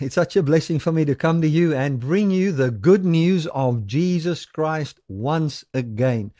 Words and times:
It's 0.00 0.14
such 0.14 0.36
a 0.36 0.42
blessing 0.42 0.78
for 0.78 0.92
me 0.92 1.04
to 1.04 1.14
come 1.14 1.40
to 1.40 1.48
you 1.48 1.74
and 1.74 2.00
bring 2.00 2.30
you 2.30 2.52
the 2.52 2.70
good 2.70 3.04
news 3.04 3.46
of 3.48 3.86
Jesus 3.86 4.46
Christ 4.46 5.00
once 5.08 5.64
again. 5.74 6.32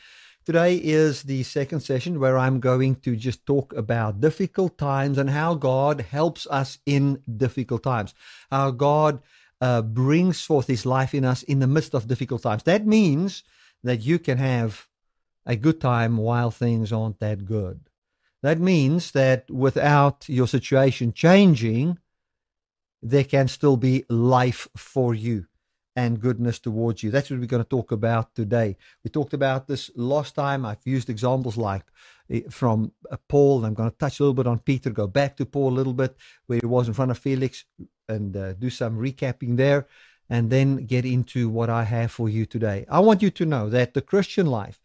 Today 0.45 0.75
is 0.75 1.23
the 1.23 1.43
second 1.43 1.81
session 1.81 2.19
where 2.19 2.37
I'm 2.37 2.59
going 2.59 2.95
to 2.97 3.15
just 3.15 3.45
talk 3.45 3.73
about 3.73 4.21
difficult 4.21 4.77
times 4.77 5.17
and 5.17 5.29
how 5.29 5.55
God 5.55 6.01
helps 6.01 6.47
us 6.47 6.77
in 6.85 7.21
difficult 7.37 7.83
times. 7.83 8.13
How 8.51 8.71
God 8.71 9.21
uh, 9.59 9.81
brings 9.81 10.41
forth 10.41 10.67
His 10.67 10.85
life 10.85 11.13
in 11.13 11.25
us 11.25 11.43
in 11.43 11.59
the 11.59 11.67
midst 11.67 11.93
of 11.93 12.07
difficult 12.07 12.43
times. 12.43 12.63
That 12.63 12.85
means 12.85 13.43
that 13.83 14.01
you 14.01 14.19
can 14.19 14.37
have 14.37 14.87
a 15.45 15.55
good 15.55 15.81
time 15.81 16.17
while 16.17 16.51
things 16.51 16.93
aren't 16.93 17.19
that 17.19 17.45
good. 17.45 17.89
That 18.43 18.59
means 18.59 19.11
that 19.11 19.49
without 19.49 20.29
your 20.29 20.47
situation 20.47 21.11
changing, 21.11 21.97
there 23.05 23.23
can 23.23 23.47
still 23.47 23.77
be 23.77 24.03
life 24.09 24.67
for 24.75 25.13
you 25.13 25.45
and 25.95 26.19
goodness 26.19 26.57
towards 26.59 27.03
you. 27.03 27.11
That's 27.11 27.29
what 27.29 27.39
we're 27.39 27.45
going 27.45 27.63
to 27.63 27.69
talk 27.69 27.91
about 27.91 28.33
today. 28.33 28.75
We 29.03 29.11
talked 29.11 29.33
about 29.33 29.67
this 29.67 29.91
last 29.95 30.33
time. 30.33 30.65
I've 30.65 30.85
used 30.85 31.09
examples 31.09 31.55
like 31.55 31.85
eh, 32.31 32.41
from 32.49 32.91
uh, 33.11 33.17
Paul. 33.29 33.63
I'm 33.63 33.75
going 33.75 33.91
to 33.91 33.97
touch 33.97 34.19
a 34.19 34.23
little 34.23 34.33
bit 34.33 34.47
on 34.47 34.59
Peter, 34.59 34.89
go 34.89 35.05
back 35.05 35.37
to 35.37 35.45
Paul 35.45 35.73
a 35.73 35.79
little 35.79 35.93
bit, 35.93 36.17
where 36.47 36.59
he 36.59 36.65
was 36.65 36.87
in 36.87 36.95
front 36.95 37.11
of 37.11 37.19
Felix, 37.19 37.63
and 38.09 38.35
uh, 38.35 38.53
do 38.53 38.71
some 38.71 38.97
recapping 38.97 39.55
there, 39.55 39.87
and 40.27 40.49
then 40.49 40.85
get 40.87 41.05
into 41.05 41.47
what 41.47 41.69
I 41.69 41.83
have 41.83 42.11
for 42.11 42.27
you 42.27 42.47
today. 42.47 42.85
I 42.89 42.99
want 43.01 43.21
you 43.21 43.29
to 43.29 43.45
know 43.45 43.69
that 43.69 43.93
the 43.93 44.01
Christian 44.01 44.47
life 44.47 44.81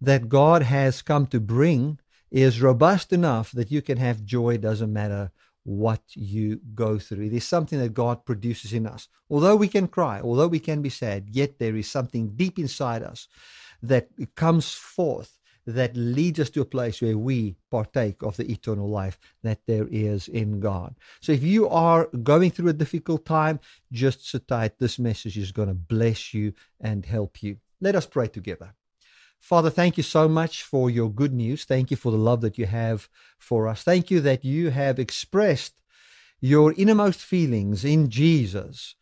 that 0.00 0.28
God 0.28 0.62
has 0.62 1.02
come 1.02 1.26
to 1.26 1.40
bring 1.40 1.98
is 2.30 2.62
robust 2.62 3.12
enough 3.12 3.50
that 3.52 3.72
you 3.72 3.82
can 3.82 3.98
have 3.98 4.24
joy, 4.24 4.58
doesn't 4.58 4.92
matter 4.92 5.32
what 5.64 6.02
you 6.14 6.60
go 6.74 6.98
through. 6.98 7.24
It 7.24 7.32
is 7.32 7.44
something 7.44 7.78
that 7.78 7.94
God 7.94 8.24
produces 8.24 8.72
in 8.72 8.86
us. 8.86 9.08
Although 9.28 9.56
we 9.56 9.68
can 9.68 9.88
cry, 9.88 10.20
although 10.20 10.46
we 10.46 10.60
can 10.60 10.82
be 10.82 10.90
sad, 10.90 11.30
yet 11.30 11.58
there 11.58 11.76
is 11.76 11.90
something 11.90 12.36
deep 12.36 12.58
inside 12.58 13.02
us 13.02 13.28
that 13.82 14.08
comes 14.36 14.72
forth 14.72 15.38
that 15.66 15.96
leads 15.96 16.38
us 16.38 16.50
to 16.50 16.60
a 16.60 16.66
place 16.66 17.00
where 17.00 17.16
we 17.16 17.56
partake 17.70 18.22
of 18.22 18.36
the 18.36 18.50
eternal 18.52 18.88
life 18.88 19.18
that 19.42 19.60
there 19.66 19.88
is 19.90 20.28
in 20.28 20.60
God. 20.60 20.94
So 21.20 21.32
if 21.32 21.42
you 21.42 21.68
are 21.68 22.08
going 22.22 22.50
through 22.50 22.68
a 22.68 22.74
difficult 22.74 23.24
time, 23.24 23.60
just 23.90 24.28
sit 24.28 24.46
tight. 24.46 24.78
This 24.78 24.98
message 24.98 25.38
is 25.38 25.52
going 25.52 25.68
to 25.68 25.74
bless 25.74 26.34
you 26.34 26.52
and 26.80 27.06
help 27.06 27.42
you. 27.42 27.56
Let 27.80 27.96
us 27.96 28.06
pray 28.06 28.28
together. 28.28 28.74
Father, 29.40 29.70
thank 29.70 29.96
you 29.96 30.02
so 30.02 30.28
much 30.28 30.62
for 30.62 30.88
your 30.88 31.10
good 31.10 31.32
news. 31.32 31.64
Thank 31.64 31.90
you 31.90 31.96
for 31.96 32.10
the 32.10 32.18
love 32.18 32.40
that 32.40 32.58
you 32.58 32.66
have 32.66 33.08
for 33.38 33.68
us. 33.68 33.82
Thank 33.82 34.10
you 34.10 34.20
that 34.20 34.44
you 34.44 34.70
have 34.70 34.98
expressed 34.98 35.74
your 36.40 36.72
innermost 36.76 37.20
feelings 37.20 37.84
in 37.84 38.08
Jesus 38.08 38.96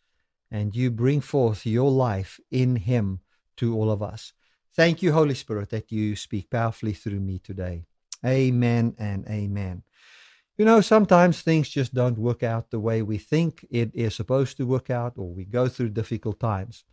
and 0.51 0.75
you 0.75 0.91
bring 0.91 1.21
forth 1.21 1.65
your 1.65 1.89
life 1.89 2.39
in 2.51 2.75
him 2.75 3.21
to 3.57 3.75
all 3.75 3.89
of 3.89 4.03
us. 4.03 4.33
Thank 4.75 5.01
you, 5.01 5.13
Holy 5.13 5.35
Spirit, 5.35 5.69
that 5.69 5.91
you 5.91 6.15
speak 6.15 6.49
powerfully 6.49 6.93
through 6.93 7.19
me 7.19 7.39
today. 7.39 7.83
Amen 8.25 8.95
and 8.97 9.27
amen. 9.27 9.83
You 10.57 10.65
know, 10.65 10.81
sometimes 10.81 11.41
things 11.41 11.69
just 11.69 11.93
don't 11.93 12.17
work 12.17 12.43
out 12.43 12.69
the 12.69 12.79
way 12.79 13.01
we 13.01 13.17
think 13.17 13.65
it 13.71 13.91
is 13.93 14.15
supposed 14.15 14.57
to 14.57 14.67
work 14.67 14.89
out, 14.89 15.13
or 15.17 15.33
we 15.33 15.45
go 15.45 15.67
through 15.67 15.89
difficult 15.89 16.39
times. 16.39 16.83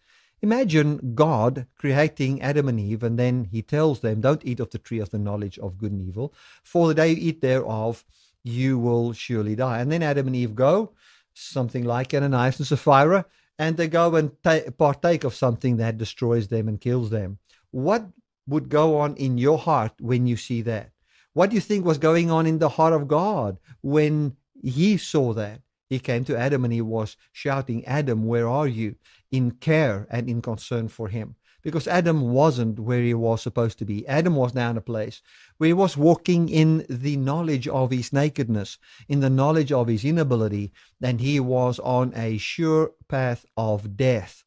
Imagine 0.42 1.14
God 1.14 1.66
creating 1.77 2.41
Adam 2.41 2.69
and 2.69 2.80
Eve, 2.80 3.02
and 3.02 3.19
then 3.19 3.44
he 3.44 3.60
tells 3.60 4.00
them, 4.00 4.20
Don't 4.20 4.44
eat 4.44 4.60
of 4.60 4.70
the 4.70 4.78
tree 4.78 4.98
of 4.98 5.10
the 5.10 5.19
knowledge 5.19 5.58
of 5.58 5.77
good 5.77 5.92
and 5.92 6.00
evil, 6.00 6.32
for 6.62 6.88
the 6.88 6.94
day 6.94 7.10
you 7.10 7.16
eat 7.19 7.41
thereof, 7.42 8.05
you 8.42 8.78
will 8.78 9.12
surely 9.12 9.55
die. 9.55 9.80
And 9.80 9.92
then 9.92 10.02
Adam 10.02 10.27
and 10.28 10.36
Eve 10.36 10.55
go, 10.55 10.92
something 11.34 11.84
like 11.84 12.14
Ananias 12.14 12.58
and 12.58 12.66
Sapphira, 12.66 13.27
and 13.58 13.77
they 13.77 13.88
go 13.88 14.16
and 14.16 14.30
ta- 14.42 14.70
partake 14.78 15.24
of 15.24 15.34
something 15.34 15.77
that 15.77 15.98
destroys 15.98 16.48
them 16.48 16.69
and 16.69 16.80
kills 16.80 17.10
them. 17.10 17.38
What 17.70 18.06
would 18.47 18.70
go 18.70 18.98
on 18.98 19.16
in 19.16 19.36
your 19.36 19.58
heart 19.58 19.92
when 20.00 20.26
you 20.26 20.36
see 20.36 20.62
that? 20.62 20.91
What 21.34 21.50
do 21.50 21.54
you 21.54 21.60
think 21.60 21.84
was 21.84 21.98
going 21.98 22.31
on 22.31 22.47
in 22.47 22.59
the 22.59 22.70
heart 22.70 22.94
of 22.94 23.06
God 23.06 23.59
when 23.82 24.36
he 24.62 24.97
saw 24.97 25.34
that? 25.34 25.60
He 25.91 25.99
came 25.99 26.25
to 26.27 26.39
Adam 26.39 26.65
and 26.65 26.73
he 26.73 26.81
was 26.81 27.17
shouting, 27.33 27.84
Adam, 27.84 28.25
where 28.25 28.49
are 28.49 28.69
you? 28.69 28.95
In 29.33 29.51
care 29.51 30.06
and 30.09 30.28
in 30.28 30.41
concern 30.41 30.89
for 30.89 31.09
him. 31.09 31.34
Because 31.62 31.89
Adam 31.89 32.31
wasn't 32.31 32.78
where 32.78 33.03
he 33.03 33.12
was 33.12 33.43
supposed 33.43 33.78
to 33.81 33.84
be. 33.84 34.06
Adam 34.06 34.37
was 34.37 34.55
now 34.55 34.71
in 34.71 34.77
a 34.77 34.81
place 34.81 35.21
where 35.59 35.67
he 35.67 35.75
was 35.75 35.97
walking 35.97 36.49
in 36.49 36.87
the 36.89 37.17
knowledge 37.17 37.67
of 37.69 37.91
his 37.91 38.12
nakedness, 38.12 38.78
in 39.09 39.19
the 39.19 39.28
knowledge 39.28 39.73
of 39.73 39.89
his 39.89 40.05
inability, 40.05 40.73
and 41.03 41.21
he 41.21 41.41
was 41.41 41.81
on 41.81 42.15
a 42.15 42.39
sure 42.39 42.93
path 43.09 43.45
of 43.57 43.97
death 43.97 44.45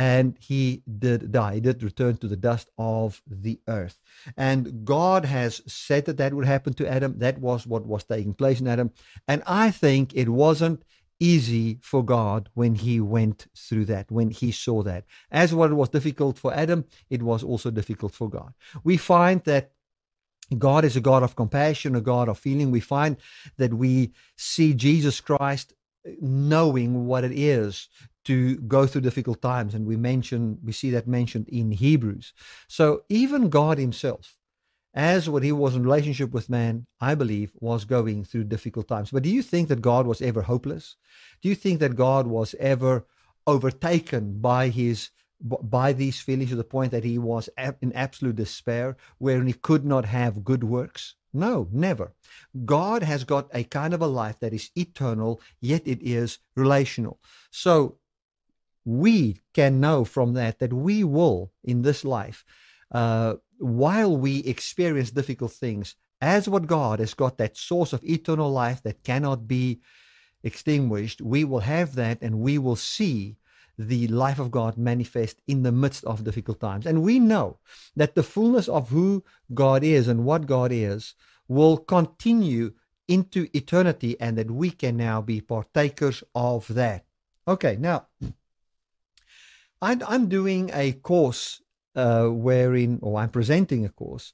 and 0.00 0.38
he 0.40 0.82
did 0.98 1.30
die. 1.30 1.58
Did 1.58 1.82
return 1.82 2.16
to 2.18 2.26
the 2.26 2.42
dust 2.48 2.70
of 2.78 3.20
the 3.26 3.60
earth. 3.68 4.00
And 4.34 4.82
God 4.82 5.26
has 5.26 5.60
said 5.66 6.06
that 6.06 6.16
that 6.16 6.32
would 6.32 6.46
happen 6.46 6.72
to 6.74 6.90
Adam. 6.90 7.18
That 7.18 7.36
was 7.36 7.66
what 7.66 7.84
was 7.84 8.04
taking 8.04 8.32
place 8.32 8.62
in 8.62 8.66
Adam. 8.66 8.92
And 9.28 9.42
I 9.46 9.70
think 9.70 10.14
it 10.14 10.30
wasn't 10.30 10.82
easy 11.18 11.80
for 11.82 12.02
God 12.02 12.48
when 12.54 12.76
he 12.76 12.98
went 12.98 13.46
through 13.54 13.84
that, 13.92 14.10
when 14.10 14.30
he 14.30 14.50
saw 14.52 14.82
that. 14.84 15.04
As 15.30 15.54
what 15.54 15.70
was 15.74 15.90
difficult 15.90 16.38
for 16.38 16.54
Adam, 16.54 16.86
it 17.10 17.22
was 17.22 17.42
also 17.42 17.70
difficult 17.70 18.14
for 18.14 18.30
God. 18.30 18.54
We 18.82 18.96
find 18.96 19.44
that 19.44 19.72
God 20.56 20.86
is 20.86 20.96
a 20.96 21.02
God 21.02 21.22
of 21.22 21.36
compassion, 21.36 21.94
a 21.94 22.00
God 22.00 22.30
of 22.30 22.38
feeling. 22.38 22.70
We 22.70 22.80
find 22.80 23.18
that 23.58 23.74
we 23.74 24.12
see 24.34 24.72
Jesus 24.72 25.20
Christ 25.20 25.74
knowing 26.22 27.04
what 27.04 27.22
it 27.22 27.32
is 27.38 27.90
to 28.30 28.58
go 28.76 28.86
through 28.86 29.00
difficult 29.00 29.42
times 29.42 29.74
and 29.74 29.84
we 29.84 29.96
mention 29.96 30.56
we 30.62 30.70
see 30.70 30.90
that 30.90 31.08
mentioned 31.08 31.48
in 31.48 31.72
hebrews 31.72 32.32
so 32.68 33.02
even 33.08 33.48
god 33.48 33.76
himself 33.76 34.36
as 34.94 35.28
what 35.28 35.42
he 35.42 35.50
was 35.50 35.74
in 35.74 35.82
relationship 35.82 36.30
with 36.30 36.48
man 36.48 36.86
i 37.00 37.12
believe 37.12 37.50
was 37.56 37.84
going 37.84 38.22
through 38.22 38.44
difficult 38.44 38.86
times 38.86 39.10
but 39.10 39.24
do 39.24 39.28
you 39.28 39.42
think 39.42 39.68
that 39.68 39.82
god 39.82 40.06
was 40.06 40.22
ever 40.22 40.42
hopeless 40.42 40.94
do 41.42 41.48
you 41.48 41.56
think 41.56 41.80
that 41.80 41.96
god 41.96 42.24
was 42.28 42.54
ever 42.60 43.04
overtaken 43.48 44.40
by 44.40 44.68
his 44.68 45.10
by 45.42 45.92
these 45.92 46.20
feelings 46.20 46.50
to 46.50 46.56
the 46.56 46.72
point 46.76 46.92
that 46.92 47.02
he 47.02 47.18
was 47.18 47.48
in 47.82 47.92
absolute 47.94 48.36
despair 48.36 48.96
where 49.18 49.42
he 49.42 49.54
could 49.54 49.84
not 49.84 50.04
have 50.04 50.44
good 50.44 50.62
works 50.62 51.16
no, 51.32 51.68
never. 51.70 52.12
God 52.64 53.02
has 53.02 53.24
got 53.24 53.48
a 53.54 53.64
kind 53.64 53.94
of 53.94 54.02
a 54.02 54.06
life 54.06 54.40
that 54.40 54.52
is 54.52 54.70
eternal, 54.74 55.40
yet 55.60 55.82
it 55.84 56.02
is 56.02 56.38
relational. 56.56 57.20
So 57.50 57.98
we 58.84 59.40
can 59.54 59.80
know 59.80 60.04
from 60.04 60.34
that 60.34 60.58
that 60.58 60.72
we 60.72 61.04
will 61.04 61.52
in 61.64 61.82
this 61.82 62.04
life 62.04 62.44
uh, 62.92 63.34
while 63.58 64.16
we 64.16 64.38
experience 64.40 65.10
difficult 65.10 65.52
things 65.52 65.94
as 66.20 66.48
what 66.48 66.66
god 66.66 66.98
has 66.98 67.14
got 67.14 67.38
that 67.38 67.56
source 67.56 67.92
of 67.92 68.04
eternal 68.04 68.50
life 68.50 68.82
that 68.82 69.04
cannot 69.04 69.46
be 69.46 69.80
extinguished 70.42 71.20
we 71.20 71.44
will 71.44 71.60
have 71.60 71.94
that 71.94 72.18
and 72.22 72.38
we 72.38 72.58
will 72.58 72.76
see 72.76 73.36
the 73.88 74.06
life 74.08 74.38
of 74.38 74.50
god 74.50 74.76
manifest 74.76 75.40
in 75.46 75.62
the 75.62 75.72
midst 75.72 76.04
of 76.04 76.24
difficult 76.24 76.60
times. 76.60 76.86
And 76.86 77.02
we 77.02 77.18
know 77.18 77.58
that 77.96 78.14
the 78.14 78.22
fullness 78.22 78.68
of 78.68 78.90
who 78.90 79.24
god 79.54 79.82
is 79.82 80.06
and 80.06 80.24
what 80.24 80.46
god 80.46 80.70
is 80.72 81.14
will 81.48 81.78
continue 81.78 82.72
into 83.08 83.48
eternity 83.54 84.20
and 84.20 84.36
that 84.36 84.50
we 84.50 84.70
can 84.70 84.96
now 84.96 85.20
be 85.22 85.40
partakers 85.40 86.22
of 86.34 86.68
that. 86.74 87.04
Okay 87.48 87.76
now 87.80 88.06
I'm 89.82 90.28
doing 90.28 90.70
a 90.74 90.92
course 90.92 91.62
uh, 91.96 92.26
wherein, 92.26 92.98
or 93.02 93.18
I'm 93.18 93.30
presenting 93.30 93.84
a 93.84 93.88
course 93.88 94.32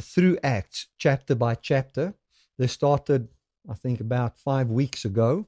through 0.00 0.38
Acts, 0.42 0.88
chapter 0.98 1.34
by 1.34 1.54
chapter. 1.54 2.14
They 2.58 2.66
started, 2.66 3.28
I 3.70 3.74
think, 3.74 4.00
about 4.00 4.38
five 4.38 4.68
weeks 4.68 5.04
ago, 5.04 5.46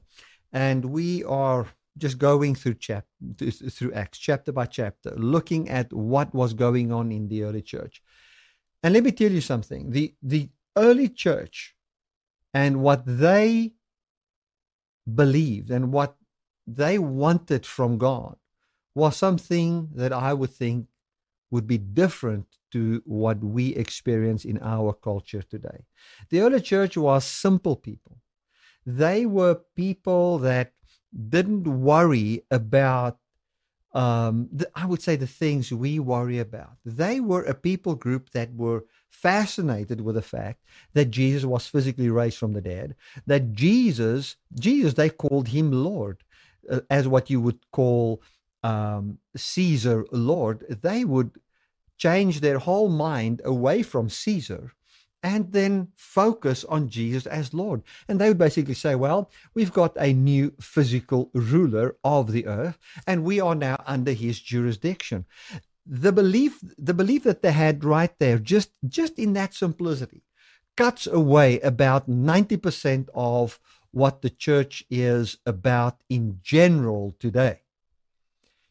and 0.53 0.85
we 0.85 1.23
are 1.25 1.67
just 1.97 2.17
going 2.17 2.55
through 2.55 2.75
chap 2.75 3.05
through 3.37 3.93
Acts, 3.93 4.17
chapter 4.17 4.51
by 4.51 4.65
chapter, 4.65 5.11
looking 5.15 5.69
at 5.69 5.91
what 5.91 6.33
was 6.33 6.53
going 6.53 6.91
on 6.91 7.11
in 7.11 7.27
the 7.27 7.43
early 7.43 7.61
church. 7.61 8.01
And 8.83 8.93
let 8.93 9.03
me 9.03 9.11
tell 9.11 9.31
you 9.31 9.41
something: 9.41 9.91
the 9.91 10.15
the 10.21 10.49
early 10.77 11.09
church 11.09 11.75
and 12.53 12.81
what 12.81 13.03
they 13.05 13.73
believed 15.13 15.69
and 15.69 15.91
what 15.91 16.15
they 16.65 16.97
wanted 16.97 17.65
from 17.65 17.97
God 17.97 18.37
was 18.95 19.17
something 19.17 19.89
that 19.93 20.13
I 20.13 20.33
would 20.33 20.51
think 20.51 20.87
would 21.51 21.67
be 21.67 21.77
different 21.77 22.47
to 22.71 23.01
what 23.05 23.43
we 23.43 23.75
experience 23.75 24.45
in 24.45 24.59
our 24.61 24.93
culture 24.93 25.41
today. 25.41 25.85
The 26.29 26.41
early 26.41 26.61
church 26.61 26.97
was 26.97 27.23
simple 27.23 27.75
people. 27.75 28.17
They 28.85 29.25
were 29.25 29.61
people 29.75 30.39
that 30.39 30.73
didn't 31.29 31.63
worry 31.63 32.43
about, 32.51 33.17
um, 33.93 34.49
the, 34.51 34.69
I 34.75 34.85
would 34.85 35.01
say, 35.01 35.15
the 35.15 35.27
things 35.27 35.71
we 35.71 35.99
worry 35.99 36.39
about. 36.39 36.73
They 36.83 37.19
were 37.19 37.43
a 37.43 37.53
people 37.53 37.95
group 37.95 38.31
that 38.31 38.53
were 38.53 38.85
fascinated 39.09 40.01
with 40.01 40.15
the 40.15 40.21
fact 40.21 40.59
that 40.93 41.05
Jesus 41.05 41.45
was 41.45 41.67
physically 41.67 42.09
raised 42.09 42.37
from 42.37 42.53
the 42.53 42.61
dead, 42.61 42.95
that 43.25 43.53
Jesus, 43.53 44.35
Jesus, 44.53 44.93
they 44.93 45.09
called 45.09 45.47
him 45.47 45.71
Lord 45.71 46.23
uh, 46.69 46.81
as 46.89 47.07
what 47.07 47.29
you 47.29 47.39
would 47.39 47.59
call 47.71 48.21
um, 48.65 49.19
Caesar 49.35 50.05
Lord, 50.11 50.65
they 50.81 51.05
would 51.05 51.31
change 51.97 52.39
their 52.39 52.57
whole 52.57 52.89
mind 52.89 53.41
away 53.45 53.83
from 53.83 54.09
Caesar 54.09 54.73
and 55.21 55.51
then 55.51 55.89
focus 55.95 56.63
on 56.65 56.89
Jesus 56.89 57.25
as 57.25 57.53
Lord. 57.53 57.83
And 58.07 58.19
they 58.19 58.27
would 58.27 58.37
basically 58.47 58.73
say, 58.73 58.95
well, 58.95 59.29
we've 59.53 59.73
got 59.73 59.93
a 59.97 60.13
new 60.13 60.53
physical 60.59 61.29
ruler 61.33 61.95
of 62.03 62.31
the 62.31 62.45
earth, 62.47 62.77
and 63.07 63.23
we 63.23 63.39
are 63.39 63.55
now 63.55 63.77
under 63.85 64.13
his 64.13 64.39
jurisdiction. 64.39 65.25
The 65.85 66.11
belief, 66.11 66.59
the 66.77 66.93
belief 66.93 67.23
that 67.23 67.41
they 67.43 67.51
had 67.51 67.83
right 67.83 68.13
there, 68.19 68.39
just, 68.39 68.71
just 68.87 69.17
in 69.19 69.33
that 69.33 69.53
simplicity, 69.53 70.23
cuts 70.75 71.07
away 71.07 71.59
about 71.61 72.09
90% 72.09 73.09
of 73.13 73.59
what 73.91 74.21
the 74.21 74.29
church 74.29 74.83
is 74.89 75.37
about 75.45 76.01
in 76.09 76.39
general 76.43 77.15
today. 77.19 77.61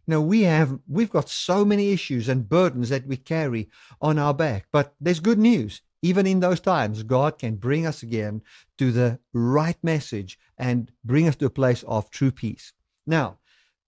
Know, 0.06 0.21
we 0.21 0.43
have 0.43 0.79
we've 0.87 1.11
got 1.11 1.29
so 1.29 1.65
many 1.65 1.93
issues 1.93 2.29
and 2.29 2.49
burdens 2.49 2.91
that 2.91 3.06
we 3.06 3.17
carry 3.17 3.71
on 4.01 4.19
our 4.19 4.35
back. 4.35 4.67
But 4.71 4.95
there's 5.01 5.21
good 5.21 5.39
news 5.39 5.81
even 6.05 6.27
in 6.27 6.41
those 6.41 6.61
times, 6.61 7.03
God 7.03 7.39
can 7.39 7.56
bring 7.56 7.87
us 7.87 8.03
again 8.03 8.43
to 8.77 8.93
the 8.93 9.21
right 9.33 9.79
message 9.83 10.39
and 10.59 10.93
bring 11.03 11.27
us 11.27 11.35
to 11.37 11.47
a 11.47 11.51
place 11.51 11.83
of 11.85 12.11
true 12.11 12.31
peace. 12.31 12.75
Now, 13.06 13.39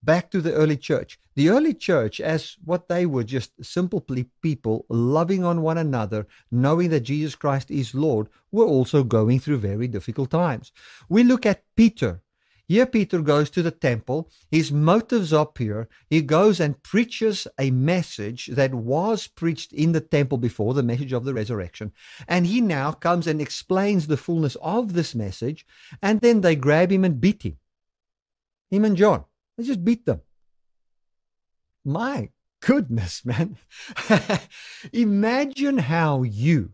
back 0.02 0.30
to 0.30 0.40
the 0.40 0.54
early 0.54 0.78
church. 0.78 1.18
The 1.34 1.50
early 1.50 1.74
church, 1.74 2.18
as 2.18 2.56
what 2.64 2.88
they 2.88 3.04
were, 3.04 3.22
just 3.22 3.62
simple 3.62 4.00
people 4.40 4.86
loving 4.88 5.44
on 5.44 5.60
one 5.60 5.76
another, 5.76 6.26
knowing 6.50 6.88
that 6.88 7.00
Jesus 7.00 7.34
Christ 7.34 7.70
is 7.70 7.94
Lord, 7.94 8.28
were 8.50 8.64
also 8.64 9.04
going 9.04 9.38
through 9.38 9.58
very 9.58 9.86
difficult 9.86 10.30
times. 10.30 10.72
We 11.10 11.22
look 11.22 11.44
at 11.44 11.64
Peter 11.76 12.22
here, 12.68 12.86
Peter 12.86 13.22
goes 13.22 13.48
to 13.50 13.62
the 13.62 13.70
temple. 13.70 14.28
His 14.50 14.72
motives 14.72 15.32
are 15.32 15.46
pure. 15.46 15.88
He 16.10 16.20
goes 16.20 16.58
and 16.58 16.82
preaches 16.82 17.46
a 17.58 17.70
message 17.70 18.46
that 18.48 18.74
was 18.74 19.28
preached 19.28 19.72
in 19.72 19.92
the 19.92 20.00
temple 20.00 20.36
before, 20.36 20.74
the 20.74 20.82
message 20.82 21.12
of 21.12 21.24
the 21.24 21.32
resurrection. 21.32 21.92
And 22.26 22.46
he 22.46 22.60
now 22.60 22.90
comes 22.90 23.28
and 23.28 23.40
explains 23.40 24.08
the 24.08 24.16
fullness 24.16 24.56
of 24.56 24.94
this 24.94 25.14
message. 25.14 25.64
And 26.02 26.20
then 26.20 26.40
they 26.40 26.56
grab 26.56 26.90
him 26.90 27.04
and 27.04 27.20
beat 27.20 27.44
him. 27.44 27.56
Him 28.68 28.84
and 28.84 28.96
John. 28.96 29.24
They 29.56 29.64
just 29.64 29.84
beat 29.84 30.04
them. 30.04 30.22
My 31.84 32.30
goodness, 32.58 33.24
man. 33.24 33.58
Imagine 34.92 35.78
how 35.78 36.24
you, 36.24 36.72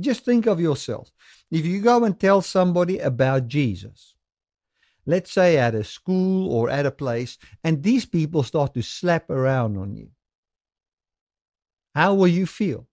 just 0.00 0.24
think 0.24 0.46
of 0.46 0.60
yourself. 0.60 1.12
If 1.50 1.66
you 1.66 1.82
go 1.82 2.04
and 2.04 2.18
tell 2.18 2.40
somebody 2.40 3.00
about 3.00 3.48
Jesus, 3.48 4.13
let's 5.06 5.32
say 5.32 5.58
at 5.58 5.74
a 5.74 5.84
school 5.84 6.52
or 6.52 6.70
at 6.70 6.86
a 6.86 6.90
place, 6.90 7.38
and 7.62 7.82
these 7.82 8.06
people 8.06 8.42
start 8.42 8.74
to 8.74 8.82
slap 8.82 9.30
around 9.30 9.76
on 9.76 9.94
you. 9.96 10.08
How 11.94 12.14
will 12.14 12.28
you 12.28 12.46
feel? 12.46 12.88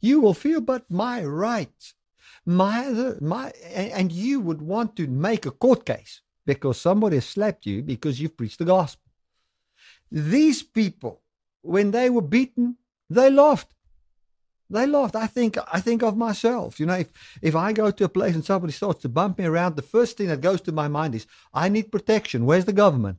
You 0.00 0.20
will 0.20 0.34
feel, 0.34 0.60
but 0.60 0.90
my 0.90 1.24
rights, 1.24 1.94
my, 2.44 2.88
my, 3.20 3.52
and 3.72 4.10
you 4.10 4.40
would 4.40 4.60
want 4.60 4.96
to 4.96 5.06
make 5.06 5.46
a 5.46 5.52
court 5.52 5.86
case 5.86 6.22
because 6.44 6.80
somebody 6.80 7.20
slapped 7.20 7.66
you 7.66 7.82
because 7.82 8.20
you've 8.20 8.36
preached 8.36 8.58
the 8.58 8.64
gospel. 8.64 9.10
These 10.10 10.62
people, 10.62 11.22
when 11.62 11.92
they 11.92 12.10
were 12.10 12.22
beaten, 12.22 12.76
they 13.08 13.30
laughed. 13.30 13.68
They 14.72 14.86
laughed. 14.86 15.16
I 15.16 15.26
think 15.26 15.58
I 15.70 15.80
think 15.80 16.02
of 16.02 16.16
myself. 16.16 16.80
You 16.80 16.86
know, 16.86 16.94
if 16.94 17.08
if 17.42 17.54
I 17.54 17.72
go 17.72 17.90
to 17.90 18.04
a 18.04 18.08
place 18.08 18.34
and 18.34 18.44
somebody 18.44 18.72
starts 18.72 19.02
to 19.02 19.08
bump 19.08 19.38
me 19.38 19.44
around, 19.44 19.76
the 19.76 19.82
first 19.82 20.16
thing 20.16 20.28
that 20.28 20.40
goes 20.40 20.60
to 20.62 20.72
my 20.72 20.88
mind 20.88 21.14
is, 21.14 21.26
I 21.52 21.68
need 21.68 21.92
protection. 21.92 22.46
Where's 22.46 22.64
the 22.64 22.72
government? 22.72 23.18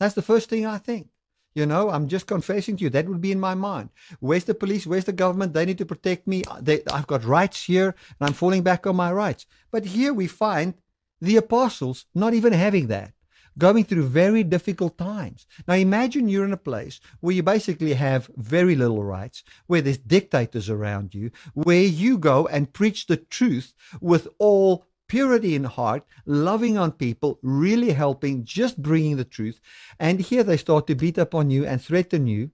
That's 0.00 0.16
the 0.16 0.28
first 0.30 0.48
thing 0.50 0.66
I 0.66 0.78
think. 0.78 1.08
You 1.54 1.66
know, 1.66 1.90
I'm 1.90 2.08
just 2.08 2.26
confessing 2.26 2.76
to 2.76 2.84
you. 2.84 2.90
That 2.90 3.06
would 3.08 3.20
be 3.20 3.30
in 3.30 3.38
my 3.38 3.54
mind. 3.54 3.90
Where's 4.20 4.44
the 4.44 4.54
police? 4.54 4.86
Where's 4.86 5.04
the 5.04 5.12
government? 5.12 5.52
They 5.52 5.66
need 5.66 5.78
to 5.78 5.86
protect 5.86 6.26
me. 6.26 6.42
Uh, 6.44 6.60
they, 6.60 6.82
I've 6.92 7.06
got 7.06 7.24
rights 7.24 7.64
here, 7.64 7.94
and 8.18 8.28
I'm 8.28 8.32
falling 8.32 8.62
back 8.62 8.86
on 8.86 8.96
my 8.96 9.12
rights. 9.12 9.46
But 9.70 9.84
here 9.84 10.14
we 10.14 10.26
find 10.26 10.74
the 11.20 11.36
apostles 11.36 12.06
not 12.14 12.34
even 12.34 12.54
having 12.54 12.88
that 12.88 13.12
going 13.58 13.84
through 13.84 14.08
very 14.08 14.42
difficult 14.42 14.98
times. 14.98 15.46
Now, 15.66 15.74
imagine 15.74 16.28
you're 16.28 16.44
in 16.44 16.52
a 16.52 16.56
place 16.56 17.00
where 17.20 17.34
you 17.34 17.42
basically 17.42 17.94
have 17.94 18.30
very 18.36 18.74
little 18.74 19.02
rights, 19.02 19.44
where 19.66 19.82
there's 19.82 19.98
dictators 19.98 20.70
around 20.70 21.14
you, 21.14 21.30
where 21.54 21.82
you 21.82 22.18
go 22.18 22.46
and 22.46 22.72
preach 22.72 23.06
the 23.06 23.16
truth 23.16 23.74
with 24.00 24.28
all 24.38 24.86
purity 25.08 25.54
in 25.54 25.64
heart, 25.64 26.04
loving 26.24 26.78
on 26.78 26.92
people, 26.92 27.38
really 27.42 27.92
helping, 27.92 28.44
just 28.44 28.80
bringing 28.80 29.16
the 29.16 29.24
truth. 29.24 29.60
And 29.98 30.20
here 30.20 30.42
they 30.42 30.56
start 30.56 30.86
to 30.86 30.94
beat 30.94 31.18
up 31.18 31.34
on 31.34 31.50
you 31.50 31.66
and 31.66 31.82
threaten 31.82 32.26
you. 32.26 32.50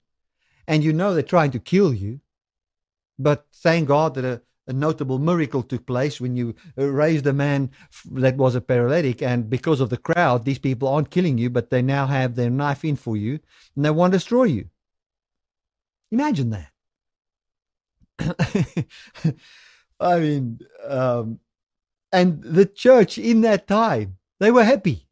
And 0.67 0.83
you 0.83 0.93
know 0.93 1.15
they're 1.15 1.23
trying 1.23 1.53
to 1.53 1.61
kill 1.61 1.95
you. 1.95 2.21
But 3.19 3.47
thank 3.53 3.89
God 3.89 4.15
that 4.15 4.25
a 4.25 4.43
a 4.69 4.73
notable 4.73 5.19
miracle 5.19 5.63
took 5.63 5.87
place 5.87 6.21
when 6.21 6.37
you 6.37 6.55
uh, 6.77 6.85
raised 6.85 7.27
a 7.27 7.33
man 7.33 7.71
that 8.13 8.37
was 8.37 8.55
a 8.55 8.61
paralytic. 8.61 9.23
And 9.23 9.51
because 9.51 9.81
of 9.81 9.91
the 9.91 9.97
crowd, 9.97 10.45
these 10.45 10.59
people 10.59 10.87
aren't 10.89 11.11
killing 11.11 11.39
you, 11.39 11.51
but 11.51 11.71
they 11.71 11.83
now 11.83 12.07
have 12.07 12.35
their 12.35 12.51
knife 12.51 12.85
in 12.85 12.97
for 12.97 13.17
you 13.17 13.41
and 13.75 13.85
they 13.85 13.91
want 13.91 14.13
to 14.13 14.19
destroy 14.19 14.45
you. 14.45 14.69
Imagine 16.13 16.51
that. 16.51 16.71
I 20.01 20.19
mean, 20.19 20.61
um, 20.87 21.41
and 22.13 22.43
the 22.43 22.67
church 22.67 23.19
in 23.19 23.41
that 23.43 23.67
time, 23.67 24.19
they 24.39 24.51
were 24.51 24.65
happy. 24.65 25.09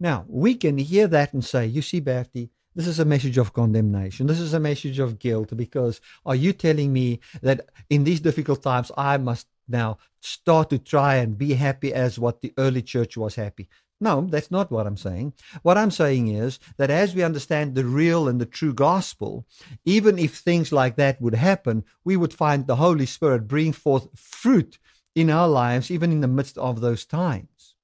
Now, 0.00 0.24
we 0.28 0.54
can 0.54 0.78
hear 0.78 1.06
that 1.08 1.32
and 1.32 1.44
say, 1.44 1.66
you 1.66 1.82
see, 1.82 2.00
Bertie, 2.00 2.50
this 2.76 2.86
is 2.86 3.00
a 3.00 3.06
message 3.06 3.38
of 3.38 3.54
condemnation. 3.54 4.26
This 4.26 4.38
is 4.38 4.52
a 4.52 4.60
message 4.60 4.98
of 4.98 5.18
guilt 5.18 5.56
because 5.56 6.02
are 6.26 6.34
you 6.34 6.52
telling 6.52 6.92
me 6.92 7.20
that 7.40 7.70
in 7.88 8.04
these 8.04 8.20
difficult 8.20 8.62
times 8.62 8.92
I 8.98 9.16
must 9.16 9.46
now 9.66 9.96
start 10.20 10.68
to 10.70 10.78
try 10.78 11.16
and 11.16 11.38
be 11.38 11.54
happy 11.54 11.94
as 11.94 12.18
what 12.18 12.42
the 12.42 12.52
early 12.58 12.82
church 12.82 13.16
was 13.16 13.36
happy? 13.36 13.70
No, 13.98 14.26
that's 14.30 14.50
not 14.50 14.70
what 14.70 14.86
I'm 14.86 14.98
saying. 14.98 15.32
What 15.62 15.78
I'm 15.78 15.90
saying 15.90 16.28
is 16.28 16.58
that 16.76 16.90
as 16.90 17.14
we 17.14 17.22
understand 17.22 17.74
the 17.74 17.86
real 17.86 18.28
and 18.28 18.38
the 18.38 18.44
true 18.44 18.74
gospel, 18.74 19.46
even 19.86 20.18
if 20.18 20.36
things 20.36 20.70
like 20.70 20.96
that 20.96 21.18
would 21.18 21.34
happen, 21.34 21.82
we 22.04 22.14
would 22.18 22.34
find 22.34 22.66
the 22.66 22.76
Holy 22.76 23.06
Spirit 23.06 23.48
bring 23.48 23.72
forth 23.72 24.08
fruit 24.14 24.78
in 25.14 25.30
our 25.30 25.48
lives, 25.48 25.90
even 25.90 26.12
in 26.12 26.20
the 26.20 26.28
midst 26.28 26.58
of 26.58 26.82
those 26.82 27.06
times. 27.06 27.74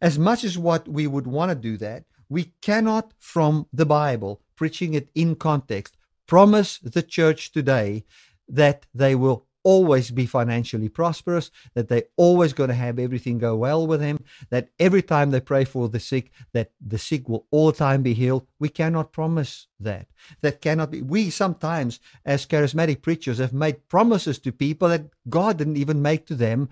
As 0.00 0.20
much 0.20 0.44
as 0.44 0.56
what 0.56 0.86
we 0.86 1.08
would 1.08 1.26
want 1.26 1.50
to 1.50 1.56
do 1.56 1.76
that, 1.78 2.04
we 2.28 2.52
cannot, 2.60 3.12
from 3.18 3.66
the 3.72 3.86
Bible, 3.86 4.40
preaching 4.56 4.94
it 4.94 5.08
in 5.14 5.36
context, 5.36 5.96
promise 6.26 6.78
the 6.78 7.02
church 7.02 7.52
today 7.52 8.04
that 8.48 8.86
they 8.94 9.14
will 9.14 9.46
always 9.66 10.12
be 10.12 10.26
financially 10.26 10.88
prosperous, 10.88 11.50
that 11.74 11.88
they're 11.88 12.04
always 12.16 12.52
going 12.52 12.68
to 12.68 12.74
have 12.74 13.00
everything 13.00 13.36
go 13.36 13.56
well 13.56 13.84
with 13.84 13.98
them, 13.98 14.22
that 14.48 14.68
every 14.78 15.02
time 15.02 15.32
they 15.32 15.40
pray 15.40 15.64
for 15.64 15.88
the 15.88 15.98
sick, 15.98 16.30
that 16.52 16.70
the 16.80 16.96
sick 16.96 17.28
will 17.28 17.46
all 17.50 17.72
the 17.72 17.76
time 17.76 18.00
be 18.00 18.14
healed. 18.14 18.46
We 18.60 18.68
cannot 18.68 19.12
promise 19.12 19.66
that. 19.80 20.06
That 20.40 20.60
cannot 20.60 20.92
be. 20.92 21.02
We 21.02 21.30
sometimes, 21.30 21.98
as 22.24 22.46
charismatic 22.46 23.02
preachers, 23.02 23.38
have 23.38 23.52
made 23.52 23.88
promises 23.88 24.38
to 24.38 24.52
people 24.52 24.88
that 24.88 25.06
God 25.28 25.56
didn't 25.56 25.78
even 25.78 26.00
make 26.00 26.26
to 26.26 26.36
them 26.36 26.68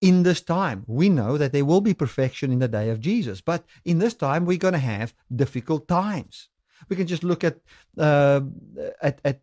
in 0.00 0.22
this 0.22 0.40
time. 0.40 0.84
We 0.86 1.08
know 1.08 1.36
that 1.36 1.52
there 1.52 1.64
will 1.64 1.80
be 1.80 1.94
perfection 1.94 2.52
in 2.52 2.58
the 2.58 2.68
day 2.68 2.90
of 2.90 3.00
Jesus, 3.00 3.40
but 3.40 3.64
in 3.84 3.98
this 3.98 4.14
time 4.14 4.46
we're 4.46 4.58
going 4.58 4.74
to 4.74 4.78
have 4.78 5.14
difficult 5.34 5.88
times. 5.88 6.48
We 6.88 6.96
can 6.96 7.06
just 7.06 7.24
look 7.24 7.44
at 7.44 7.58
uh, 7.98 8.40
at, 9.02 9.20
at 9.24 9.40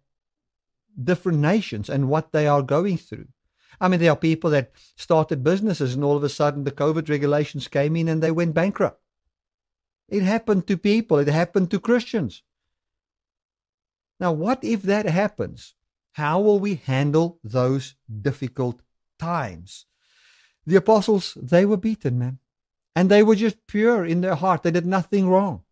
different 1.01 1.39
nations 1.39 1.89
and 1.89 2.09
what 2.09 2.31
they 2.31 2.47
are 2.47 2.63
going 2.63 2.97
through. 2.97 3.27
I 3.79 3.87
mean, 3.87 3.99
there 3.99 4.11
are 4.11 4.15
people 4.15 4.49
that 4.51 4.71
started 4.95 5.43
businesses 5.43 5.93
and 5.93 6.03
all 6.03 6.17
of 6.17 6.23
a 6.23 6.29
sudden 6.29 6.63
the 6.63 6.71
COVID 6.71 7.09
regulations 7.09 7.67
came 7.67 7.95
in 7.95 8.07
and 8.07 8.23
they 8.23 8.31
went 8.31 8.55
bankrupt. 8.55 9.01
It 10.09 10.23
happened 10.23 10.65
to 10.67 10.77
people. 10.77 11.19
It 11.19 11.27
happened 11.27 11.69
to 11.71 11.79
Christians. 11.79 12.41
Now, 14.19 14.31
what 14.31 14.63
if 14.63 14.81
that 14.83 15.05
happens? 15.05 15.75
How 16.13 16.39
will 16.39 16.59
we 16.59 16.75
handle 16.75 17.39
those 17.43 17.93
difficult 18.21 18.81
times? 19.19 19.85
The 20.67 20.75
apostles, 20.75 21.35
they 21.41 21.65
were 21.65 21.77
beaten, 21.77 22.19
man. 22.19 22.39
And 22.95 23.09
they 23.09 23.23
were 23.23 23.35
just 23.35 23.65
pure 23.67 24.05
in 24.05 24.21
their 24.21 24.35
heart. 24.35 24.63
They 24.63 24.71
did 24.71 24.85
nothing 24.85 25.29
wrong. 25.29 25.63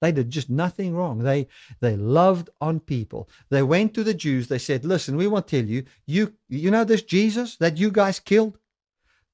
They 0.00 0.12
did 0.12 0.30
just 0.30 0.48
nothing 0.48 0.94
wrong. 0.94 1.18
They 1.18 1.48
they 1.80 1.96
loved 1.96 2.48
on 2.60 2.80
people. 2.80 3.28
They 3.50 3.62
went 3.62 3.92
to 3.94 4.04
the 4.04 4.14
Jews. 4.14 4.48
They 4.48 4.58
said, 4.58 4.84
"Listen, 4.84 5.16
we 5.16 5.26
want 5.26 5.46
to 5.48 5.60
tell 5.60 5.68
you, 5.68 5.84
you 6.06 6.34
you 6.48 6.70
know 6.70 6.84
this 6.84 7.02
Jesus 7.02 7.56
that 7.56 7.76
you 7.76 7.90
guys 7.90 8.18
killed? 8.18 8.58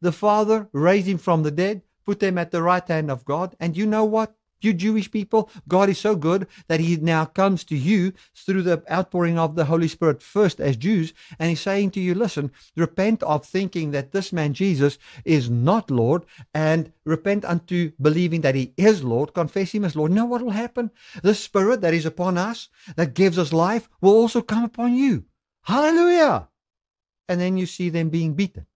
The 0.00 0.12
Father 0.12 0.68
raised 0.72 1.06
him 1.06 1.18
from 1.18 1.42
the 1.42 1.50
dead, 1.50 1.82
put 2.04 2.22
him 2.22 2.38
at 2.38 2.50
the 2.50 2.62
right 2.62 2.86
hand 2.86 3.10
of 3.10 3.24
God, 3.24 3.56
and 3.60 3.76
you 3.76 3.86
know 3.86 4.04
what? 4.04 4.35
You 4.60 4.72
Jewish 4.72 5.10
people, 5.10 5.50
God 5.68 5.88
is 5.88 5.98
so 5.98 6.16
good 6.16 6.46
that 6.68 6.80
He 6.80 6.96
now 6.96 7.24
comes 7.24 7.62
to 7.64 7.76
you 7.76 8.12
through 8.34 8.62
the 8.62 8.82
outpouring 8.90 9.38
of 9.38 9.54
the 9.54 9.66
Holy 9.66 9.88
Spirit 9.88 10.22
first 10.22 10.60
as 10.60 10.76
Jews, 10.76 11.12
and 11.38 11.50
He's 11.50 11.60
saying 11.60 11.90
to 11.92 12.00
you, 12.00 12.14
listen, 12.14 12.50
repent 12.76 13.22
of 13.22 13.44
thinking 13.44 13.90
that 13.90 14.12
this 14.12 14.32
man 14.32 14.54
Jesus 14.54 14.98
is 15.24 15.50
not 15.50 15.90
Lord, 15.90 16.24
and 16.54 16.92
repent 17.04 17.44
unto 17.44 17.92
believing 18.00 18.40
that 18.40 18.54
He 18.54 18.72
is 18.76 19.04
Lord, 19.04 19.34
confess 19.34 19.72
Him 19.72 19.84
as 19.84 19.94
Lord. 19.94 20.12
Know 20.12 20.24
what 20.24 20.42
will 20.42 20.50
happen? 20.50 20.90
The 21.22 21.34
Spirit 21.34 21.80
that 21.82 21.94
is 21.94 22.06
upon 22.06 22.38
us, 22.38 22.68
that 22.96 23.14
gives 23.14 23.38
us 23.38 23.52
life, 23.52 23.88
will 24.00 24.14
also 24.14 24.42
come 24.42 24.64
upon 24.64 24.94
you. 24.94 25.24
Hallelujah! 25.62 26.48
And 27.28 27.40
then 27.40 27.56
you 27.56 27.66
see 27.66 27.90
them 27.90 28.08
being 28.08 28.34
beaten. 28.34 28.66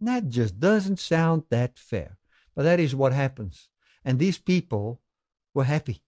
That 0.00 0.28
just 0.28 0.58
doesn't 0.58 0.98
sound 0.98 1.44
that 1.50 1.78
fair. 1.78 2.16
But 2.56 2.64
that 2.64 2.80
is 2.80 2.94
what 2.94 3.12
happens. 3.12 3.69
And 4.04 4.18
these 4.18 4.38
people 4.38 5.00
were 5.54 5.64
happy. 5.64 6.02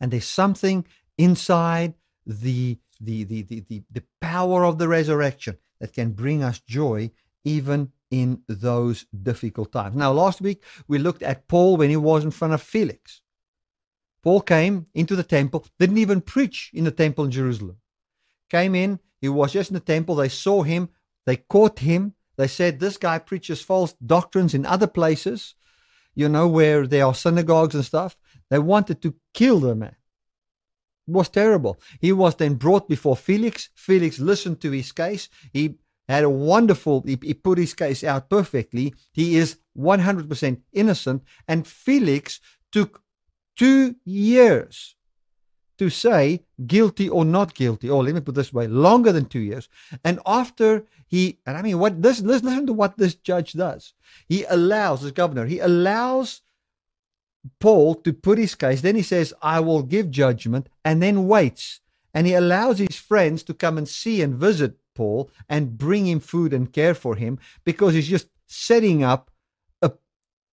And 0.00 0.12
there's 0.12 0.26
something 0.26 0.86
inside 1.18 1.94
the, 2.26 2.78
the, 3.00 3.24
the, 3.24 3.42
the, 3.42 3.82
the, 3.90 4.02
power 4.20 4.64
of 4.64 4.78
the 4.78 4.88
resurrection 4.88 5.56
that 5.80 5.92
can 5.92 6.12
bring 6.12 6.42
us 6.42 6.58
joy 6.58 7.10
even 7.44 7.92
in 8.10 8.42
those 8.48 9.06
difficult 9.22 9.72
times. 9.72 9.96
Now, 9.96 10.12
last 10.12 10.40
week 10.40 10.62
we 10.88 10.98
looked 10.98 11.22
at 11.22 11.48
Paul 11.48 11.76
when 11.76 11.90
he 11.90 11.96
was 11.96 12.24
in 12.24 12.30
front 12.30 12.54
of 12.54 12.62
Felix. 12.62 13.22
Paul 14.22 14.40
came 14.40 14.86
into 14.94 15.14
the 15.14 15.22
temple, 15.22 15.64
didn't 15.78 15.98
even 15.98 16.20
preach 16.20 16.70
in 16.74 16.84
the 16.84 16.90
temple 16.90 17.24
in 17.24 17.30
Jerusalem. 17.30 17.76
Came 18.50 18.74
in, 18.74 18.98
he 19.20 19.28
was 19.28 19.52
just 19.52 19.70
in 19.70 19.74
the 19.74 19.80
temple. 19.80 20.16
They 20.16 20.28
saw 20.28 20.62
him, 20.62 20.90
they 21.24 21.36
caught 21.36 21.80
him. 21.80 22.14
They 22.36 22.48
said, 22.48 22.78
This 22.78 22.96
guy 22.96 23.18
preaches 23.18 23.62
false 23.62 23.94
doctrines 24.04 24.54
in 24.54 24.66
other 24.66 24.86
places 24.86 25.54
you 26.16 26.28
know, 26.28 26.48
where 26.48 26.86
there 26.86 27.06
are 27.06 27.14
synagogues 27.14 27.76
and 27.76 27.84
stuff. 27.84 28.16
They 28.50 28.58
wanted 28.58 29.00
to 29.02 29.14
kill 29.34 29.60
the 29.60 29.74
man. 29.76 29.94
It 31.06 31.12
was 31.12 31.28
terrible. 31.28 31.80
He 32.00 32.10
was 32.10 32.34
then 32.34 32.54
brought 32.54 32.88
before 32.88 33.16
Felix. 33.16 33.68
Felix 33.76 34.18
listened 34.18 34.60
to 34.62 34.72
his 34.72 34.90
case. 34.90 35.28
He 35.52 35.76
had 36.08 36.24
a 36.24 36.30
wonderful, 36.30 37.02
he, 37.06 37.18
he 37.22 37.34
put 37.34 37.58
his 37.58 37.74
case 37.74 38.02
out 38.02 38.28
perfectly. 38.28 38.94
He 39.12 39.36
is 39.36 39.58
100% 39.78 40.60
innocent. 40.72 41.22
And 41.46 41.66
Felix 41.66 42.40
took 42.72 43.02
two 43.56 43.96
years 44.04 44.95
to 45.78 45.90
say 45.90 46.44
guilty 46.66 47.08
or 47.08 47.24
not 47.24 47.54
guilty, 47.54 47.88
or 47.88 48.02
let 48.02 48.14
me 48.14 48.20
put 48.20 48.34
this 48.34 48.52
way, 48.52 48.66
longer 48.66 49.12
than 49.12 49.26
two 49.26 49.40
years. 49.40 49.68
And 50.04 50.20
after 50.26 50.84
he, 51.06 51.38
and 51.46 51.56
I 51.56 51.62
mean, 51.62 51.78
what 51.78 52.02
this, 52.02 52.20
listen, 52.20 52.48
listen 52.48 52.66
to 52.66 52.72
what 52.72 52.96
this 52.96 53.14
judge 53.14 53.52
does. 53.52 53.94
He 54.28 54.44
allows, 54.44 55.02
this 55.02 55.12
governor, 55.12 55.46
he 55.46 55.58
allows 55.58 56.42
Paul 57.60 57.94
to 57.96 58.12
put 58.12 58.38
his 58.38 58.54
case. 58.54 58.80
Then 58.80 58.96
he 58.96 59.02
says, 59.02 59.34
I 59.42 59.60
will 59.60 59.82
give 59.82 60.10
judgment, 60.10 60.68
and 60.84 61.02
then 61.02 61.28
waits. 61.28 61.80
And 62.12 62.26
he 62.26 62.34
allows 62.34 62.78
his 62.78 62.96
friends 62.96 63.42
to 63.44 63.54
come 63.54 63.76
and 63.76 63.86
see 63.86 64.22
and 64.22 64.34
visit 64.34 64.76
Paul 64.94 65.30
and 65.48 65.76
bring 65.76 66.06
him 66.06 66.18
food 66.18 66.52
and 66.54 66.72
care 66.72 66.94
for 66.94 67.14
him 67.14 67.38
because 67.64 67.92
he's 67.92 68.08
just 68.08 68.28
setting 68.46 69.04
up 69.04 69.30
a, 69.82 69.92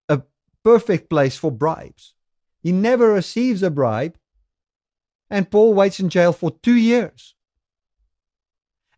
a 0.08 0.22
perfect 0.64 1.08
place 1.08 1.36
for 1.36 1.52
bribes. 1.52 2.14
He 2.62 2.72
never 2.72 3.12
receives 3.12 3.62
a 3.62 3.70
bribe 3.70 4.18
and 5.32 5.50
Paul 5.50 5.72
waits 5.72 5.98
in 5.98 6.10
jail 6.10 6.34
for 6.34 6.50
two 6.50 6.76
years. 6.76 7.34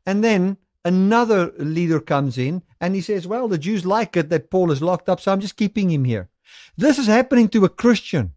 And 0.04 0.22
then 0.24 0.56
another 0.84 1.52
leader 1.58 2.00
comes 2.00 2.36
in 2.36 2.62
and 2.80 2.96
he 2.96 3.00
says, 3.00 3.24
Well, 3.26 3.46
the 3.46 3.56
Jews 3.56 3.86
like 3.86 4.16
it 4.16 4.30
that 4.30 4.50
Paul 4.50 4.72
is 4.72 4.82
locked 4.82 5.08
up, 5.08 5.20
so 5.20 5.32
I'm 5.32 5.40
just 5.40 5.56
keeping 5.56 5.90
him 5.90 6.04
here. 6.04 6.28
This 6.76 6.98
is 6.98 7.06
happening 7.06 7.48
to 7.50 7.64
a 7.64 7.68
Christian. 7.68 8.32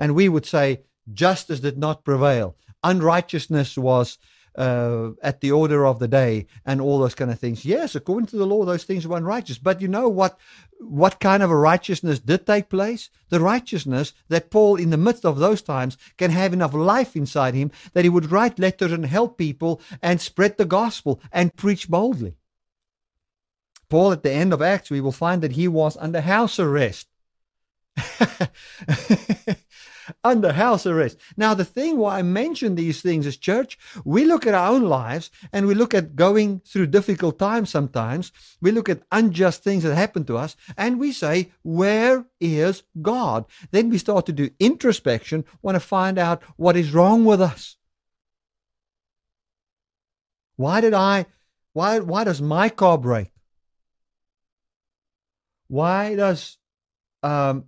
And 0.00 0.16
we 0.16 0.28
would 0.28 0.46
say, 0.46 0.82
Justice 1.14 1.60
did 1.60 1.78
not 1.78 2.04
prevail. 2.04 2.56
Unrighteousness 2.82 3.78
was 3.78 4.18
uh, 4.58 5.10
at 5.22 5.40
the 5.40 5.52
order 5.52 5.86
of 5.86 6.00
the 6.00 6.08
day 6.08 6.46
and 6.66 6.80
all 6.80 6.98
those 6.98 7.14
kind 7.14 7.30
of 7.30 7.38
things. 7.38 7.64
Yes, 7.64 7.94
according 7.94 8.26
to 8.26 8.36
the 8.36 8.46
law, 8.46 8.64
those 8.64 8.84
things 8.84 9.06
were 9.06 9.16
unrighteous. 9.16 9.58
But 9.58 9.80
you 9.80 9.88
know 9.88 10.08
what? 10.08 10.36
What 10.80 11.20
kind 11.20 11.42
of 11.42 11.50
a 11.50 11.56
righteousness 11.56 12.18
did 12.18 12.46
take 12.46 12.68
place? 12.68 13.08
The 13.28 13.40
righteousness 13.40 14.12
that 14.28 14.50
Paul, 14.50 14.76
in 14.76 14.90
the 14.90 14.96
midst 14.96 15.24
of 15.24 15.38
those 15.38 15.62
times, 15.62 15.96
can 16.16 16.32
have 16.32 16.52
enough 16.52 16.74
life 16.74 17.14
inside 17.16 17.54
him 17.54 17.70
that 17.92 18.04
he 18.04 18.08
would 18.08 18.32
write 18.32 18.58
letters 18.58 18.92
and 18.92 19.06
help 19.06 19.38
people 19.38 19.80
and 20.02 20.20
spread 20.20 20.58
the 20.58 20.64
gospel 20.64 21.20
and 21.32 21.54
preach 21.54 21.88
boldly. 21.88 22.34
Paul, 23.88 24.12
at 24.12 24.22
the 24.22 24.32
end 24.32 24.52
of 24.52 24.60
Acts, 24.60 24.90
we 24.90 25.00
will 25.00 25.12
find 25.12 25.40
that 25.42 25.52
he 25.52 25.68
was 25.68 25.96
under 25.96 26.20
house 26.20 26.58
arrest. 26.58 27.06
under 30.24 30.52
house 30.52 30.86
arrest. 30.86 31.18
Now, 31.36 31.54
the 31.54 31.64
thing 31.64 31.98
why 31.98 32.18
I 32.18 32.22
mention 32.22 32.74
these 32.74 33.02
things 33.02 33.26
is, 33.26 33.36
church, 33.36 33.78
we 34.04 34.24
look 34.24 34.46
at 34.46 34.54
our 34.54 34.72
own 34.72 34.82
lives 34.82 35.30
and 35.52 35.66
we 35.66 35.74
look 35.74 35.94
at 35.94 36.16
going 36.16 36.60
through 36.60 36.86
difficult 36.88 37.38
times 37.38 37.70
sometimes. 37.70 38.32
We 38.60 38.70
look 38.70 38.88
at 38.88 39.02
unjust 39.12 39.62
things 39.62 39.82
that 39.82 39.94
happen 39.94 40.24
to 40.26 40.36
us 40.36 40.56
and 40.76 40.98
we 40.98 41.12
say, 41.12 41.52
Where 41.62 42.26
is 42.40 42.82
God? 43.00 43.44
Then 43.70 43.90
we 43.90 43.98
start 43.98 44.26
to 44.26 44.32
do 44.32 44.50
introspection, 44.58 45.44
want 45.62 45.76
to 45.76 45.80
find 45.80 46.18
out 46.18 46.42
what 46.56 46.76
is 46.76 46.94
wrong 46.94 47.24
with 47.24 47.40
us. 47.40 47.76
Why 50.56 50.80
did 50.80 50.94
I, 50.94 51.26
why, 51.72 52.00
why 52.00 52.24
does 52.24 52.42
my 52.42 52.68
car 52.68 52.98
break? 52.98 53.30
Why 55.68 56.16
does 56.16 56.58
um, 57.22 57.66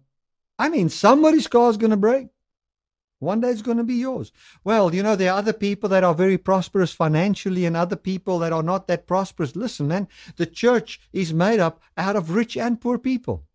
I 0.60 0.68
mean, 0.68 0.90
somebody's 0.90 1.46
car 1.46 1.70
is 1.70 1.78
going 1.78 1.90
to 1.90 1.96
break. 1.96 2.28
One 3.18 3.40
day 3.40 3.48
it's 3.48 3.62
going 3.62 3.78
to 3.78 3.84
be 3.84 3.94
yours. 3.94 4.30
Well, 4.62 4.94
you 4.94 5.02
know, 5.02 5.16
there 5.16 5.32
are 5.32 5.38
other 5.38 5.54
people 5.54 5.88
that 5.88 6.04
are 6.04 6.14
very 6.14 6.36
prosperous 6.36 6.92
financially 6.92 7.64
and 7.64 7.74
other 7.74 7.96
people 7.96 8.38
that 8.40 8.52
are 8.52 8.62
not 8.62 8.86
that 8.86 9.06
prosperous. 9.06 9.56
Listen, 9.56 9.88
man, 9.88 10.06
the 10.36 10.44
church 10.44 11.00
is 11.14 11.32
made 11.32 11.60
up 11.60 11.80
out 11.96 12.14
of 12.14 12.32
rich 12.32 12.58
and 12.58 12.78
poor 12.78 12.98
people. 12.98 13.46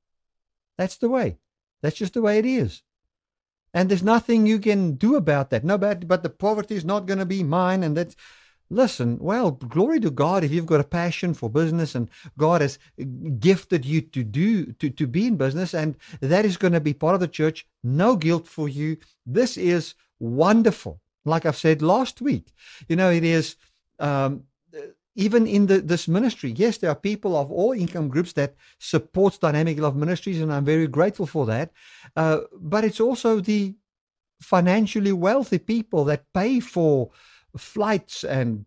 That's 0.80 0.98
the 0.98 1.10
way. 1.10 1.38
That's 1.84 1.96
just 1.96 2.16
the 2.16 2.24
way 2.24 2.40
it 2.40 2.46
is. 2.46 2.82
And 3.72 3.88
there's 3.88 4.02
nothing 4.02 4.48
you 4.48 4.58
can 4.58 4.94
do 4.94 5.16
about 5.16 5.52
that. 5.52 5.64
No, 5.64 5.78
but, 5.78 6.08
but 6.08 6.24
the 6.24 6.30
poverty 6.30 6.74
is 6.74 6.86
not 6.86 7.06
going 7.06 7.20
to 7.20 7.26
be 7.26 7.44
mine. 7.44 7.84
And 7.84 7.96
that's, 7.96 8.16
listen, 8.70 9.18
well, 9.20 9.52
glory 9.52 10.00
to 10.00 10.12
God 10.12 10.44
if 10.44 10.52
you've 10.52 10.66
got 10.66 10.80
a 10.80 10.86
passion 10.86 11.34
for 11.34 11.50
business 11.50 11.96
and 11.96 12.10
God 12.38 12.62
has 12.62 12.80
gifted 13.40 13.86
you 13.86 14.02
to 14.02 14.24
do 14.24 14.72
to, 14.74 14.90
to 14.90 15.08
be 15.08 15.28
in 15.28 15.38
business 15.38 15.74
and 15.74 15.96
that 16.22 16.46
is 16.46 16.58
going 16.58 16.74
to 16.74 16.80
be 16.80 16.94
part 16.94 17.16
of 17.16 17.22
the 17.22 17.28
church. 17.28 17.68
No 17.84 18.16
guilt 18.16 18.48
for 18.48 18.68
you. 18.68 18.98
This 19.26 19.58
is 19.58 19.96
wonderful. 20.20 21.00
Like 21.26 21.46
I've 21.46 21.58
said 21.58 21.82
last 21.82 22.22
week, 22.22 22.54
you 22.88 22.96
know, 22.96 23.10
it 23.10 23.24
is 23.24 23.56
um, 24.00 24.44
even 25.16 25.48
in 25.48 25.66
the, 25.68 25.80
this 25.80 26.08
ministry. 26.08 26.54
Yes, 26.56 26.78
there 26.78 26.90
are 26.90 26.96
people 26.96 27.36
of 27.38 27.52
all 27.52 27.72
income 27.72 28.10
groups 28.10 28.34
that 28.34 28.56
supports 28.80 29.38
Dynamic 29.38 29.80
Love 29.80 29.96
Ministries, 29.96 30.42
and 30.42 30.52
I'm 30.52 30.66
very 30.66 30.88
grateful 30.88 31.26
for 31.26 31.46
that. 31.46 31.72
Uh, 32.16 32.40
but 32.54 32.84
it's 32.84 33.00
also 33.00 33.40
the 33.40 33.76
financially 34.42 35.14
wealthy 35.14 35.58
people 35.58 36.04
that 36.06 36.26
pay 36.34 36.60
for 36.60 37.10
flights 37.58 38.24
and 38.24 38.66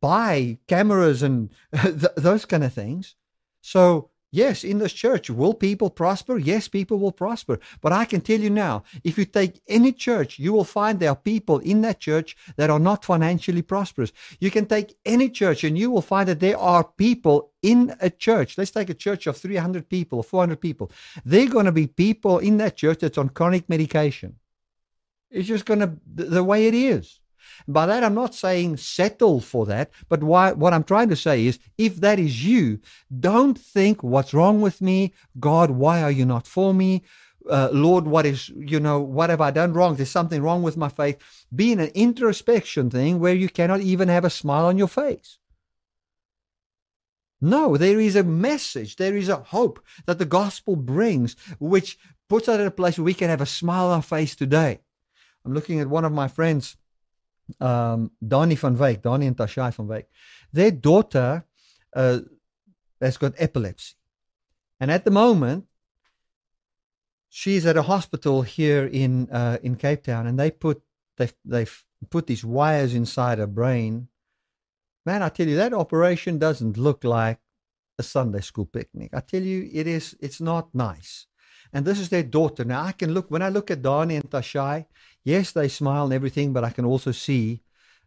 buy 0.00 0.58
cameras 0.68 1.22
and 1.22 1.50
th- 1.82 2.12
those 2.16 2.44
kind 2.44 2.64
of 2.64 2.72
things. 2.72 3.14
So, 3.60 4.10
yes, 4.30 4.64
in 4.64 4.78
this 4.78 4.92
church, 4.92 5.30
will 5.30 5.54
people 5.54 5.90
prosper? 5.90 6.38
Yes, 6.38 6.68
people 6.68 6.98
will 6.98 7.12
prosper. 7.12 7.58
But 7.80 7.92
I 7.92 8.04
can 8.04 8.20
tell 8.20 8.40
you 8.40 8.50
now, 8.50 8.84
if 9.02 9.16
you 9.18 9.24
take 9.24 9.62
any 9.68 9.92
church, 9.92 10.38
you 10.38 10.52
will 10.52 10.64
find 10.64 11.00
there 11.00 11.10
are 11.10 11.16
people 11.16 11.58
in 11.60 11.80
that 11.82 12.00
church 12.00 12.36
that 12.56 12.70
are 12.70 12.78
not 12.78 13.04
financially 13.04 13.62
prosperous. 13.62 14.12
You 14.38 14.50
can 14.50 14.66
take 14.66 14.96
any 15.04 15.30
church 15.30 15.64
and 15.64 15.78
you 15.78 15.90
will 15.90 16.02
find 16.02 16.28
that 16.28 16.40
there 16.40 16.58
are 16.58 16.84
people 16.84 17.52
in 17.62 17.96
a 18.00 18.10
church. 18.10 18.58
Let's 18.58 18.70
take 18.70 18.90
a 18.90 18.94
church 18.94 19.26
of 19.26 19.36
300 19.36 19.88
people 19.88 20.18
or 20.18 20.24
400 20.24 20.60
people. 20.60 20.90
They're 21.24 21.48
going 21.48 21.66
to 21.66 21.72
be 21.72 21.86
people 21.86 22.38
in 22.38 22.58
that 22.58 22.76
church 22.76 23.00
that's 23.00 23.18
on 23.18 23.30
chronic 23.30 23.68
medication. 23.68 24.36
It's 25.30 25.48
just 25.48 25.64
going 25.64 25.80
to, 25.80 25.96
the 26.06 26.44
way 26.44 26.68
it 26.68 26.74
is. 26.74 27.20
By 27.66 27.86
that, 27.86 28.04
I'm 28.04 28.14
not 28.14 28.34
saying 28.34 28.78
settle 28.78 29.40
for 29.40 29.66
that, 29.66 29.90
but 30.08 30.22
why, 30.22 30.52
what 30.52 30.72
I'm 30.72 30.84
trying 30.84 31.08
to 31.10 31.16
say 31.16 31.46
is 31.46 31.58
if 31.78 31.96
that 31.96 32.18
is 32.18 32.44
you, 32.44 32.80
don't 33.20 33.58
think, 33.58 34.02
what's 34.02 34.34
wrong 34.34 34.60
with 34.60 34.80
me? 34.80 35.14
God, 35.38 35.70
why 35.70 36.02
are 36.02 36.10
you 36.10 36.24
not 36.24 36.46
for 36.46 36.74
me? 36.74 37.02
Uh, 37.48 37.68
Lord, 37.72 38.06
what 38.06 38.24
is, 38.24 38.48
you 38.48 38.80
know, 38.80 39.00
what 39.00 39.28
have 39.30 39.40
I 39.40 39.50
done 39.50 39.74
wrong? 39.74 39.96
There's 39.96 40.10
something 40.10 40.42
wrong 40.42 40.62
with 40.62 40.76
my 40.76 40.88
faith. 40.88 41.18
Be 41.54 41.72
in 41.72 41.80
an 41.80 41.90
introspection 41.94 42.88
thing 42.88 43.20
where 43.20 43.34
you 43.34 43.48
cannot 43.48 43.80
even 43.80 44.08
have 44.08 44.24
a 44.24 44.30
smile 44.30 44.64
on 44.66 44.78
your 44.78 44.88
face. 44.88 45.38
No, 47.40 47.76
there 47.76 48.00
is 48.00 48.16
a 48.16 48.22
message, 48.22 48.96
there 48.96 49.14
is 49.14 49.28
a 49.28 49.36
hope 49.36 49.84
that 50.06 50.18
the 50.18 50.24
gospel 50.24 50.76
brings, 50.76 51.36
which 51.58 51.98
puts 52.26 52.48
us 52.48 52.58
in 52.58 52.66
a 52.66 52.70
place 52.70 52.96
where 52.96 53.04
we 53.04 53.12
can 53.12 53.28
have 53.28 53.42
a 53.42 53.46
smile 53.46 53.86
on 53.86 53.96
our 53.96 54.02
face 54.02 54.34
today. 54.34 54.80
I'm 55.44 55.52
looking 55.52 55.78
at 55.78 55.88
one 55.88 56.06
of 56.06 56.12
my 56.12 56.26
friends 56.26 56.78
um, 57.60 58.10
Donnie 58.26 58.56
van 58.56 58.76
Wyk, 58.76 59.02
Donnie 59.02 59.26
and 59.26 59.36
Tashai 59.36 59.74
van 59.74 59.86
Wyk, 59.86 60.06
their 60.52 60.70
daughter 60.70 61.44
uh, 61.94 62.18
has 63.00 63.16
got 63.16 63.34
epilepsy. 63.38 63.94
And 64.80 64.90
at 64.90 65.04
the 65.04 65.10
moment, 65.10 65.66
she's 67.28 67.66
at 67.66 67.76
a 67.76 67.82
hospital 67.82 68.42
here 68.42 68.86
in 68.86 69.28
uh, 69.30 69.58
in 69.62 69.76
Cape 69.76 70.02
Town, 70.04 70.26
and 70.26 70.38
they 70.38 70.50
put 70.50 70.82
they 71.16 71.30
they 71.44 71.66
put 72.10 72.26
these 72.26 72.44
wires 72.44 72.94
inside 72.94 73.38
her 73.38 73.46
brain. 73.46 74.08
Man, 75.06 75.22
I 75.22 75.28
tell 75.28 75.46
you, 75.46 75.56
that 75.56 75.74
operation 75.74 76.38
doesn't 76.38 76.76
look 76.76 77.04
like 77.04 77.38
a 77.98 78.02
Sunday 78.02 78.40
school 78.40 78.66
picnic. 78.66 79.10
I 79.12 79.20
tell 79.20 79.42
you, 79.42 79.68
it 79.72 79.86
is. 79.86 80.16
It's 80.20 80.40
not 80.40 80.74
nice. 80.74 81.26
And 81.72 81.84
this 81.84 81.98
is 81.98 82.08
their 82.08 82.22
daughter. 82.22 82.64
Now 82.64 82.82
I 82.84 82.92
can 82.92 83.12
look 83.12 83.30
when 83.30 83.42
I 83.42 83.48
look 83.48 83.70
at 83.70 83.82
Donnie 83.82 84.16
and 84.16 84.30
Tashai. 84.30 84.86
Yes, 85.24 85.52
they 85.52 85.68
smile 85.68 86.04
and 86.04 86.12
everything, 86.12 86.52
but 86.52 86.64
I 86.64 86.70
can 86.70 86.84
also 86.84 87.12
see 87.12 87.62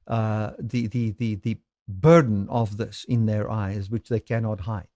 uh, 0.08 0.52
the 0.60 0.88
the 0.88 1.12
the 1.12 1.36
the 1.36 1.58
burden 1.88 2.48
of 2.50 2.78
this 2.78 3.06
in 3.08 3.26
their 3.26 3.50
eyes, 3.50 3.90
which 3.90 4.10
they 4.10 4.20
cannot 4.20 4.62
hide. 4.62 4.88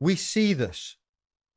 We 0.00 0.14
see 0.16 0.52
this. 0.52 0.96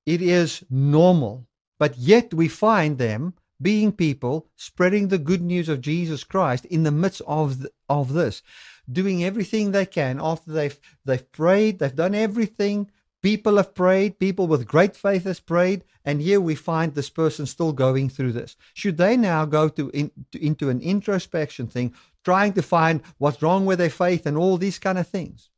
It 0.06 0.22
is 0.22 0.64
normal, 0.70 1.48
but 1.78 1.98
yet 1.98 2.34
we 2.34 2.48
find 2.48 2.98
them 2.98 3.34
being 3.62 3.92
people 3.92 4.48
spreading 4.56 5.08
the 5.08 5.18
good 5.18 5.42
news 5.42 5.70
of 5.70 5.82
Jesus 5.82 6.24
Christ 6.24 6.66
in 6.66 6.84
the 6.84 6.92
midst 6.92 7.22
of 7.28 7.60
the, 7.60 7.72
of 7.90 8.14
this, 8.14 8.42
doing 8.90 9.24
everything 9.24 9.72
they 9.72 9.86
can 9.86 10.20
after 10.22 10.52
they've 10.52 10.80
they've 11.06 11.32
prayed, 11.32 11.80
they've 11.80 11.96
done 11.96 12.16
everything. 12.16 12.90
People 13.22 13.58
have 13.58 13.76
prayed, 13.76 14.18
people 14.18 14.48
with 14.48 14.66
great 14.66 14.96
faith 14.96 15.26
has 15.26 15.42
prayed, 15.42 15.84
and 16.06 16.22
here 16.22 16.40
we 16.40 16.56
find 16.56 16.94
this 16.94 17.10
person 17.10 17.46
still 17.46 17.74
going 17.74 18.08
through 18.08 18.32
this. 18.32 18.56
Should 18.74 18.98
they 18.98 19.18
now 19.18 19.46
go 19.46 19.68
to, 19.68 19.90
in, 19.90 20.12
to 20.32 20.42
into 20.42 20.70
an 20.70 20.80
introspection 20.80 21.68
thing, 21.68 21.94
trying 22.24 22.54
to 22.54 22.62
find 22.62 23.02
what's 23.18 23.42
wrong 23.42 23.66
with 23.66 23.80
their 23.80 23.90
faith 23.90 24.26
and 24.26 24.38
all 24.38 24.58
these 24.58 24.80
kind 24.80 24.98
of 24.98 25.08
things? 25.08 25.50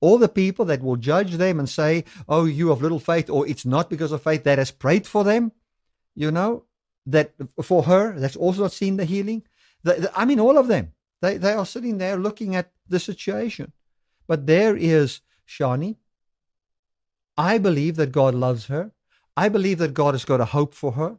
All 0.00 0.18
the 0.18 0.28
people 0.28 0.64
that 0.66 0.82
will 0.82 0.96
judge 0.96 1.34
them 1.34 1.58
and 1.58 1.68
say, 1.68 2.04
"Oh, 2.28 2.44
you 2.44 2.68
have 2.68 2.80
little 2.80 3.00
faith," 3.00 3.28
or 3.28 3.46
"It's 3.46 3.66
not 3.66 3.90
because 3.90 4.12
of 4.12 4.22
faith," 4.22 4.44
that 4.44 4.58
has 4.58 4.70
prayed 4.70 5.06
for 5.06 5.24
them, 5.24 5.52
you 6.14 6.30
know, 6.30 6.64
that 7.06 7.34
for 7.60 7.82
her 7.82 8.18
that's 8.18 8.36
also 8.36 8.62
not 8.62 8.72
seen 8.72 8.96
the 8.96 9.04
healing. 9.04 9.42
The, 9.82 9.94
the, 9.94 10.12
I 10.14 10.24
mean, 10.24 10.40
all 10.40 10.56
of 10.56 10.68
them. 10.68 10.92
They 11.20 11.36
they 11.36 11.52
are 11.52 11.66
sitting 11.66 11.98
there 11.98 12.16
looking 12.16 12.54
at 12.54 12.72
the 12.88 13.00
situation, 13.00 13.72
but 14.26 14.46
there 14.46 14.76
is 14.76 15.20
Shani. 15.46 15.96
I 17.40 17.56
believe 17.56 17.96
that 17.96 18.12
God 18.12 18.34
loves 18.34 18.66
her. 18.66 18.92
I 19.34 19.48
believe 19.48 19.78
that 19.78 19.94
God 19.94 20.12
has 20.12 20.26
got 20.26 20.42
a 20.42 20.52
hope 20.56 20.74
for 20.74 20.92
her. 20.92 21.18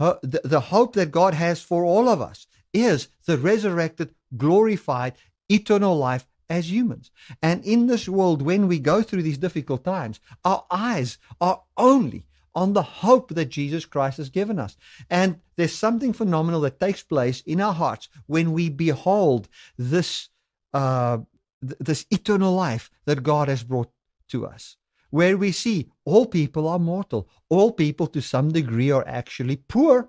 her 0.00 0.18
the, 0.22 0.40
the 0.42 0.60
hope 0.74 0.94
that 0.94 1.12
God 1.12 1.34
has 1.34 1.62
for 1.62 1.84
all 1.84 2.08
of 2.08 2.20
us 2.20 2.48
is 2.74 3.08
the 3.26 3.38
resurrected, 3.38 4.12
glorified, 4.36 5.12
eternal 5.48 5.96
life 5.96 6.26
as 6.48 6.72
humans. 6.72 7.12
And 7.40 7.64
in 7.64 7.86
this 7.86 8.08
world, 8.08 8.42
when 8.42 8.66
we 8.66 8.80
go 8.80 9.02
through 9.02 9.22
these 9.22 9.38
difficult 9.38 9.84
times, 9.84 10.18
our 10.44 10.64
eyes 10.70 11.18
are 11.40 11.62
only 11.76 12.24
on 12.52 12.72
the 12.72 12.82
hope 12.82 13.28
that 13.36 13.56
Jesus 13.60 13.86
Christ 13.86 14.16
has 14.16 14.28
given 14.28 14.58
us. 14.58 14.76
And 15.08 15.38
there's 15.56 15.72
something 15.72 16.12
phenomenal 16.12 16.62
that 16.62 16.80
takes 16.80 17.04
place 17.04 17.42
in 17.42 17.60
our 17.60 17.74
hearts 17.74 18.08
when 18.26 18.52
we 18.52 18.70
behold 18.70 19.48
this 19.78 20.30
uh, 20.74 21.18
th- 21.62 21.78
this 21.78 22.06
eternal 22.10 22.52
life 22.54 22.90
that 23.04 23.22
God 23.22 23.46
has 23.48 23.62
brought 23.62 23.90
to 24.28 24.46
us, 24.46 24.76
where 25.10 25.36
we 25.36 25.52
see 25.52 25.90
all 26.04 26.26
people 26.26 26.68
are 26.68 26.78
mortal, 26.78 27.28
all 27.48 27.72
people 27.72 28.06
to 28.08 28.20
some 28.20 28.52
degree 28.52 28.90
are 28.90 29.06
actually 29.06 29.56
poor, 29.56 30.08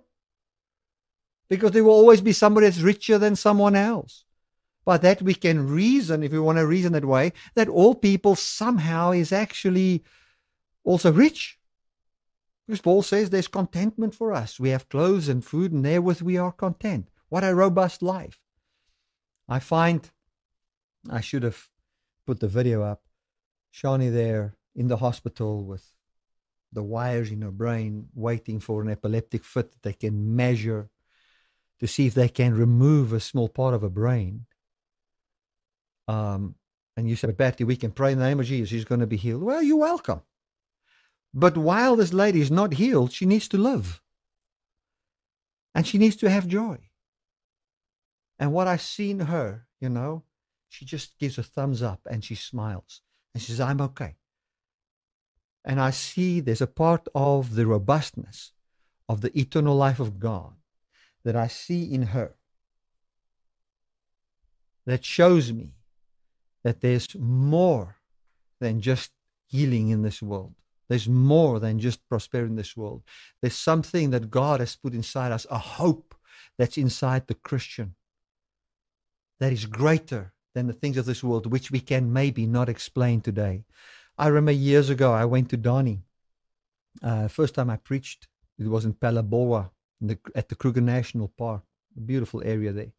because 1.50 1.72
there 1.72 1.84
will 1.84 1.92
always 1.92 2.22
be 2.22 2.32
somebody 2.32 2.68
that's 2.68 2.80
richer 2.80 3.18
than 3.18 3.36
someone 3.36 3.76
else. 3.76 4.24
But 4.86 5.02
that 5.04 5.22
we 5.22 5.36
can 5.36 5.68
reason, 5.68 6.24
if 6.24 6.32
we 6.32 6.40
want 6.40 6.58
to 6.58 6.66
reason 6.66 6.94
that 6.94 7.06
way, 7.06 7.34
that 7.56 7.68
all 7.68 7.94
people 7.94 8.36
somehow 8.36 9.12
is 9.12 9.32
actually 9.32 10.04
also 10.84 11.12
rich 11.12 11.60
because 12.72 12.82
Paul 12.82 13.02
says 13.02 13.30
there's 13.30 13.50
contentment 13.50 14.16
for 14.16 14.32
us. 14.32 14.58
We 14.58 14.70
have 14.70 14.88
clothes 14.88 15.28
and 15.28 15.44
food, 15.44 15.74
and 15.74 15.84
therewith 15.84 16.22
we 16.22 16.38
are 16.38 16.54
content. 16.54 17.10
What 17.28 17.44
a 17.44 17.54
robust 17.54 18.02
life. 18.02 18.40
I 19.50 19.60
find 19.60 20.10
I 21.10 21.20
should 21.20 21.44
have 21.44 21.68
put 22.26 22.40
the 22.40 22.48
video 22.48 22.82
up. 22.82 23.02
Shani 23.74 24.10
there 24.10 24.56
in 24.76 24.88
the 24.88 24.98
hospital 24.98 25.64
with 25.64 25.86
the 26.72 26.84
wires 26.84 27.32
in 27.32 27.42
her 27.42 27.52
brain, 27.52 28.08
waiting 28.14 28.60
for 28.60 28.82
an 28.82 28.90
epileptic 28.90 29.44
fit 29.44 29.72
that 29.72 29.84
they 29.84 29.94
can 29.94 30.36
measure 30.36 30.90
to 31.80 31.88
see 31.88 32.08
if 32.08 32.14
they 32.14 32.30
can 32.30 32.54
remove 32.54 33.12
a 33.12 33.20
small 33.20 33.50
part 33.50 33.74
of 33.74 33.82
her 33.82 33.90
brain. 33.90 34.46
Um, 36.08 36.56
and 36.96 37.10
you 37.10 37.16
said, 37.16 37.36
Bertie, 37.38 37.64
we 37.64 37.76
can 37.76 37.92
pray 37.92 38.12
in 38.12 38.20
the 38.20 38.26
name 38.26 38.40
of 38.40 38.46
Jesus. 38.46 38.70
She's 38.70 38.86
going 38.86 39.02
to 39.02 39.08
be 39.08 39.18
healed. 39.18 39.44
Well, 39.44 39.64
you're 39.64 39.78
welcome. 39.78 40.22
But 41.34 41.58
while 41.58 41.96
this 41.96 42.14
lady 42.14 42.42
is 42.42 42.52
not 42.52 42.74
healed, 42.74 43.12
she 43.12 43.26
needs 43.26 43.48
to 43.50 43.58
live. 43.58 44.02
And 45.74 45.88
she 45.88 45.98
needs 45.98 46.18
to 46.18 46.30
have 46.30 46.48
joy. 46.48 46.78
And 48.38 48.52
what 48.52 48.68
I 48.68 48.78
see 48.78 49.12
in 49.12 49.22
her, 49.22 49.68
you 49.80 49.90
know, 49.90 50.24
she 50.68 50.86
just 50.86 51.18
gives 51.18 51.38
a 51.38 51.44
thumbs 51.44 51.82
up 51.82 52.02
and 52.10 52.24
she 52.24 52.36
smiles 52.36 53.02
and 53.34 53.42
she 53.42 53.52
says, 53.52 53.62
I'm 53.62 53.82
okay. 53.82 54.16
And 55.64 55.80
I 55.80 55.92
see 55.92 56.40
there's 56.40 56.62
a 56.62 56.68
part 56.68 57.08
of 57.14 57.56
the 57.56 57.68
robustness 57.68 58.52
of 59.08 59.22
the 59.22 59.38
eternal 59.38 59.76
life 59.76 60.00
of 60.00 60.20
God 60.20 60.54
that 61.24 61.36
I 61.36 61.48
see 61.48 61.84
in 61.84 62.04
her 62.08 62.36
that 64.86 65.06
shows 65.06 65.52
me 65.54 65.74
that 66.64 66.82
there's 66.82 67.08
more 67.16 67.98
than 68.60 68.82
just 68.82 69.12
healing 69.48 69.90
in 69.90 70.02
this 70.02 70.22
world. 70.22 70.56
There's 70.90 71.08
more 71.08 71.60
than 71.60 71.80
just 71.80 72.08
prosperity 72.10 72.50
in 72.50 72.56
this 72.56 72.76
world. 72.76 73.04
There's 73.42 73.56
something 73.56 74.10
that 74.10 74.32
God 74.32 74.60
has 74.60 74.76
put 74.76 74.94
inside 74.94 75.32
us, 75.32 75.46
a 75.50 75.58
hope 75.58 76.16
that's 76.58 76.78
inside 76.78 77.28
the 77.28 77.36
Christian 77.36 77.96
that 79.40 79.54
is 79.54 79.66
greater 79.66 80.34
than 80.54 80.68
the 80.68 80.74
things 80.74 80.98
of 80.98 81.06
this 81.06 81.24
world, 81.24 81.52
which 81.52 81.72
we 81.72 81.80
can 81.80 82.12
maybe 82.12 82.46
not 82.46 82.70
explain 82.70 83.22
today. 83.22 83.64
I 84.22 84.28
remember 84.28 84.52
years 84.52 84.92
ago, 84.92 85.12
I 85.12 85.26
went 85.26 85.50
to 85.50 85.58
Donnie. 85.58 86.04
Uh, 87.02 87.28
first 87.28 87.56
time 87.56 87.72
I 87.72 87.78
preached, 87.78 88.28
it 88.60 88.68
was 88.68 88.86
in 88.86 88.94
Phalaborwa 88.94 89.72
the, 90.00 90.20
at 90.36 90.48
the 90.48 90.54
Kruger 90.54 90.80
National 90.80 91.28
Park, 91.28 91.64
a 91.98 92.02
beautiful 92.02 92.44
area 92.46 92.72
there. 92.72 92.94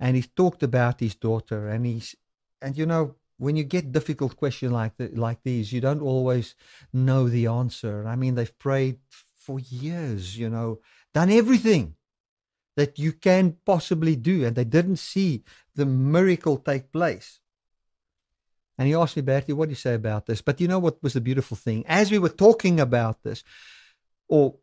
And 0.00 0.16
he 0.16 0.22
talked 0.22 0.62
about 0.62 1.00
his 1.00 1.14
daughter, 1.14 1.68
and 1.68 1.84
he's, 1.84 2.16
and 2.62 2.78
you 2.78 2.86
know, 2.86 3.16
when 3.36 3.56
you 3.56 3.64
get 3.64 3.92
difficult 3.92 4.36
questions 4.36 4.72
like 4.72 4.96
the, 4.96 5.08
like 5.08 5.42
these, 5.42 5.70
you 5.70 5.82
don't 5.82 6.00
always 6.00 6.54
know 6.94 7.28
the 7.28 7.46
answer. 7.46 8.08
I 8.08 8.16
mean, 8.16 8.34
they've 8.34 8.58
prayed 8.58 9.00
for 9.36 9.60
years, 9.60 10.38
you 10.38 10.48
know, 10.48 10.80
done 11.12 11.30
everything 11.30 11.94
that 12.74 12.98
you 12.98 13.12
can 13.12 13.58
possibly 13.66 14.16
do, 14.16 14.46
and 14.46 14.56
they 14.56 14.64
didn't 14.64 14.96
see 14.96 15.44
the 15.74 15.84
miracle 15.84 16.56
take 16.56 16.90
place. 16.90 17.38
And 18.78 18.86
he 18.86 18.94
asked 18.94 19.16
me, 19.16 19.22
Bertie, 19.22 19.52
what 19.52 19.66
do 19.66 19.72
you 19.72 19.76
say 19.76 19.94
about 19.94 20.26
this? 20.26 20.40
But 20.40 20.60
you 20.60 20.68
know 20.68 20.78
what 20.78 21.02
was 21.02 21.12
the 21.12 21.20
beautiful 21.20 21.56
thing? 21.56 21.84
As 21.86 22.10
we 22.10 22.18
were 22.18 22.28
talking 22.28 22.78
about 22.78 23.22
this, 23.24 23.42
or 24.28 24.56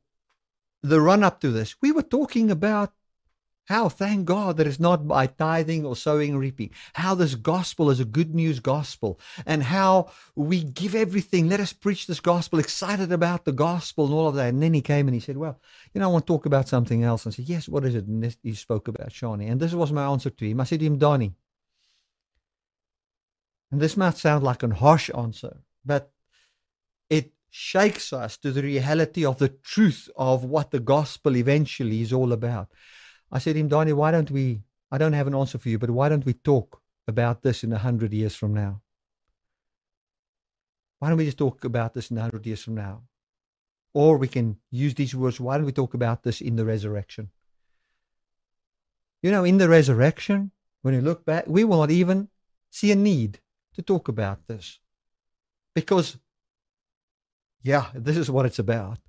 the 0.82 1.02
run 1.02 1.24
up 1.24 1.42
to 1.42 1.52
this, 1.52 1.76
we 1.82 1.92
were 1.92 2.02
talking 2.02 2.50
about 2.50 2.94
how, 3.66 3.90
thank 3.90 4.26
God, 4.26 4.58
that 4.58 4.68
it's 4.68 4.80
not 4.80 5.08
by 5.08 5.26
tithing 5.26 5.86
or 5.86 5.96
sowing 5.96 6.38
reaping. 6.38 6.70
How 6.94 7.16
this 7.16 7.34
gospel 7.34 7.90
is 7.90 8.00
a 8.00 8.06
good 8.06 8.36
news 8.36 8.60
gospel. 8.60 9.20
And 9.46 9.64
how 9.64 10.12
we 10.36 10.64
give 10.64 10.94
everything. 10.94 11.50
Let 11.50 11.60
us 11.60 11.74
preach 11.74 12.06
this 12.06 12.20
gospel, 12.20 12.60
excited 12.60 13.12
about 13.12 13.44
the 13.44 13.52
gospel 13.52 14.06
and 14.06 14.14
all 14.14 14.28
of 14.28 14.36
that. 14.36 14.50
And 14.50 14.62
then 14.62 14.76
he 14.76 14.82
came 14.82 15.08
and 15.08 15.16
he 15.16 15.20
said, 15.20 15.38
Well, 15.38 15.60
you 15.94 16.00
know, 16.00 16.10
I 16.10 16.12
want 16.12 16.28
to 16.28 16.32
talk 16.32 16.46
about 16.46 16.68
something 16.68 17.04
else. 17.04 17.26
And 17.26 17.34
I 17.34 17.36
said, 17.36 17.50
Yes, 17.50 17.68
what 17.68 17.86
is 17.86 17.96
it? 17.96 18.06
And 18.06 18.36
he 18.44 18.54
spoke 18.54 18.88
about 18.88 19.10
Shani. 19.10 19.50
And 19.50 19.60
this 19.60 19.74
was 19.74 19.92
my 19.92 20.06
answer 20.06 20.30
to 20.30 20.46
him. 20.48 20.62
I 20.62 20.66
said 20.66 20.80
to 20.80 20.86
him, 20.86 21.00
Donnie. 21.00 21.34
And 23.76 23.82
this 23.82 23.98
might 23.98 24.16
sound 24.16 24.42
like 24.42 24.64
a 24.64 24.74
harsh 24.74 25.10
answer, 25.14 25.58
but 25.84 26.10
it 27.10 27.34
shakes 27.50 28.14
us 28.14 28.38
to 28.38 28.54
the 28.54 28.62
reality 28.64 29.26
of 29.26 29.38
the 29.38 29.50
truth 29.50 30.08
of 30.16 30.46
what 30.46 30.72
the 30.72 30.80
gospel 30.80 31.36
eventually 31.36 32.00
is 32.02 32.14
all 32.14 32.32
about. 32.32 32.72
I 33.30 33.40
said 33.40 33.56
to 33.56 33.60
him, 33.60 33.68
Donnie, 33.68 33.92
why 33.92 34.12
don't 34.12 34.32
we, 34.32 34.62
I 34.90 34.98
don't 34.98 35.12
have 35.12 35.28
an 35.28 35.36
answer 35.36 35.58
for 35.58 35.68
you, 35.68 35.78
but 35.78 35.90
why 35.90 36.08
don't 36.08 36.26
we 36.26 36.32
talk 36.32 36.80
about 37.06 37.42
this 37.42 37.66
in 37.66 37.74
a 37.74 37.78
hundred 37.78 38.14
years 38.14 38.34
from 38.34 38.54
now? 38.54 38.82
Why 41.00 41.10
don't 41.10 41.18
we 41.18 41.26
just 41.26 41.38
talk 41.38 41.66
about 41.66 41.94
this 41.94 42.12
in 42.12 42.18
a 42.18 42.22
hundred 42.22 42.48
years 42.48 42.64
from 42.64 42.76
now? 42.76 43.02
Or 43.94 44.18
we 44.18 44.30
can 44.30 44.56
use 44.72 44.94
these 44.94 45.14
words, 45.14 45.38
why 45.38 45.58
don't 45.58 45.66
we 45.66 45.74
talk 45.74 45.94
about 45.94 46.24
this 46.24 46.40
in 46.40 46.56
the 46.56 46.64
resurrection? 46.64 47.30
You 49.22 49.32
know, 49.32 49.44
in 49.44 49.58
the 49.58 49.68
resurrection, 49.68 50.52
when 50.82 50.94
you 50.94 51.02
look 51.02 51.26
back, 51.26 51.44
we 51.46 51.66
will 51.66 51.80
not 51.80 51.92
even 51.92 52.30
see 52.72 52.94
a 52.94 52.96
need 52.96 53.42
to 53.76 53.82
talk 53.82 54.08
about 54.08 54.48
this. 54.48 54.80
Because, 55.74 56.18
yeah, 57.62 57.88
this 57.94 58.18
is 58.18 58.32
what 58.32 58.46
it's 58.46 58.60
about. 58.60 59.00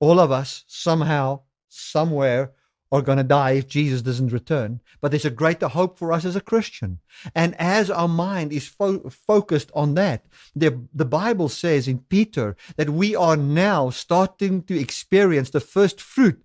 All 0.00 0.20
of 0.20 0.30
us, 0.30 0.64
somehow, 0.66 1.42
somewhere, 1.68 2.52
are 2.90 3.02
going 3.02 3.18
to 3.18 3.24
die 3.24 3.50
if 3.52 3.68
Jesus 3.68 4.00
doesn't 4.00 4.32
return, 4.32 4.80
but 5.00 5.10
there's 5.10 5.26
a 5.26 5.30
greater 5.30 5.68
hope 5.68 5.98
for 5.98 6.10
us 6.12 6.24
as 6.24 6.36
a 6.36 6.40
Christian. 6.40 7.00
And 7.34 7.54
as 7.60 7.90
our 7.90 8.08
mind 8.08 8.52
is 8.52 8.66
fo- 8.66 9.10
focused 9.10 9.70
on 9.74 9.94
that, 9.94 10.24
the, 10.56 10.86
the 10.94 11.04
Bible 11.04 11.50
says 11.50 11.86
in 11.86 11.98
Peter 11.98 12.56
that 12.76 12.90
we 12.90 13.14
are 13.14 13.36
now 13.36 13.90
starting 13.90 14.62
to 14.62 14.78
experience 14.78 15.50
the 15.50 15.60
first 15.60 16.00
fruit 16.00 16.42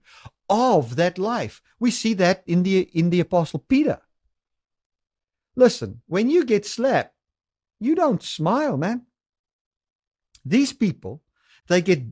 of 0.49 0.97
that 0.97 1.17
life. 1.17 1.61
We 1.79 1.91
see 1.91 2.13
that 2.15 2.43
in 2.45 2.63
the 2.63 2.81
in 2.93 3.09
the 3.09 3.21
apostle 3.21 3.59
Peter. 3.59 4.01
Listen, 5.55 6.01
when 6.07 6.29
you 6.29 6.43
get 6.45 6.65
slapped, 6.65 7.12
you 7.83 7.95
don't 7.95 8.23
smile, 8.23 8.77
man. 8.77 9.05
These 10.45 10.73
people, 10.73 11.21
they 11.67 11.81
get 11.81 12.03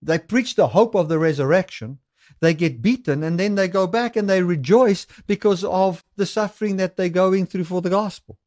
they 0.00 0.18
preach 0.18 0.54
the 0.54 0.68
hope 0.68 0.94
of 0.94 1.08
the 1.08 1.18
resurrection, 1.18 1.98
they 2.40 2.54
get 2.54 2.82
beaten, 2.82 3.22
and 3.22 3.38
then 3.38 3.56
they 3.56 3.66
go 3.66 3.86
back 3.86 4.14
and 4.14 4.28
they 4.28 4.42
rejoice 4.42 5.06
because 5.26 5.64
of 5.64 6.04
the 6.16 6.26
suffering 6.26 6.76
that 6.76 6.96
they're 6.96 7.08
going 7.08 7.46
through 7.46 7.64
for 7.64 7.82
the 7.82 7.90
gospel. 7.90 8.38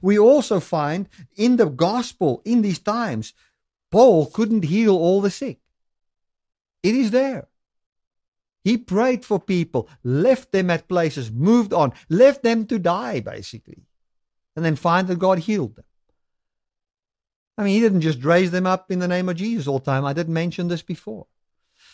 We 0.00 0.18
also 0.18 0.60
find 0.60 1.08
in 1.36 1.56
the 1.56 1.66
gospel 1.66 2.42
in 2.44 2.62
these 2.62 2.78
times, 2.78 3.34
Paul 3.90 4.26
couldn't 4.26 4.64
heal 4.64 4.94
all 4.96 5.20
the 5.20 5.30
sick. 5.30 5.58
It 6.82 6.94
is 6.94 7.10
there. 7.10 7.48
He 8.62 8.76
prayed 8.76 9.24
for 9.24 9.40
people, 9.40 9.88
left 10.04 10.52
them 10.52 10.70
at 10.70 10.86
places, 10.86 11.32
moved 11.32 11.72
on, 11.72 11.92
left 12.08 12.42
them 12.42 12.66
to 12.66 12.78
die, 12.78 13.20
basically. 13.20 13.82
And 14.56 14.64
then 14.64 14.76
find 14.76 15.08
that 15.08 15.18
God 15.18 15.40
healed 15.40 15.76
them. 15.76 15.84
I 17.56 17.64
mean, 17.64 17.74
he 17.74 17.80
didn't 17.80 18.00
just 18.00 18.24
raise 18.24 18.50
them 18.50 18.66
up 18.66 18.90
in 18.90 19.00
the 19.00 19.08
name 19.08 19.28
of 19.28 19.36
Jesus 19.36 19.66
all 19.66 19.78
the 19.78 19.84
time. 19.84 20.04
I 20.04 20.12
didn't 20.12 20.34
mention 20.34 20.68
this 20.68 20.82
before. 20.82 21.26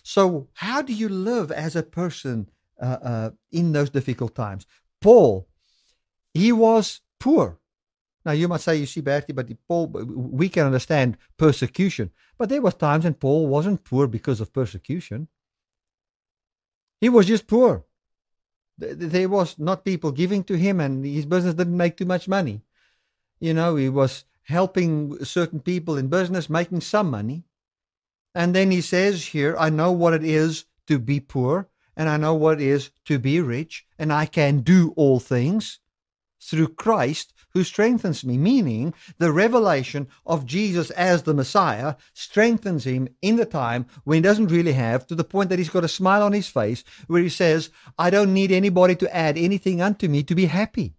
So, 0.03 0.49
how 0.55 0.83
do 0.83 0.92
you 0.92 1.09
live 1.09 1.51
as 1.51 1.75
a 1.75 1.83
person 1.83 2.49
uh, 2.81 2.99
uh, 3.03 3.31
in 3.51 3.73
those 3.73 3.90
difficult 3.90 4.35
times? 4.35 4.66
Paul, 5.01 5.49
he 6.33 6.53
was 6.53 7.01
poor. 7.19 7.59
Now, 8.25 8.33
you 8.33 8.49
might 8.49 8.61
say, 8.61 8.77
you 8.77 8.87
see, 8.87 9.01
Bertie, 9.01 9.33
but 9.33 9.49
Paul, 9.69 9.87
we 9.88 10.49
can 10.49 10.66
understand 10.66 11.16
persecution. 11.37 12.11
But 12.38 12.49
there 12.49 12.62
was 12.62 12.75
times 12.75 13.05
when 13.05 13.14
Paul 13.14 13.47
wasn't 13.47 13.85
poor 13.85 14.07
because 14.07 14.40
of 14.40 14.53
persecution. 14.53 15.29
He 17.01 17.09
was 17.09 17.27
just 17.27 17.47
poor. 17.47 17.86
There 18.79 19.29
was 19.29 19.59
not 19.59 19.85
people 19.85 20.12
giving 20.12 20.45
to 20.45 20.57
him, 20.57 20.81
and 20.81 21.05
his 21.05 21.27
business 21.27 21.55
didn't 21.55 21.77
make 21.77 21.97
too 21.97 22.05
much 22.05 22.29
money. 22.29 22.62
You 23.41 23.55
know, 23.55 23.77
he 23.77 23.89
was 23.89 24.25
helping 24.43 25.25
certain 25.25 25.61
people 25.61 25.97
in 25.97 26.09
business, 26.09 26.51
making 26.51 26.83
some 26.83 27.11
money. 27.11 27.45
And 28.35 28.55
then 28.55 28.71
he 28.71 28.81
says 28.81 29.27
here, 29.27 29.57
I 29.59 29.71
know 29.71 29.93
what 29.93 30.15
it 30.15 30.25
is 30.25 30.67
to 30.87 30.99
be 30.99 31.21
poor, 31.21 31.69
and 31.97 32.09
I 32.09 32.17
know 32.17 32.35
what 32.35 32.61
it 32.61 32.67
is 32.67 32.91
to 33.07 33.19
be 33.19 33.41
rich, 33.41 33.87
and 33.99 34.12
I 34.12 34.27
can 34.27 34.61
do 34.61 34.93
all 34.97 35.21
things 35.21 35.81
through 36.41 36.69
Christ 36.75 37.33
who 37.57 37.64
strengthens 37.64 38.23
me, 38.23 38.37
meaning 38.37 38.92
the 39.16 39.33
revelation 39.33 40.07
of 40.27 40.45
Jesus 40.45 40.90
as 40.90 41.23
the 41.23 41.33
Messiah 41.33 41.95
strengthens 42.12 42.85
him 42.85 43.09
in 43.23 43.37
the 43.37 43.47
time 43.47 43.87
when 44.05 44.16
he 44.16 44.21
doesn't 44.21 44.49
really 44.49 44.75
have, 44.75 45.07
to 45.07 45.14
the 45.14 45.25
point 45.25 45.49
that 45.49 45.59
he's 45.59 45.71
got 45.71 45.83
a 45.83 45.88
smile 45.88 46.23
on 46.23 46.35
his 46.35 46.49
face, 46.49 46.85
where 47.07 47.23
he 47.23 47.31
says, 47.31 47.71
I 47.99 48.11
don't 48.11 48.35
need 48.35 48.53
anybody 48.53 48.95
to 48.97 49.16
add 49.16 49.38
anything 49.38 49.81
unto 49.81 50.07
me 50.07 50.23
to 50.25 50.35
be 50.35 50.45
happy. 50.45 50.97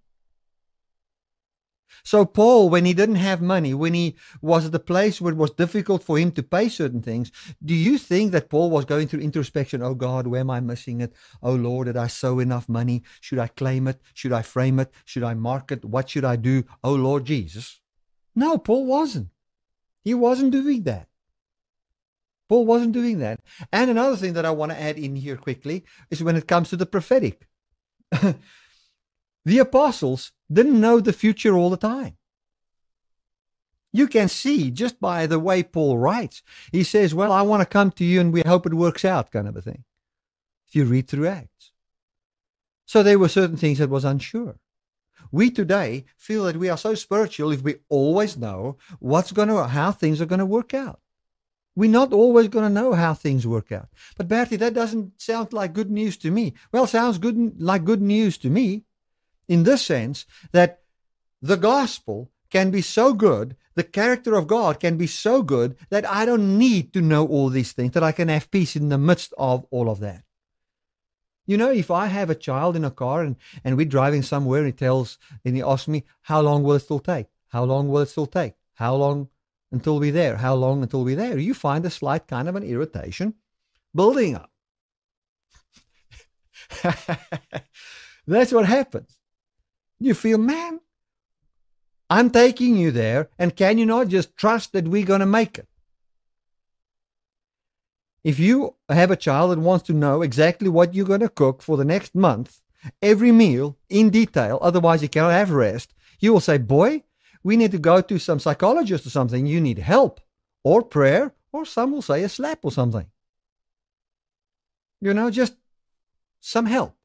So, 2.07 2.23
Paul, 2.23 2.69
when 2.69 2.85
he 2.85 2.93
didn't 2.93 3.15
have 3.15 3.41
money, 3.41 3.73
when 3.73 3.93
he 3.93 4.15
was 4.41 4.65
at 4.65 4.73
a 4.73 4.79
place 4.79 5.19
where 5.19 5.33
it 5.33 5.37
was 5.37 5.51
difficult 5.51 6.05
for 6.05 6.17
him 6.17 6.31
to 6.31 6.41
pay 6.41 6.69
certain 6.69 7.01
things, 7.01 7.33
do 7.61 7.73
you 7.73 7.97
think 7.97 8.31
that 8.31 8.47
Paul 8.47 8.69
was 8.69 8.85
going 8.85 9.09
through 9.09 9.19
introspection? 9.19 9.81
Oh 9.81 9.93
God, 9.93 10.25
where 10.25 10.39
am 10.39 10.49
I 10.49 10.61
missing 10.61 11.01
it? 11.01 11.11
Oh 11.43 11.55
Lord, 11.55 11.87
did 11.87 11.97
I 11.97 12.07
sow 12.07 12.39
enough 12.39 12.69
money? 12.69 13.03
Should 13.19 13.39
I 13.39 13.47
claim 13.47 13.89
it? 13.89 14.01
Should 14.13 14.31
I 14.31 14.41
frame 14.41 14.79
it? 14.79 14.89
Should 15.03 15.23
I 15.23 15.33
mark 15.33 15.69
it? 15.73 15.83
What 15.83 16.09
should 16.09 16.23
I 16.23 16.37
do? 16.37 16.63
Oh 16.81 16.93
Lord 16.93 17.25
Jesus. 17.25 17.81
No, 18.33 18.57
Paul 18.57 18.85
wasn't. 18.85 19.27
He 20.01 20.13
wasn't 20.13 20.53
doing 20.53 20.83
that. 20.83 21.09
Paul 22.47 22.65
wasn't 22.65 22.93
doing 22.93 23.19
that. 23.19 23.41
And 23.73 23.91
another 23.91 24.15
thing 24.15 24.31
that 24.31 24.45
I 24.45 24.51
want 24.51 24.71
to 24.71 24.79
add 24.79 24.97
in 24.97 25.17
here 25.17 25.35
quickly 25.35 25.83
is 26.09 26.23
when 26.23 26.37
it 26.37 26.47
comes 26.47 26.69
to 26.69 26.77
the 26.77 26.85
prophetic. 26.85 27.49
the 29.47 29.59
apostles 29.59 30.33
didn't 30.51 30.81
know 30.81 30.99
the 30.99 31.13
future 31.13 31.55
all 31.55 31.69
the 31.69 31.77
time. 31.77 32.17
You 33.93 34.07
can 34.07 34.27
see 34.27 34.69
just 34.69 34.99
by 34.99 35.25
the 35.25 35.39
way 35.39 35.63
Paul 35.63 35.97
writes. 35.97 36.43
He 36.73 36.83
says, 36.83 37.15
Well, 37.15 37.31
I 37.31 37.43
want 37.43 37.61
to 37.61 37.65
come 37.65 37.91
to 37.91 38.03
you 38.03 38.19
and 38.19 38.33
we 38.33 38.41
hope 38.45 38.65
it 38.65 38.73
works 38.73 39.05
out, 39.05 39.31
kind 39.31 39.47
of 39.47 39.55
a 39.55 39.61
thing. 39.61 39.85
If 40.67 40.75
you 40.75 40.83
read 40.83 41.07
through 41.07 41.27
Acts. 41.27 41.71
So 42.85 43.01
there 43.01 43.17
were 43.17 43.29
certain 43.29 43.55
things 43.55 43.77
that 43.77 43.89
was 43.89 44.03
unsure. 44.03 44.59
We 45.31 45.49
today 45.49 46.03
feel 46.17 46.43
that 46.43 46.57
we 46.57 46.67
are 46.67 46.77
so 46.77 46.93
spiritual 46.93 47.53
if 47.53 47.61
we 47.61 47.75
always 47.87 48.35
know 48.35 48.75
what's 48.99 49.31
going 49.31 49.47
to, 49.47 49.63
how 49.63 49.93
things 49.93 50.19
are 50.19 50.25
going 50.25 50.39
to 50.39 50.45
work 50.45 50.73
out. 50.73 50.99
We're 51.73 51.89
not 51.89 52.11
always 52.11 52.49
going 52.49 52.65
to 52.65 52.81
know 52.81 52.95
how 52.95 53.13
things 53.13 53.47
work 53.47 53.71
out. 53.71 53.87
But 54.17 54.27
Bertie, 54.27 54.57
that 54.57 54.73
doesn't 54.73 55.21
sound 55.21 55.53
like 55.53 55.71
good 55.71 55.89
news 55.89 56.17
to 56.17 56.31
me. 56.31 56.53
Well, 56.73 56.85
sounds 56.85 57.17
good 57.17 57.61
like 57.61 57.85
good 57.85 58.01
news 58.01 58.37
to 58.39 58.49
me 58.49 58.83
in 59.47 59.63
this 59.63 59.85
sense 59.85 60.25
that 60.51 60.81
the 61.41 61.57
gospel 61.57 62.31
can 62.49 62.71
be 62.71 62.81
so 62.81 63.13
good, 63.13 63.55
the 63.75 63.83
character 63.83 64.35
of 64.35 64.47
God 64.47 64.79
can 64.79 64.97
be 64.97 65.07
so 65.07 65.43
good 65.43 65.75
that 65.89 66.09
I 66.09 66.25
don't 66.25 66.57
need 66.57 66.93
to 66.93 67.01
know 67.01 67.27
all 67.27 67.49
these 67.49 67.73
things, 67.73 67.91
that 67.91 68.03
I 68.03 68.11
can 68.11 68.29
have 68.29 68.51
peace 68.51 68.75
in 68.75 68.89
the 68.89 68.97
midst 68.97 69.33
of 69.37 69.65
all 69.69 69.89
of 69.89 69.99
that. 69.99 70.23
You 71.45 71.57
know, 71.57 71.71
if 71.71 71.89
I 71.89 72.07
have 72.07 72.29
a 72.29 72.35
child 72.35 72.75
in 72.75 72.83
a 72.83 72.91
car 72.91 73.23
and, 73.23 73.37
and 73.63 73.77
we're 73.77 73.85
driving 73.85 74.21
somewhere 74.21 74.59
and 74.59 74.67
he 74.67 74.73
tells 74.73 75.17
and 75.45 75.55
he 75.55 75.61
asks 75.61 75.87
me, 75.87 76.03
How 76.23 76.41
long 76.41 76.63
will 76.63 76.75
it 76.75 76.81
still 76.81 76.99
take? 76.99 77.27
How 77.49 77.63
long 77.63 77.87
will 77.87 78.01
it 78.01 78.09
still 78.09 78.25
take? 78.25 78.55
How 78.73 78.95
long 78.95 79.29
until 79.71 79.99
we're 79.99 80.11
there? 80.11 80.37
How 80.37 80.55
long 80.55 80.83
until 80.83 81.03
we're 81.03 81.15
there? 81.15 81.37
You 81.37 81.53
find 81.53 81.85
a 81.85 81.89
slight 81.89 82.27
kind 82.27 82.49
of 82.49 82.55
an 82.55 82.63
irritation 82.63 83.35
building 83.95 84.35
up. 84.35 84.51
That's 88.27 88.51
what 88.51 88.65
happens. 88.65 89.16
You 89.99 90.13
feel, 90.13 90.37
man, 90.37 90.79
I'm 92.09 92.29
taking 92.29 92.77
you 92.77 92.91
there, 92.91 93.29
and 93.37 93.55
can 93.55 93.77
you 93.77 93.85
not 93.85 94.07
just 94.07 94.37
trust 94.37 94.73
that 94.73 94.87
we're 94.87 95.05
going 95.05 95.19
to 95.19 95.25
make 95.25 95.57
it? 95.57 95.67
If 98.23 98.39
you 98.39 98.75
have 98.89 99.11
a 99.11 99.15
child 99.15 99.51
that 99.51 99.59
wants 99.59 99.85
to 99.87 99.93
know 99.93 100.21
exactly 100.21 100.69
what 100.69 100.93
you're 100.93 101.05
going 101.05 101.21
to 101.21 101.29
cook 101.29 101.61
for 101.61 101.77
the 101.77 101.85
next 101.85 102.13
month, 102.13 102.61
every 103.01 103.31
meal 103.31 103.77
in 103.89 104.09
detail, 104.09 104.59
otherwise 104.61 105.01
you 105.01 105.09
cannot 105.09 105.31
have 105.31 105.51
rest, 105.51 105.93
you 106.19 106.33
will 106.33 106.41
say, 106.41 106.57
Boy, 106.57 107.03
we 107.43 107.55
need 107.55 107.71
to 107.71 107.77
go 107.77 108.01
to 108.01 108.19
some 108.19 108.39
psychologist 108.39 109.05
or 109.05 109.09
something. 109.09 109.45
You 109.45 109.61
need 109.61 109.79
help 109.79 110.19
or 110.63 110.81
prayer, 110.81 111.33
or 111.53 111.65
some 111.65 111.93
will 111.93 112.01
say 112.01 112.23
a 112.23 112.27
slap 112.27 112.59
or 112.63 112.71
something. 112.71 113.05
You 114.99 115.13
know, 115.13 115.29
just 115.31 115.55
some 116.41 116.65
help. 116.65 116.96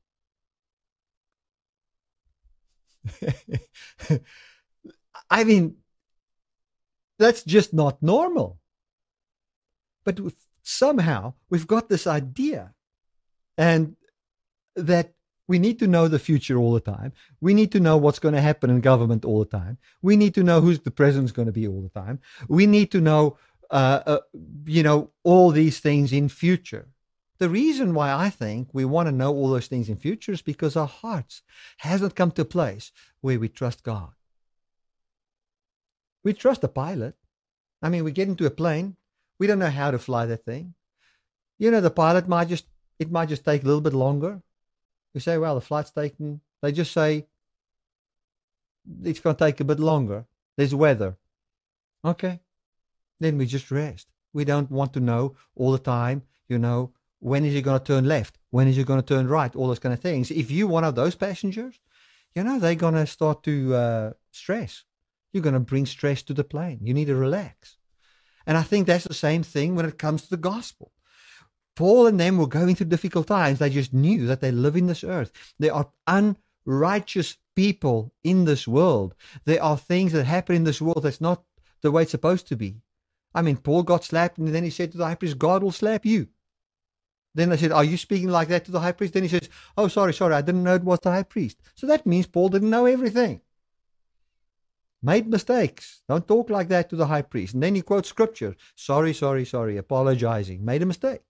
I 5.30 5.44
mean, 5.44 5.76
that's 7.18 7.42
just 7.42 7.72
not 7.72 8.02
normal. 8.02 8.58
But 10.04 10.18
somehow 10.62 11.34
we've 11.50 11.66
got 11.66 11.88
this 11.88 12.06
idea, 12.06 12.74
and 13.56 13.96
that 14.74 15.12
we 15.48 15.58
need 15.58 15.78
to 15.80 15.86
know 15.86 16.08
the 16.08 16.18
future 16.18 16.56
all 16.56 16.72
the 16.72 16.80
time. 16.80 17.12
We 17.40 17.54
need 17.54 17.72
to 17.72 17.80
know 17.80 17.96
what's 17.96 18.18
going 18.18 18.34
to 18.34 18.40
happen 18.40 18.70
in 18.70 18.80
government 18.80 19.24
all 19.24 19.40
the 19.40 19.56
time. 19.58 19.78
We 20.00 20.16
need 20.16 20.34
to 20.34 20.42
know 20.42 20.60
who's 20.60 20.80
the 20.80 20.90
president's 20.90 21.32
going 21.32 21.46
to 21.46 21.52
be 21.52 21.68
all 21.68 21.82
the 21.82 22.00
time. 22.00 22.20
We 22.48 22.66
need 22.66 22.90
to 22.92 23.00
know, 23.00 23.36
uh, 23.70 24.00
uh, 24.06 24.18
you 24.64 24.82
know, 24.82 25.10
all 25.24 25.50
these 25.50 25.80
things 25.80 26.12
in 26.12 26.28
future. 26.28 26.88
The 27.42 27.48
reason 27.48 27.92
why 27.92 28.12
I 28.12 28.30
think 28.30 28.68
we 28.72 28.84
want 28.84 29.08
to 29.08 29.12
know 29.12 29.34
all 29.34 29.50
those 29.50 29.66
things 29.66 29.88
in 29.88 29.96
future 29.96 30.30
is 30.30 30.42
because 30.42 30.76
our 30.76 30.86
hearts 30.86 31.42
hasn't 31.78 32.14
come 32.14 32.30
to 32.30 32.42
a 32.42 32.44
place 32.44 32.92
where 33.20 33.40
we 33.40 33.48
trust 33.48 33.82
God. 33.82 34.12
We 36.22 36.34
trust 36.34 36.60
the 36.60 36.68
pilot. 36.68 37.16
I 37.82 37.88
mean, 37.88 38.04
we 38.04 38.12
get 38.12 38.28
into 38.28 38.46
a 38.46 38.50
plane, 38.50 38.94
we 39.40 39.48
don't 39.48 39.58
know 39.58 39.70
how 39.70 39.90
to 39.90 39.98
fly 39.98 40.24
that 40.26 40.44
thing. 40.44 40.74
You 41.58 41.72
know, 41.72 41.80
the 41.80 41.90
pilot 41.90 42.28
might 42.28 42.46
just 42.46 42.66
it 43.00 43.10
might 43.10 43.28
just 43.28 43.44
take 43.44 43.64
a 43.64 43.66
little 43.66 43.80
bit 43.80 43.92
longer. 43.92 44.40
We 45.12 45.20
say, 45.20 45.36
well, 45.36 45.56
the 45.56 45.60
flight's 45.60 45.90
taking. 45.90 46.42
They 46.60 46.70
just 46.70 46.92
say 46.92 47.26
it's 49.02 49.18
going 49.18 49.34
to 49.34 49.44
take 49.44 49.58
a 49.58 49.64
bit 49.64 49.80
longer. 49.80 50.26
There's 50.56 50.76
weather. 50.76 51.16
Okay. 52.04 52.38
Then 53.18 53.36
we 53.36 53.46
just 53.46 53.72
rest. 53.72 54.06
We 54.32 54.44
don't 54.44 54.70
want 54.70 54.92
to 54.92 55.00
know 55.00 55.34
all 55.56 55.72
the 55.72 55.80
time, 55.80 56.22
you 56.48 56.60
know, 56.60 56.92
when 57.22 57.44
is 57.44 57.54
he 57.54 57.62
going 57.62 57.78
to 57.78 57.84
turn 57.84 58.04
left? 58.04 58.36
When 58.50 58.66
is 58.66 58.74
he 58.74 58.82
going 58.82 59.00
to 59.00 59.06
turn 59.06 59.28
right? 59.28 59.54
All 59.54 59.68
those 59.68 59.78
kind 59.78 59.92
of 59.92 60.00
things. 60.00 60.32
If 60.32 60.50
you're 60.50 60.66
one 60.66 60.82
of 60.82 60.96
those 60.96 61.14
passengers, 61.14 61.78
you 62.34 62.42
know, 62.42 62.58
they're 62.58 62.74
going 62.74 62.94
to 62.94 63.06
start 63.06 63.44
to 63.44 63.74
uh, 63.74 64.12
stress. 64.32 64.82
You're 65.32 65.44
going 65.44 65.54
to 65.54 65.60
bring 65.60 65.86
stress 65.86 66.22
to 66.24 66.34
the 66.34 66.42
plane. 66.42 66.80
You 66.82 66.92
need 66.92 67.06
to 67.06 67.14
relax. 67.14 67.76
And 68.44 68.58
I 68.58 68.62
think 68.62 68.86
that's 68.86 69.06
the 69.06 69.14
same 69.14 69.44
thing 69.44 69.76
when 69.76 69.86
it 69.86 69.98
comes 69.98 70.22
to 70.22 70.30
the 70.30 70.36
gospel. 70.36 70.90
Paul 71.76 72.08
and 72.08 72.18
them 72.18 72.38
were 72.38 72.48
going 72.48 72.74
through 72.74 72.88
difficult 72.88 73.28
times. 73.28 73.60
They 73.60 73.70
just 73.70 73.94
knew 73.94 74.26
that 74.26 74.40
they 74.40 74.50
live 74.50 74.74
in 74.74 74.88
this 74.88 75.04
earth. 75.04 75.30
There 75.60 75.72
are 75.72 75.90
unrighteous 76.08 77.36
people 77.54 78.12
in 78.24 78.46
this 78.46 78.66
world. 78.66 79.14
There 79.44 79.62
are 79.62 79.78
things 79.78 80.10
that 80.12 80.24
happen 80.24 80.56
in 80.56 80.64
this 80.64 80.82
world 80.82 81.04
that's 81.04 81.20
not 81.20 81.44
the 81.82 81.92
way 81.92 82.02
it's 82.02 82.10
supposed 82.10 82.48
to 82.48 82.56
be. 82.56 82.82
I 83.32 83.42
mean, 83.42 83.58
Paul 83.58 83.84
got 83.84 84.02
slapped, 84.02 84.38
and 84.38 84.48
then 84.48 84.64
he 84.64 84.70
said 84.70 84.90
to 84.90 84.98
the 84.98 85.06
high 85.06 85.14
priest, 85.14 85.38
God 85.38 85.62
will 85.62 85.70
slap 85.70 86.04
you. 86.04 86.26
Then 87.34 87.48
they 87.48 87.56
said, 87.56 87.72
Are 87.72 87.84
you 87.84 87.96
speaking 87.96 88.28
like 88.28 88.48
that 88.48 88.64
to 88.66 88.70
the 88.70 88.80
high 88.80 88.92
priest? 88.92 89.14
Then 89.14 89.22
he 89.22 89.28
says, 89.28 89.48
Oh, 89.76 89.88
sorry, 89.88 90.12
sorry, 90.12 90.34
I 90.34 90.42
didn't 90.42 90.64
know 90.64 90.74
it 90.74 90.84
was 90.84 91.00
the 91.00 91.10
high 91.10 91.22
priest. 91.22 91.58
So 91.74 91.86
that 91.86 92.06
means 92.06 92.26
Paul 92.26 92.50
didn't 92.50 92.70
know 92.70 92.86
everything. 92.86 93.40
Made 95.02 95.26
mistakes. 95.26 96.02
Don't 96.08 96.28
talk 96.28 96.48
like 96.48 96.68
that 96.68 96.88
to 96.90 96.96
the 96.96 97.06
high 97.06 97.22
priest. 97.22 97.54
And 97.54 97.62
then 97.62 97.74
he 97.74 97.82
quotes 97.82 98.08
scripture. 98.08 98.54
Sorry, 98.76 99.12
sorry, 99.12 99.44
sorry, 99.44 99.76
apologizing. 99.76 100.64
Made 100.64 100.82
a 100.82 100.86
mistake. 100.86 101.22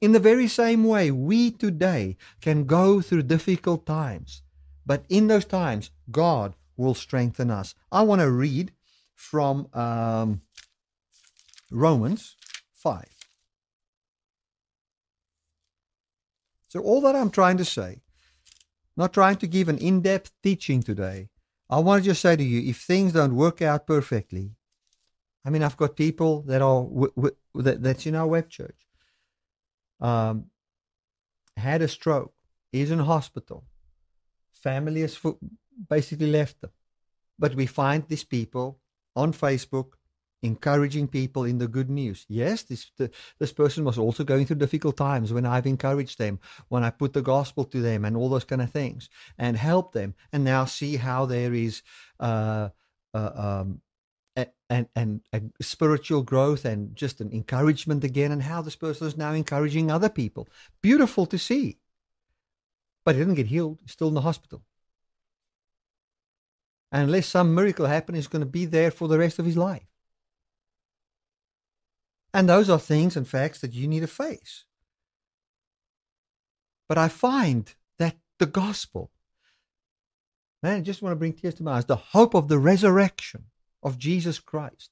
In 0.00 0.10
the 0.10 0.18
very 0.18 0.48
same 0.48 0.82
way, 0.82 1.12
we 1.12 1.52
today 1.52 2.16
can 2.40 2.64
go 2.64 3.00
through 3.00 3.22
difficult 3.22 3.86
times, 3.86 4.42
but 4.84 5.04
in 5.08 5.28
those 5.28 5.44
times, 5.44 5.92
God 6.10 6.56
will 6.76 6.94
strengthen 6.94 7.52
us. 7.52 7.76
I 7.92 8.02
want 8.02 8.20
to 8.20 8.28
read 8.28 8.72
from 9.14 9.68
um, 9.72 10.40
Romans 11.70 12.34
5. 12.72 13.21
So, 16.72 16.80
all 16.80 17.02
that 17.02 17.14
I'm 17.14 17.28
trying 17.28 17.58
to 17.58 17.66
say, 17.66 18.00
not 18.96 19.12
trying 19.12 19.36
to 19.36 19.46
give 19.46 19.68
an 19.68 19.76
in 19.76 20.00
depth 20.00 20.32
teaching 20.42 20.82
today, 20.82 21.28
I 21.68 21.80
want 21.80 22.02
to 22.02 22.08
just 22.08 22.22
say 22.22 22.34
to 22.34 22.42
you 22.42 22.70
if 22.70 22.78
things 22.78 23.12
don't 23.12 23.36
work 23.36 23.60
out 23.60 23.86
perfectly, 23.86 24.52
I 25.44 25.50
mean, 25.50 25.62
I've 25.62 25.76
got 25.76 25.96
people 25.96 26.40
that 26.46 26.62
are 26.62 26.82
w- 26.84 27.12
w- 27.14 27.36
that, 27.56 27.82
that's 27.82 28.06
in 28.06 28.14
our 28.14 28.26
web 28.26 28.48
church 28.48 28.86
um, 30.00 30.46
had 31.58 31.82
a 31.82 31.88
stroke, 31.88 32.32
is 32.72 32.90
in 32.90 33.00
hospital. 33.00 33.64
Family 34.54 35.02
has 35.02 35.20
basically 35.90 36.30
left 36.30 36.62
them. 36.62 36.70
But 37.38 37.54
we 37.54 37.66
find 37.66 38.08
these 38.08 38.24
people 38.24 38.78
on 39.14 39.34
Facebook 39.34 39.88
encouraging 40.42 41.08
people 41.08 41.44
in 41.44 41.58
the 41.58 41.68
good 41.68 41.88
news. 41.88 42.26
Yes, 42.28 42.62
this 42.64 42.90
this 43.38 43.52
person 43.52 43.84
was 43.84 43.98
also 43.98 44.24
going 44.24 44.46
through 44.46 44.56
difficult 44.56 44.96
times 44.96 45.32
when 45.32 45.46
I've 45.46 45.66
encouraged 45.66 46.18
them, 46.18 46.40
when 46.68 46.82
I 46.84 46.90
put 46.90 47.12
the 47.12 47.22
gospel 47.22 47.64
to 47.66 47.80
them, 47.80 48.04
and 48.04 48.16
all 48.16 48.28
those 48.28 48.44
kind 48.44 48.62
of 48.62 48.70
things, 48.70 49.08
and 49.38 49.56
help 49.56 49.92
them. 49.92 50.14
And 50.32 50.44
now 50.44 50.64
see 50.64 50.96
how 50.96 51.26
there 51.26 51.54
is 51.54 51.82
uh, 52.18 52.70
uh, 53.14 53.30
um, 53.34 53.80
and 54.70 54.88
and 55.32 55.52
spiritual 55.60 56.22
growth 56.22 56.64
and 56.64 56.96
just 56.96 57.20
an 57.20 57.32
encouragement 57.32 58.04
again 58.04 58.32
and 58.32 58.42
how 58.42 58.62
this 58.62 58.76
person 58.76 59.06
is 59.06 59.16
now 59.16 59.32
encouraging 59.32 59.90
other 59.90 60.08
people 60.08 60.48
beautiful 60.80 61.26
to 61.26 61.38
see 61.38 61.78
but 63.04 63.14
he 63.14 63.20
didn't 63.20 63.34
get 63.34 63.46
healed 63.46 63.78
he's 63.82 63.92
still 63.92 64.08
in 64.08 64.14
the 64.14 64.22
hospital 64.22 64.62
and 66.90 67.02
unless 67.02 67.26
some 67.26 67.54
miracle 67.54 67.86
happens 67.86 68.16
he's 68.16 68.26
going 68.26 68.40
to 68.40 68.46
be 68.46 68.64
there 68.64 68.90
for 68.90 69.08
the 69.08 69.18
rest 69.18 69.38
of 69.38 69.44
his 69.44 69.56
life 69.56 69.91
and 72.34 72.48
those 72.48 72.70
are 72.70 72.78
things 72.78 73.16
and 73.16 73.28
facts 73.28 73.60
that 73.60 73.72
you 73.72 73.86
need 73.86 74.00
to 74.00 74.06
face 74.06 74.64
but 76.88 76.98
i 76.98 77.08
find 77.08 77.74
that 77.98 78.16
the 78.38 78.46
gospel 78.46 79.10
man 80.62 80.78
i 80.78 80.80
just 80.80 81.02
want 81.02 81.12
to 81.12 81.16
bring 81.16 81.32
tears 81.32 81.54
to 81.54 81.62
my 81.62 81.72
eyes 81.78 81.84
the 81.86 81.96
hope 81.96 82.34
of 82.34 82.48
the 82.48 82.58
resurrection 82.58 83.44
of 83.82 83.98
Jesus 83.98 84.38
Christ 84.38 84.90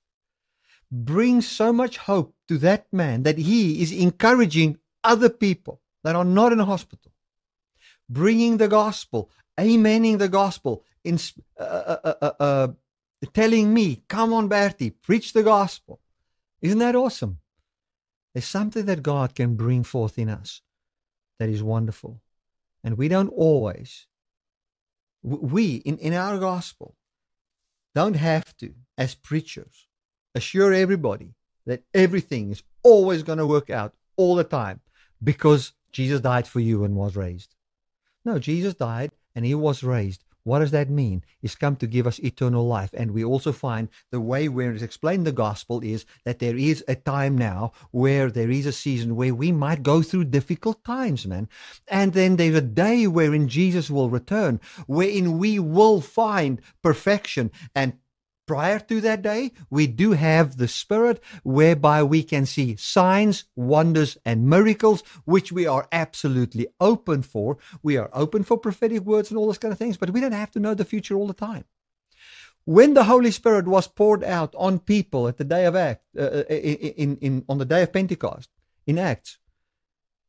brings 0.91 1.47
so 1.47 1.73
much 1.73 1.99
hope 1.99 2.35
to 2.49 2.59
that 2.59 2.87
man 2.93 3.23
that 3.23 3.39
he 3.39 3.81
is 3.81 3.93
encouraging 3.93 4.79
other 5.05 5.29
people 5.29 5.81
that 6.03 6.17
are 6.17 6.25
not 6.25 6.53
in 6.53 6.61
a 6.61 6.65
hospital, 6.65 7.13
bringing 8.09 8.57
the 8.57 8.69
gospel, 8.69 9.31
amening 9.59 10.19
the 10.19 10.29
gospel, 10.29 10.85
in, 11.05 11.19
uh, 11.59 11.63
uh, 11.63 12.15
uh, 12.21 12.33
uh, 12.41 12.69
telling 13.33 13.73
me, 13.73 14.03
come 14.09 14.33
on, 14.33 14.49
Bertie, 14.49 14.91
preach 14.91 15.33
the 15.33 15.43
gospel. 15.43 16.01
Isn't 16.63 16.79
that 16.79 16.97
awesome? 16.97 17.39
There's 18.33 18.45
something 18.45 18.87
that 18.87 19.03
God 19.03 19.35
can 19.35 19.57
bring 19.57 19.83
forth 19.83 20.19
in 20.19 20.29
us 20.29 20.63
that 21.39 21.49
is 21.49 21.63
wonderful. 21.63 22.21
And 22.85 22.97
we 22.97 23.09
don't 23.09 23.29
always, 23.29 24.07
we, 25.23 25.77
in, 25.77 25.99
in 25.99 26.15
our 26.15 26.39
gospel, 26.39 26.97
don't 27.95 28.15
have 28.15 28.57
to, 28.59 28.75
as 28.97 29.15
preachers, 29.15 29.89
assure 30.35 30.73
everybody 30.73 31.35
that 31.67 31.83
everything 31.93 32.53
is 32.53 32.63
always 32.83 33.23
going 33.23 33.39
to 33.39 33.47
work 33.47 33.69
out 33.69 33.95
all 34.17 34.37
the 34.37 34.45
time 34.45 34.81
because 35.23 35.73
Jesus 35.93 36.21
died 36.21 36.47
for 36.47 36.61
you 36.61 36.85
and 36.85 36.95
was 36.95 37.17
raised. 37.17 37.55
No, 38.25 38.39
Jesus 38.39 38.75
died 38.75 39.13
and 39.35 39.45
he 39.45 39.55
was 39.55 39.83
raised 39.83 40.25
what 40.45 40.61
does 40.61 40.71
that 40.71 40.91
mean? 40.91 41.25
He's 41.41 41.55
come 41.55 41.77
to 41.77 41.87
give 41.87 42.07
us 42.07 42.19
eternal 42.21 42.67
life. 42.67 42.91
And 42.95 43.13
we 43.13 43.25
also 43.25 43.53
find 43.53 43.89
the 44.11 44.21
way 44.21 44.49
where 44.49 44.73
it's 44.73 44.83
explained 44.83 45.27
the 45.27 45.33
gospel 45.33 45.81
is 45.83 46.07
that 46.25 46.39
there 46.39 46.57
is 46.57 46.85
a 46.89 46.95
time 46.95 47.37
now 47.37 47.73
where 47.91 48.31
there 48.31 48.51
is 48.51 48.67
a 48.67 48.73
season 48.73 49.17
where 49.17 49.35
we 49.35 49.53
might 49.53 49.83
go 49.83 50.03
through 50.03 50.25
difficult 50.25 50.83
times, 50.85 51.27
man. 51.27 51.49
And 51.89 52.13
then 52.13 52.37
there's 52.37 52.55
a 52.55 52.61
day 52.61 53.07
wherein 53.07 53.49
Jesus 53.49 53.91
will 53.91 54.11
return, 54.11 54.61
wherein 54.87 55.39
we 55.39 55.59
will 55.59 56.01
find 56.01 56.61
perfection 56.83 57.51
and 57.75 57.95
prior 58.51 58.81
to 58.81 59.01
that 59.01 59.23
day, 59.23 59.53
we 59.71 59.87
do 59.87 60.11
have 60.11 60.57
the 60.57 60.67
Spirit 60.67 61.23
whereby 61.45 62.03
we 62.03 62.21
can 62.21 62.45
see 62.45 62.75
signs, 62.75 63.45
wonders, 63.55 64.19
and 64.25 64.51
miracles, 64.51 65.03
which 65.25 65.53
we 65.53 65.69
are 65.69 65.87
absolutely 65.93 66.67
open 66.81 67.23
for. 67.23 67.59
We 67.81 67.97
are 67.97 68.11
open 68.13 68.43
for 68.43 68.59
prophetic 68.59 69.03
words 69.03 69.31
and 69.31 69.39
all 69.39 69.47
those 69.47 69.59
kind 69.59 69.71
of 69.71 69.79
things, 69.79 69.97
but 69.97 70.11
we 70.11 70.21
don't 70.21 70.33
have 70.33 70.51
to 70.51 70.59
know 70.59 70.75
the 70.75 70.85
future 70.85 71.15
all 71.15 71.29
the 71.29 71.33
time. 71.33 71.65
When 72.65 72.95
the 72.95 73.05
Holy 73.05 73.31
Spirit 73.31 73.69
was 73.69 73.87
poured 73.87 74.25
out 74.25 74.53
on 74.59 74.81
people 74.81 75.29
at 75.29 75.37
the 75.37 75.45
day 75.45 75.65
of 75.65 75.77
Act, 75.77 76.03
uh, 76.19 76.23
uh 76.23 76.43
in, 76.49 76.95
in, 77.03 77.17
in, 77.19 77.45
on 77.49 77.59
the 77.59 77.65
day 77.65 77.85
of 77.85 77.93
Pentecost 77.93 78.51
in 78.85 78.99
Acts, 78.99 79.39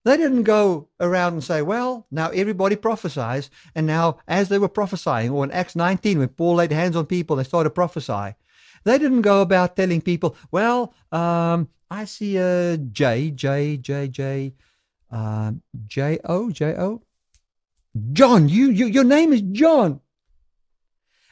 they 0.04 0.18
didn't 0.18 0.44
go 0.44 0.90
around 1.00 1.34
and 1.34 1.44
say, 1.44 1.62
well, 1.62 2.08
now 2.10 2.30
everybody 2.30 2.76
prophesies. 2.76 3.50
And 3.76 3.86
now, 3.86 4.18
as 4.28 4.50
they 4.50 4.58
were 4.58 4.70
prophesying, 4.70 5.30
or 5.30 5.44
in 5.44 5.52
Acts 5.52 5.76
19, 5.76 6.20
when 6.20 6.30
Paul 6.30 6.56
laid 6.56 6.72
hands 6.72 6.96
on 6.96 7.06
people, 7.06 7.36
they 7.36 7.44
started 7.44 7.70
to 7.70 7.74
prophesy. 7.74 8.36
They 8.84 8.98
didn't 8.98 9.22
go 9.22 9.42
about 9.42 9.76
telling 9.76 10.02
people, 10.02 10.36
well, 10.50 10.94
um, 11.12 11.70
I 11.90 12.06
see 12.06 12.38
a 12.38 12.78
J, 12.78 13.32
J, 13.32 13.78
J, 13.78 14.08
J, 14.08 14.54
um, 15.12 15.62
J 15.88 16.20
O, 16.26 16.50
J 16.50 16.76
O. 16.78 17.02
John, 18.14 18.50
you, 18.50 18.70
you, 18.72 18.86
your 18.88 19.04
name 19.04 19.34
is 19.34 19.42
John. 19.42 20.00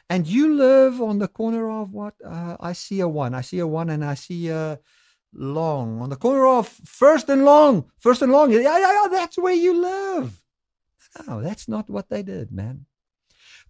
And 0.08 0.26
you 0.26 0.54
live 0.54 1.00
on 1.00 1.18
the 1.18 1.28
corner 1.28 1.70
of 1.70 1.92
what? 1.92 2.14
Uh, 2.24 2.56
I 2.60 2.72
see 2.72 3.00
a 3.00 3.08
one. 3.08 3.34
I 3.34 3.40
see 3.40 3.60
a 3.60 3.66
one, 3.66 3.90
and 3.90 4.04
I 4.04 4.14
see 4.14 4.48
a 4.48 4.78
long 5.32 6.00
on 6.00 6.10
the 6.10 6.16
corner 6.16 6.46
of 6.46 6.68
First 6.68 7.28
and 7.28 7.44
Long. 7.44 7.90
First 7.98 8.22
and 8.22 8.32
Long. 8.32 8.52
Yeah, 8.52 8.60
yeah, 8.60 8.78
yeah. 8.78 9.08
That's 9.10 9.38
where 9.38 9.54
you 9.54 9.80
live. 9.80 10.42
No, 11.26 11.40
that's 11.40 11.68
not 11.68 11.90
what 11.90 12.08
they 12.08 12.22
did, 12.22 12.52
man. 12.52 12.86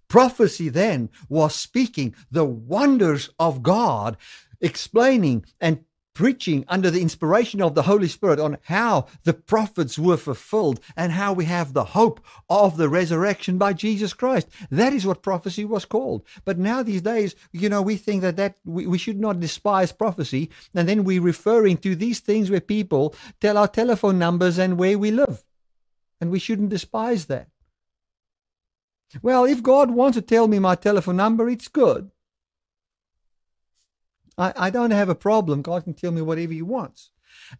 Prophecy 0.08 0.68
then 0.68 1.08
was 1.28 1.54
speaking 1.54 2.14
the 2.30 2.44
wonders 2.44 3.30
of 3.38 3.62
God, 3.62 4.16
explaining 4.60 5.44
and 5.60 5.84
preaching 6.20 6.66
under 6.68 6.90
the 6.90 7.00
inspiration 7.00 7.62
of 7.62 7.74
the 7.74 7.84
Holy 7.84 8.06
Spirit 8.06 8.38
on 8.38 8.58
how 8.64 9.06
the 9.24 9.32
prophets 9.32 9.98
were 9.98 10.18
fulfilled 10.18 10.78
and 10.94 11.12
how 11.12 11.32
we 11.32 11.46
have 11.46 11.72
the 11.72 11.96
hope 11.96 12.20
of 12.50 12.76
the 12.76 12.90
resurrection 12.90 13.56
by 13.56 13.72
Jesus 13.72 14.12
Christ. 14.12 14.46
That 14.70 14.92
is 14.92 15.06
what 15.06 15.22
prophecy 15.22 15.64
was 15.64 15.86
called. 15.86 16.22
But 16.44 16.58
now 16.58 16.82
these 16.82 17.00
days, 17.00 17.34
you 17.52 17.70
know, 17.70 17.80
we 17.80 17.96
think 17.96 18.20
that, 18.20 18.36
that 18.36 18.56
we, 18.66 18.86
we 18.86 18.98
should 18.98 19.18
not 19.18 19.40
despise 19.40 19.92
prophecy. 19.92 20.50
And 20.74 20.86
then 20.86 21.04
we're 21.04 21.22
referring 21.22 21.78
to 21.78 21.96
these 21.96 22.20
things 22.20 22.50
where 22.50 22.60
people 22.60 23.14
tell 23.40 23.56
our 23.56 23.68
telephone 23.68 24.18
numbers 24.18 24.58
and 24.58 24.76
where 24.76 24.98
we 24.98 25.10
live. 25.10 25.42
And 26.20 26.30
we 26.30 26.38
shouldn't 26.38 26.68
despise 26.68 27.24
that. 27.26 27.48
Well, 29.22 29.44
if 29.46 29.62
God 29.62 29.90
wants 29.90 30.18
to 30.18 30.22
tell 30.22 30.48
me 30.48 30.58
my 30.58 30.74
telephone 30.74 31.16
number, 31.16 31.48
it's 31.48 31.68
good. 31.68 32.10
I, 34.38 34.52
I 34.56 34.70
don't 34.70 34.90
have 34.90 35.08
a 35.08 35.14
problem. 35.14 35.62
God 35.62 35.84
can 35.84 35.94
tell 35.94 36.12
me 36.12 36.22
whatever 36.22 36.52
He 36.52 36.62
wants. 36.62 37.10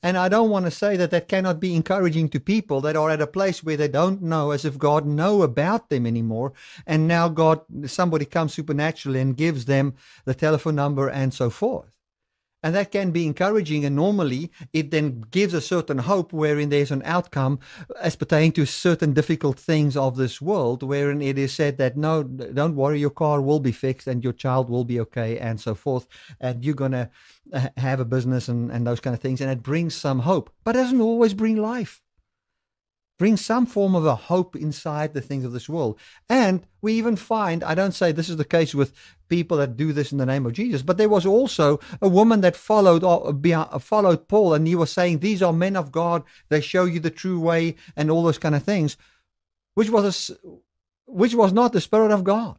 And 0.03 0.17
I 0.17 0.29
don't 0.29 0.51
want 0.51 0.67
to 0.67 0.71
say 0.71 0.97
that 0.97 1.11
that 1.11 1.29
cannot 1.29 1.61
be 1.61 1.75
encouraging 1.75 2.29
to 2.31 2.41
people 2.41 2.81
that 2.83 2.97
are 2.97 3.11
at 3.11 3.21
a 3.21 3.27
place 3.27 3.63
where 3.63 3.77
they 3.77 3.89
don't 3.89 4.23
know 4.23 4.51
as 4.51 4.65
if 4.65 4.79
God 4.79 5.07
know 5.07 5.43
about 5.43 5.89
them 5.89 6.07
anymore. 6.07 6.53
And 6.87 7.09
now 7.09 7.29
God, 7.29 7.61
somebody 7.87 8.25
comes 8.25 8.55
supernaturally 8.55 9.21
and 9.21 9.37
gives 9.37 9.65
them 9.65 9.95
the 10.25 10.35
telephone 10.35 10.77
number 10.77 11.09
and 11.09 11.35
so 11.35 11.51
forth. 11.51 12.00
And 12.63 12.75
that 12.75 12.91
can 12.91 13.11
be 13.11 13.27
encouraging. 13.27 13.85
And 13.85 13.97
normally 13.97 14.51
it 14.73 14.91
then 14.91 15.25
gives 15.31 15.55
a 15.55 15.61
certain 15.61 15.99
hope 15.99 16.33
wherein 16.33 16.69
there's 16.69 16.91
an 16.91 17.03
outcome 17.05 17.59
as 18.01 18.17
pertaining 18.17 18.53
to 18.53 18.67
certain 18.67 19.13
difficult 19.13 19.59
things 19.59 19.97
of 19.97 20.17
this 20.17 20.41
world, 20.41 20.83
wherein 20.83 21.23
it 21.23 21.39
is 21.39 21.53
said 21.53 21.79
that 21.79 21.97
no, 21.97 22.23
don't 22.23 22.77
worry, 22.77 23.01
your 23.01 23.11
car 23.11 23.41
will 23.41 23.61
be 23.61 23.73
fixed 23.73 24.07
and 24.07 24.23
your 24.23 24.33
child 24.33 24.69
will 24.69 24.85
be 24.85 25.01
okay 25.01 25.39
and 25.39 25.61
so 25.61 25.75
forth. 25.75 26.07
And 26.41 26.65
you're 26.65 26.75
going 26.75 26.93
to 26.93 27.11
uh, 27.53 27.69
have 27.77 28.01
a 28.01 28.05
business 28.05 28.49
and, 28.49 28.71
and 28.71 28.87
those 28.87 29.01
kind 29.01 29.15
of 29.15 29.21
things. 29.21 29.41
And 29.41 29.51
it 29.51 29.63
brings 29.63 29.95
some 29.95 30.21
hope, 30.21 30.51
but 30.65 30.77
it 30.77 30.81
doesn't 30.81 31.01
always 31.01 31.35
bring 31.35 31.57
life 31.57 32.03
bring 33.21 33.37
some 33.37 33.67
form 33.67 33.95
of 33.95 34.07
a 34.07 34.15
hope 34.15 34.57
inside 34.57 35.13
the 35.13 35.21
things 35.21 35.45
of 35.45 35.53
this 35.53 35.69
world. 35.69 35.99
And 36.31 36.67
we 36.81 36.95
even 36.95 37.17
find, 37.17 37.63
I 37.63 37.75
don't 37.75 37.93
say 37.93 38.13
this 38.13 38.31
is 38.31 38.39
the 38.39 38.47
case 38.47 38.75
with 38.75 38.95
people 39.29 39.59
that 39.59 39.77
do 39.77 39.93
this 39.93 40.11
in 40.11 40.17
the 40.17 40.25
name 40.25 40.47
of 40.47 40.55
Jesus, 40.55 40.81
but 40.81 40.97
there 40.97 41.11
was 41.11 41.27
also 41.27 41.81
a 42.01 42.09
woman 42.09 42.41
that 42.41 42.57
followed 42.57 43.05
uh, 43.05 43.79
followed 43.79 44.27
Paul, 44.27 44.55
and 44.55 44.67
he 44.67 44.75
was 44.75 44.91
saying, 44.91 45.19
"These 45.19 45.43
are 45.43 45.53
men 45.53 45.77
of 45.77 45.93
God. 45.93 46.25
They 46.49 46.63
show 46.63 46.87
you 46.87 46.99
the 46.99 47.11
true 47.11 47.39
way, 47.39 47.77
and 47.95 48.11
all 48.11 48.23
those 48.23 48.39
kind 48.39 48.55
of 48.55 48.63
things," 48.63 48.97
which 49.75 49.91
was 49.91 50.31
a, 50.31 50.35
which 51.05 51.35
was 51.35 51.53
not 51.53 51.75
the 51.75 51.81
spirit 51.83 52.13
of 52.13 52.25
God. 52.25 52.57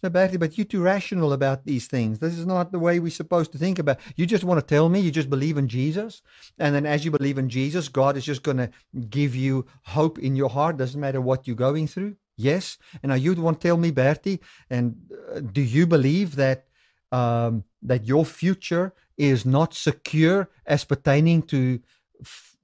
So 0.00 0.08
badly, 0.08 0.38
but 0.38 0.56
you're 0.56 0.64
too 0.64 0.80
rational 0.80 1.32
about 1.32 1.64
these 1.64 1.88
things. 1.88 2.20
This 2.20 2.38
is 2.38 2.46
not 2.46 2.70
the 2.70 2.78
way 2.78 3.00
we're 3.00 3.10
supposed 3.10 3.50
to 3.52 3.58
think 3.58 3.80
about. 3.80 3.98
You 4.14 4.26
just 4.26 4.44
want 4.44 4.60
to 4.60 4.66
tell 4.66 4.88
me 4.88 5.00
you 5.00 5.10
just 5.10 5.28
believe 5.28 5.58
in 5.58 5.66
Jesus, 5.66 6.22
and 6.56 6.72
then 6.72 6.86
as 6.86 7.04
you 7.04 7.10
believe 7.10 7.36
in 7.36 7.48
Jesus, 7.48 7.88
God 7.88 8.16
is 8.16 8.24
just 8.24 8.44
going 8.44 8.58
to 8.58 8.70
give 9.10 9.34
you 9.34 9.66
hope 9.82 10.20
in 10.20 10.36
your 10.36 10.50
heart. 10.50 10.76
Doesn't 10.76 11.00
matter 11.00 11.20
what 11.20 11.48
you're 11.48 11.56
going 11.56 11.88
through. 11.88 12.14
Yes, 12.36 12.78
and 13.02 13.10
now 13.10 13.16
you 13.16 13.34
want 13.34 13.60
to 13.60 13.66
tell 13.66 13.76
me, 13.76 13.90
Bertie, 13.90 14.40
and 14.70 14.96
uh, 15.34 15.40
do 15.40 15.60
you 15.60 15.84
believe 15.84 16.36
that 16.36 16.66
um, 17.10 17.64
that 17.82 18.04
your 18.04 18.24
future 18.24 18.92
is 19.16 19.44
not 19.44 19.74
secure 19.74 20.48
as 20.64 20.84
pertaining 20.84 21.42
to 21.42 21.80
f- 22.20 22.56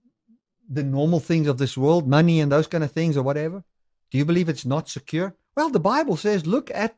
the 0.69 0.85
normal 0.85 1.19
things 1.19 1.49
of 1.49 1.59
this 1.59 1.77
world, 1.77 2.07
money 2.07 2.41
and 2.41 2.53
those 2.53 2.69
kind 2.69 2.85
of 2.85 2.93
things, 2.93 3.17
or 3.17 3.25
whatever? 3.25 3.65
Do 4.13 4.19
you 4.19 4.25
believe 4.25 4.49
it's 4.49 4.65
not 4.65 4.89
secure? 4.89 5.35
Well, 5.57 5.71
the 5.71 5.81
Bible 5.81 6.17
says, 6.17 6.47
look 6.47 6.71
at 6.73 6.97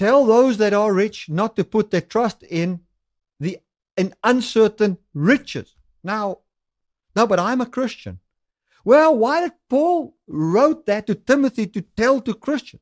Tell 0.00 0.24
those 0.24 0.56
that 0.56 0.72
are 0.72 0.94
rich 0.94 1.28
not 1.28 1.56
to 1.56 1.62
put 1.62 1.90
their 1.90 2.00
trust 2.00 2.42
in 2.44 2.80
the 3.38 3.58
in 3.98 4.14
uncertain 4.24 4.96
riches. 5.12 5.74
Now, 6.02 6.38
no, 7.14 7.26
but 7.26 7.38
I'm 7.38 7.60
a 7.60 7.66
Christian. 7.66 8.18
Well, 8.82 9.14
why 9.14 9.42
did 9.42 9.52
Paul 9.68 10.16
wrote 10.26 10.86
that 10.86 11.06
to 11.08 11.14
Timothy 11.14 11.66
to 11.66 11.82
tell 11.82 12.22
to 12.22 12.32
Christians? 12.32 12.80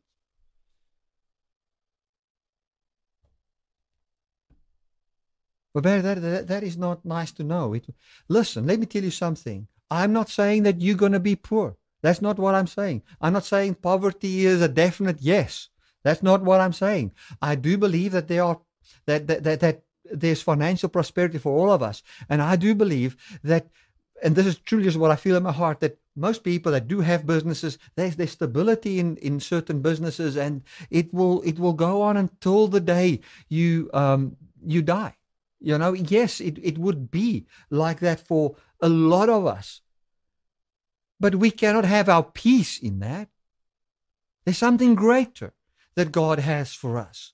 But 5.75 5.83
that, 5.83 6.23
that, 6.23 6.47
that 6.47 6.63
is 6.63 6.77
not 6.77 7.05
nice 7.05 7.33
to 7.33 7.43
know. 7.43 7.75
It, 7.75 7.87
listen, 8.29 8.65
let 8.65 8.79
me 8.79 8.87
tell 8.87 9.03
you 9.03 9.11
something. 9.11 9.67
I'm 9.91 10.13
not 10.13 10.29
saying 10.29 10.63
that 10.63 10.81
you're 10.81 10.95
going 10.95 11.19
to 11.19 11.19
be 11.19 11.35
poor. 11.35 11.79
That's 12.01 12.23
not 12.23 12.39
what 12.39 12.55
I'm 12.55 12.69
saying. 12.69 13.03
I'm 13.21 13.33
not 13.33 13.45
saying 13.45 13.75
poverty 13.75 14.47
is 14.47 14.63
a 14.63 14.69
definite 14.69 15.21
yes. 15.21 15.69
That's 16.05 16.23
not 16.23 16.43
what 16.43 16.61
I'm 16.61 16.73
saying. 16.73 17.13
I 17.43 17.55
do 17.55 17.77
believe 17.77 18.13
that 18.13 18.29
there 18.29 18.45
are 18.45 18.61
that 19.07 19.27
that 19.27 19.45
that, 19.45 19.61
that 19.61 19.83
there's 20.05 20.43
financial 20.43 20.89
prosperity 20.89 21.39
for 21.39 21.57
all 21.57 21.71
of 21.71 21.83
us, 21.83 22.03
and 22.29 22.43
I 22.43 22.57
do 22.57 22.75
believe 22.75 23.17
that. 23.43 23.69
And 24.21 24.35
this 24.35 24.47
is 24.47 24.59
truly 24.59 24.83
just 24.83 24.97
what 24.97 25.13
I 25.13 25.17
feel 25.17 25.37
in 25.37 25.45
my 25.45 25.53
heart 25.53 25.79
that 25.79 26.01
most 26.17 26.43
people 26.43 26.73
that 26.73 26.89
do 26.89 27.03
have 27.03 27.25
businesses, 27.25 27.79
there's 27.95 28.17
there's 28.17 28.33
stability 28.33 28.99
in, 28.99 29.17
in 29.19 29.39
certain 29.39 29.81
businesses, 29.81 30.37
and 30.37 30.63
it 30.91 31.15
will 31.15 31.41
it 31.43 31.59
will 31.61 31.73
go 31.73 32.03
on 32.03 32.17
until 32.17 32.67
the 32.67 32.81
day 32.81 33.21
you 33.49 33.89
um 33.95 34.37
you 34.67 34.83
die. 34.83 35.15
You 35.61 35.79
know, 35.79 35.93
yes, 35.93 36.41
it, 36.41 36.59
it 36.63 36.79
would 36.79 37.11
be 37.11 37.47
like 37.71 38.01
that 38.01 38.21
for 38.21 38.57
a 38.81 38.89
lot 38.89 39.29
of 39.29 39.47
us. 39.47 39.81
But 41.21 41.37
we 41.37 41.51
cannot 41.51 41.85
have 41.85 42.09
our 42.09 42.23
peace 42.23 42.79
in 42.79 43.01
that. 43.01 43.29
There's 44.45 44.59
something 44.59 44.95
greater 44.95 45.53
that 45.99 46.13
God 46.13 46.39
has 46.39 46.73
for 46.73 46.97
us 46.97 47.33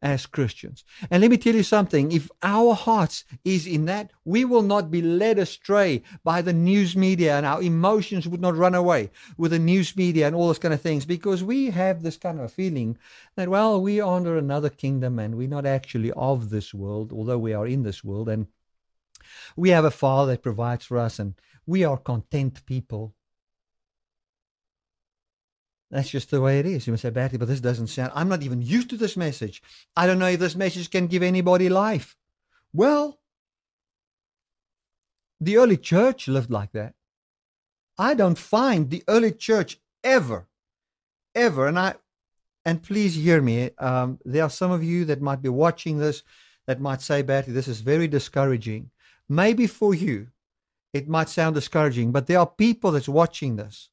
as 0.00 0.24
Christians. 0.24 0.84
And 1.10 1.20
let 1.20 1.30
me 1.30 1.36
tell 1.36 1.54
you 1.54 1.62
something 1.62 2.10
if 2.10 2.30
our 2.42 2.74
hearts 2.74 3.24
is 3.44 3.66
in 3.66 3.84
that, 3.86 4.10
we 4.24 4.42
will 4.42 4.62
not 4.62 4.90
be 4.90 5.02
led 5.02 5.38
astray 5.38 6.02
by 6.24 6.40
the 6.40 6.54
news 6.54 6.96
media 6.96 7.36
and 7.36 7.44
our 7.44 7.62
emotions 7.62 8.26
would 8.26 8.40
not 8.40 8.56
run 8.56 8.74
away 8.74 9.10
with 9.36 9.50
the 9.50 9.58
news 9.58 9.94
media 9.96 10.26
and 10.26 10.34
all 10.34 10.46
those 10.46 10.58
kind 10.58 10.72
of 10.72 10.80
things 10.80 11.04
because 11.04 11.44
we 11.44 11.68
have 11.68 12.02
this 12.02 12.16
kind 12.16 12.40
of 12.40 12.50
feeling 12.50 12.96
that, 13.34 13.50
well, 13.50 13.82
we 13.82 14.00
are 14.00 14.16
under 14.16 14.38
another 14.38 14.70
kingdom 14.70 15.18
and 15.18 15.34
we're 15.34 15.46
not 15.46 15.66
actually 15.66 16.12
of 16.12 16.48
this 16.48 16.72
world, 16.72 17.12
although 17.12 17.38
we 17.38 17.52
are 17.52 17.66
in 17.66 17.82
this 17.82 18.02
world. 18.02 18.30
And 18.30 18.46
we 19.56 19.68
have 19.70 19.84
a 19.84 19.90
Father 19.90 20.32
that 20.32 20.42
provides 20.42 20.86
for 20.86 20.96
us 20.96 21.18
and 21.18 21.34
we 21.66 21.84
are 21.84 21.98
content 21.98 22.64
people. 22.64 23.14
That's 25.90 26.08
just 26.08 26.30
the 26.30 26.40
way 26.40 26.58
it 26.58 26.66
is. 26.66 26.86
You 26.86 26.92
must 26.92 27.02
say, 27.02 27.10
Bertie, 27.10 27.36
but 27.36 27.48
this 27.48 27.60
doesn't 27.60 27.86
sound, 27.88 28.12
I'm 28.14 28.28
not 28.28 28.42
even 28.42 28.60
used 28.60 28.90
to 28.90 28.96
this 28.96 29.16
message. 29.16 29.62
I 29.96 30.06
don't 30.06 30.18
know 30.18 30.26
if 30.26 30.40
this 30.40 30.56
message 30.56 30.90
can 30.90 31.06
give 31.06 31.22
anybody 31.22 31.68
life. 31.68 32.16
Well, 32.72 33.20
the 35.40 35.58
early 35.58 35.76
church 35.76 36.28
lived 36.28 36.50
like 36.50 36.72
that. 36.72 36.94
I 37.98 38.14
don't 38.14 38.38
find 38.38 38.90
the 38.90 39.04
early 39.06 39.32
church 39.32 39.78
ever, 40.02 40.48
ever, 41.34 41.68
and 41.68 41.78
I, 41.78 41.94
and 42.64 42.82
please 42.82 43.14
hear 43.14 43.40
me. 43.40 43.70
Um, 43.78 44.18
there 44.24 44.42
are 44.42 44.50
some 44.50 44.72
of 44.72 44.82
you 44.82 45.04
that 45.04 45.22
might 45.22 45.40
be 45.40 45.48
watching 45.48 45.98
this 45.98 46.22
that 46.66 46.80
might 46.80 47.00
say, 47.00 47.22
Bertie, 47.22 47.52
this 47.52 47.68
is 47.68 47.80
very 47.80 48.08
discouraging. 48.08 48.90
Maybe 49.28 49.66
for 49.66 49.94
you, 49.94 50.28
it 50.92 51.08
might 51.08 51.28
sound 51.28 51.54
discouraging, 51.54 52.10
but 52.10 52.26
there 52.26 52.40
are 52.40 52.46
people 52.46 52.90
that's 52.90 53.08
watching 53.08 53.56
this 53.56 53.88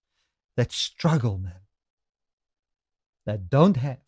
that 0.58 0.72
struggle, 0.72 1.38
man 1.38 1.62
that 3.26 3.50
don't 3.50 3.78
have, 3.78 4.00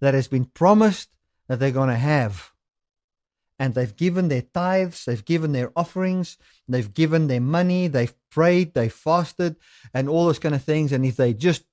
that 0.00 0.14
has 0.14 0.28
been 0.28 0.44
promised 0.44 1.10
that 1.48 1.58
they're 1.58 1.70
going 1.70 1.88
to 1.88 1.96
have. 1.96 2.52
And 3.58 3.74
they've 3.74 3.96
given 3.96 4.28
their 4.28 4.42
tithes, 4.42 5.06
they've 5.06 5.24
given 5.24 5.52
their 5.52 5.72
offerings, 5.74 6.36
they've 6.68 6.92
given 6.92 7.26
their 7.26 7.40
money, 7.40 7.88
they've 7.88 8.14
prayed, 8.30 8.74
they've 8.74 8.92
fasted, 8.92 9.56
and 9.94 10.08
all 10.08 10.26
those 10.26 10.38
kind 10.38 10.54
of 10.54 10.62
things. 10.62 10.92
And 10.92 11.06
if 11.06 11.16
they 11.16 11.32
just 11.32 11.64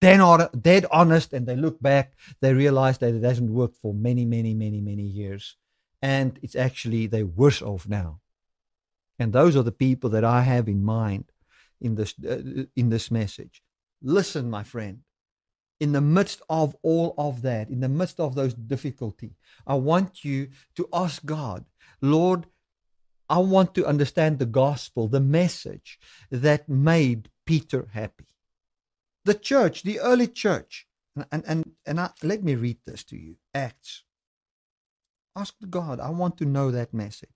dead, 0.00 0.48
dead 0.58 0.86
honest 0.90 1.34
and 1.34 1.46
they 1.46 1.56
look 1.56 1.80
back, 1.82 2.14
they 2.40 2.54
realize 2.54 2.96
that 2.98 3.14
it 3.14 3.22
hasn't 3.22 3.50
worked 3.50 3.76
for 3.76 3.92
many, 3.92 4.24
many, 4.24 4.54
many, 4.54 4.80
many 4.80 5.02
years. 5.02 5.56
And 6.00 6.38
it's 6.42 6.56
actually, 6.56 7.06
they're 7.06 7.26
worse 7.26 7.60
off 7.60 7.86
now. 7.86 8.20
And 9.18 9.32
those 9.32 9.56
are 9.56 9.62
the 9.62 9.72
people 9.72 10.10
that 10.10 10.24
I 10.24 10.42
have 10.42 10.68
in 10.68 10.84
mind 10.84 11.24
in 11.80 11.96
this, 11.96 12.14
uh, 12.26 12.64
in 12.74 12.88
this 12.88 13.10
message. 13.10 13.62
Listen, 14.02 14.48
my 14.48 14.62
friend 14.62 15.00
in 15.80 15.92
the 15.92 16.00
midst 16.00 16.42
of 16.48 16.76
all 16.82 17.14
of 17.18 17.42
that, 17.42 17.68
in 17.68 17.80
the 17.80 17.88
midst 17.88 18.18
of 18.20 18.34
those 18.34 18.54
difficulty, 18.54 19.36
I 19.66 19.74
want 19.74 20.24
you 20.24 20.48
to 20.76 20.88
ask 20.92 21.24
God, 21.24 21.64
Lord, 22.00 22.46
I 23.28 23.38
want 23.38 23.74
to 23.74 23.86
understand 23.86 24.38
the 24.38 24.46
gospel, 24.46 25.08
the 25.08 25.20
message 25.20 25.98
that 26.30 26.68
made 26.68 27.28
Peter 27.44 27.88
happy. 27.92 28.26
The 29.24 29.34
church, 29.34 29.82
the 29.82 30.00
early 30.00 30.28
church. 30.28 30.86
And, 31.32 31.44
and, 31.46 31.74
and, 31.86 32.00
I, 32.00 32.10
let 32.22 32.44
me 32.44 32.54
read 32.54 32.78
this 32.86 33.02
to 33.04 33.16
you 33.16 33.36
Acts. 33.54 34.04
Ask 35.34 35.54
God, 35.68 35.98
I 35.98 36.10
want 36.10 36.38
to 36.38 36.44
know 36.44 36.70
that 36.70 36.94
message. 36.94 37.30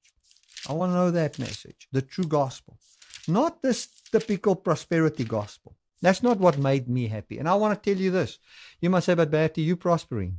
I 0.68 0.72
want 0.74 0.90
to 0.90 0.94
know 0.94 1.10
that 1.10 1.38
message, 1.38 1.88
the 1.90 2.02
true 2.02 2.24
gospel. 2.24 2.78
Not 3.26 3.62
this 3.62 3.88
typical 4.12 4.54
prosperity 4.54 5.24
gospel. 5.24 5.76
That's 6.02 6.22
not 6.22 6.38
what 6.38 6.58
made 6.58 6.88
me 6.88 7.08
happy. 7.08 7.38
And 7.38 7.48
I 7.48 7.54
want 7.54 7.80
to 7.82 7.90
tell 7.90 8.00
you 8.00 8.10
this. 8.10 8.38
You 8.80 8.90
must 8.90 9.06
say, 9.06 9.14
but 9.14 9.30
Bertie, 9.30 9.62
you're 9.62 9.76
prospering, 9.76 10.38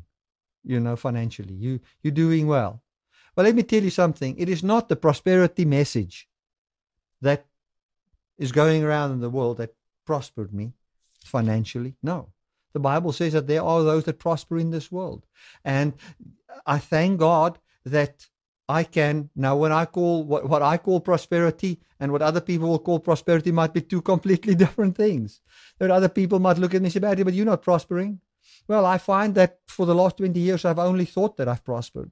you 0.63 0.79
know, 0.79 0.95
financially. 0.95 1.53
You 1.53 1.79
you're 2.01 2.11
doing 2.11 2.47
well. 2.47 2.83
But 3.35 3.45
let 3.45 3.55
me 3.55 3.63
tell 3.63 3.83
you 3.83 3.89
something. 3.89 4.37
It 4.37 4.49
is 4.49 4.63
not 4.63 4.89
the 4.89 4.95
prosperity 4.95 5.65
message 5.65 6.27
that 7.21 7.45
is 8.37 8.51
going 8.51 8.83
around 8.83 9.11
in 9.11 9.21
the 9.21 9.29
world 9.29 9.57
that 9.57 9.75
prospered 10.05 10.53
me 10.53 10.73
financially. 11.23 11.95
No. 12.01 12.29
The 12.73 12.79
Bible 12.79 13.11
says 13.11 13.33
that 13.33 13.47
there 13.47 13.63
are 13.63 13.83
those 13.83 14.05
that 14.05 14.19
prosper 14.19 14.57
in 14.57 14.71
this 14.71 14.91
world. 14.91 15.25
And 15.63 15.93
I 16.65 16.79
thank 16.79 17.19
God 17.19 17.59
that 17.85 18.27
I 18.71 18.83
can 18.83 19.29
now 19.35 19.57
when 19.57 19.73
I 19.73 19.85
call 19.85 20.23
what, 20.23 20.47
what 20.47 20.61
I 20.61 20.77
call 20.77 21.01
prosperity 21.01 21.79
and 21.99 22.11
what 22.11 22.21
other 22.21 22.39
people 22.39 22.69
will 22.69 22.79
call 22.79 22.99
prosperity 22.99 23.51
might 23.51 23.73
be 23.73 23.81
two 23.81 24.01
completely 24.01 24.55
different 24.63 24.95
things. 24.95 25.41
That 25.79 25.91
other 25.91 26.09
people 26.09 26.39
might 26.39 26.57
look 26.57 26.73
at 26.73 26.81
me 26.81 26.87
and 26.87 26.93
say, 26.93 27.23
but 27.23 27.33
you're 27.33 27.45
not 27.45 27.61
prospering. 27.61 28.21
Well, 28.67 28.85
I 28.85 28.97
find 28.97 29.35
that 29.35 29.59
for 29.67 29.85
the 29.85 29.95
last 29.95 30.17
20 30.17 30.39
years 30.39 30.63
I've 30.63 30.79
only 30.79 31.05
thought 31.05 31.35
that 31.37 31.49
I've 31.49 31.65
prospered. 31.65 32.11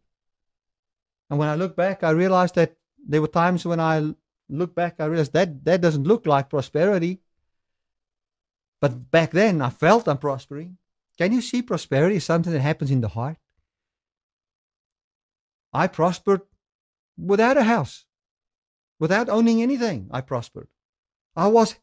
And 1.29 1.39
when 1.39 1.47
I 1.47 1.55
look 1.55 1.75
back, 1.75 2.03
I 2.03 2.09
realize 2.09 2.51
that 2.53 2.75
there 3.07 3.21
were 3.21 3.27
times 3.27 3.65
when 3.65 3.79
I 3.79 4.13
look 4.49 4.75
back, 4.75 4.95
I 4.99 5.05
realized 5.05 5.33
that 5.33 5.63
that 5.63 5.81
doesn't 5.81 6.07
look 6.07 6.25
like 6.25 6.49
prosperity. 6.49 7.21
But 8.81 9.11
back 9.11 9.31
then 9.31 9.61
I 9.61 9.69
felt 9.69 10.09
I'm 10.09 10.17
prospering. 10.17 10.77
Can 11.17 11.31
you 11.31 11.41
see 11.41 11.61
prosperity 11.61 12.17
is 12.17 12.25
something 12.25 12.51
that 12.51 12.61
happens 12.61 12.91
in 12.91 13.01
the 13.01 13.09
heart? 13.09 13.37
I 15.71 15.87
prospered 15.87 16.41
without 17.19 17.57
a 17.57 17.63
house, 17.63 18.05
without 18.99 19.29
owning 19.29 19.61
anything. 19.61 20.07
I 20.11 20.21
prospered. 20.21 20.67
I 21.35 21.47
was, 21.47 21.75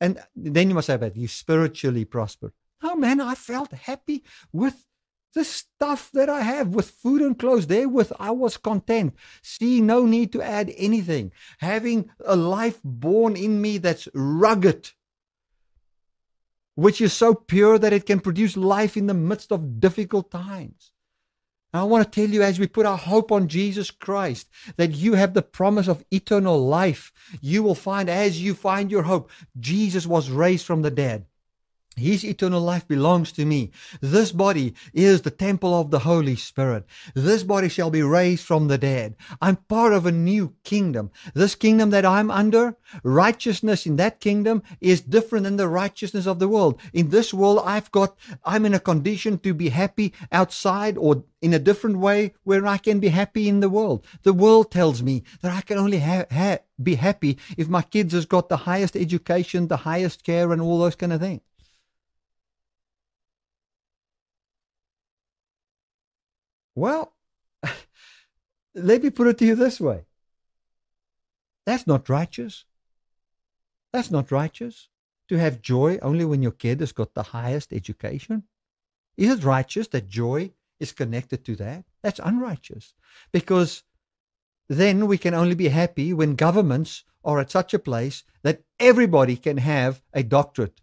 and 0.00 0.18
then 0.34 0.68
you 0.68 0.74
must 0.74 0.86
say, 0.86 0.96
but 0.96 1.16
you 1.16 1.28
spiritually 1.28 2.04
prospered. 2.04 2.52
No, 2.82 2.94
man, 2.96 3.20
I 3.20 3.34
felt 3.34 3.72
happy 3.72 4.22
with 4.52 4.86
the 5.34 5.44
stuff 5.44 6.10
that 6.12 6.28
I 6.28 6.42
have 6.42 6.68
with 6.68 6.90
food 6.90 7.20
and 7.20 7.38
clothes. 7.38 7.66
Therewith, 7.66 8.12
I 8.18 8.30
was 8.30 8.56
content. 8.56 9.14
See, 9.42 9.80
no 9.80 10.06
need 10.06 10.32
to 10.32 10.42
add 10.42 10.72
anything. 10.76 11.32
Having 11.58 12.10
a 12.24 12.36
life 12.36 12.80
born 12.84 13.36
in 13.36 13.60
me 13.60 13.78
that's 13.78 14.08
rugged, 14.14 14.92
which 16.76 17.00
is 17.00 17.12
so 17.12 17.34
pure 17.34 17.78
that 17.78 17.92
it 17.92 18.06
can 18.06 18.20
produce 18.20 18.56
life 18.56 18.96
in 18.96 19.06
the 19.06 19.14
midst 19.14 19.50
of 19.50 19.80
difficult 19.80 20.30
times. 20.30 20.92
I 21.74 21.82
want 21.82 22.04
to 22.04 22.20
tell 22.20 22.32
you, 22.32 22.42
as 22.42 22.60
we 22.60 22.68
put 22.68 22.86
our 22.86 22.96
hope 22.96 23.32
on 23.32 23.48
Jesus 23.48 23.90
Christ, 23.90 24.48
that 24.76 24.92
you 24.92 25.14
have 25.14 25.34
the 25.34 25.42
promise 25.42 25.88
of 25.88 26.04
eternal 26.10 26.64
life. 26.64 27.12
You 27.40 27.64
will 27.64 27.74
find, 27.74 28.08
as 28.08 28.40
you 28.40 28.54
find 28.54 28.90
your 28.90 29.02
hope, 29.02 29.30
Jesus 29.58 30.06
was 30.06 30.30
raised 30.30 30.64
from 30.64 30.82
the 30.82 30.90
dead. 30.90 31.26
His 31.96 32.24
eternal 32.24 32.60
life 32.60 32.88
belongs 32.88 33.30
to 33.32 33.44
me. 33.44 33.70
This 34.00 34.32
body 34.32 34.74
is 34.92 35.22
the 35.22 35.30
temple 35.30 35.78
of 35.78 35.90
the 35.90 36.00
Holy 36.00 36.34
Spirit. 36.34 36.84
This 37.14 37.44
body 37.44 37.68
shall 37.68 37.90
be 37.90 38.02
raised 38.02 38.44
from 38.44 38.66
the 38.66 38.78
dead. 38.78 39.14
I'm 39.40 39.56
part 39.56 39.92
of 39.92 40.04
a 40.04 40.12
new 40.12 40.54
kingdom. 40.64 41.10
This 41.34 41.54
kingdom 41.54 41.90
that 41.90 42.04
I'm 42.04 42.30
under, 42.30 42.76
righteousness 43.02 43.86
in 43.86 43.96
that 43.96 44.20
kingdom 44.20 44.62
is 44.80 45.00
different 45.00 45.44
than 45.44 45.56
the 45.56 45.68
righteousness 45.68 46.26
of 46.26 46.40
the 46.40 46.48
world. 46.48 46.80
In 46.92 47.10
this 47.10 47.32
world, 47.32 47.62
I've 47.64 47.90
got, 47.92 48.16
I'm 48.44 48.66
in 48.66 48.74
a 48.74 48.80
condition 48.80 49.38
to 49.38 49.54
be 49.54 49.68
happy 49.68 50.12
outside 50.32 50.98
or 50.98 51.24
in 51.40 51.54
a 51.54 51.58
different 51.58 51.98
way 51.98 52.34
where 52.42 52.66
I 52.66 52.78
can 52.78 52.98
be 52.98 53.08
happy 53.08 53.48
in 53.48 53.60
the 53.60 53.68
world. 53.68 54.04
The 54.22 54.32
world 54.32 54.72
tells 54.72 55.02
me 55.02 55.22
that 55.42 55.52
I 55.52 55.60
can 55.60 55.78
only 55.78 56.00
ha- 56.00 56.24
ha- 56.32 56.58
be 56.82 56.96
happy 56.96 57.38
if 57.56 57.68
my 57.68 57.82
kids 57.82 58.14
has 58.14 58.26
got 58.26 58.48
the 58.48 58.56
highest 58.56 58.96
education, 58.96 59.68
the 59.68 59.76
highest 59.76 60.24
care 60.24 60.52
and 60.52 60.60
all 60.60 60.78
those 60.78 60.96
kind 60.96 61.12
of 61.12 61.20
things. 61.20 61.42
Well, 66.74 67.12
let 68.74 69.02
me 69.02 69.10
put 69.10 69.28
it 69.28 69.38
to 69.38 69.46
you 69.46 69.54
this 69.54 69.80
way. 69.80 70.06
That's 71.66 71.86
not 71.86 72.08
righteous. 72.08 72.64
That's 73.92 74.10
not 74.10 74.30
righteous. 74.30 74.88
To 75.28 75.38
have 75.38 75.62
joy 75.62 75.98
only 76.02 76.24
when 76.24 76.42
your 76.42 76.52
kid 76.52 76.80
has 76.80 76.92
got 76.92 77.14
the 77.14 77.22
highest 77.22 77.72
education? 77.72 78.44
Is 79.16 79.30
it 79.30 79.44
righteous 79.44 79.88
that 79.88 80.08
joy 80.08 80.50
is 80.78 80.92
connected 80.92 81.44
to 81.44 81.56
that? 81.56 81.84
That's 82.02 82.20
unrighteous. 82.22 82.94
Because 83.32 83.84
then 84.68 85.06
we 85.06 85.16
can 85.16 85.32
only 85.32 85.54
be 85.54 85.68
happy 85.68 86.12
when 86.12 86.34
governments 86.34 87.04
are 87.24 87.40
at 87.40 87.50
such 87.50 87.72
a 87.72 87.78
place 87.78 88.24
that 88.42 88.62
everybody 88.78 89.36
can 89.36 89.58
have 89.58 90.02
a 90.12 90.22
doctorate. 90.22 90.80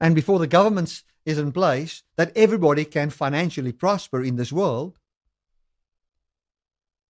And 0.00 0.14
before 0.14 0.38
the 0.38 0.46
government 0.46 1.02
is 1.26 1.38
in 1.38 1.52
place 1.52 2.02
that 2.16 2.32
everybody 2.34 2.84
can 2.84 3.10
financially 3.10 3.72
prosper 3.72 4.22
in 4.22 4.36
this 4.36 4.52
world, 4.52 4.98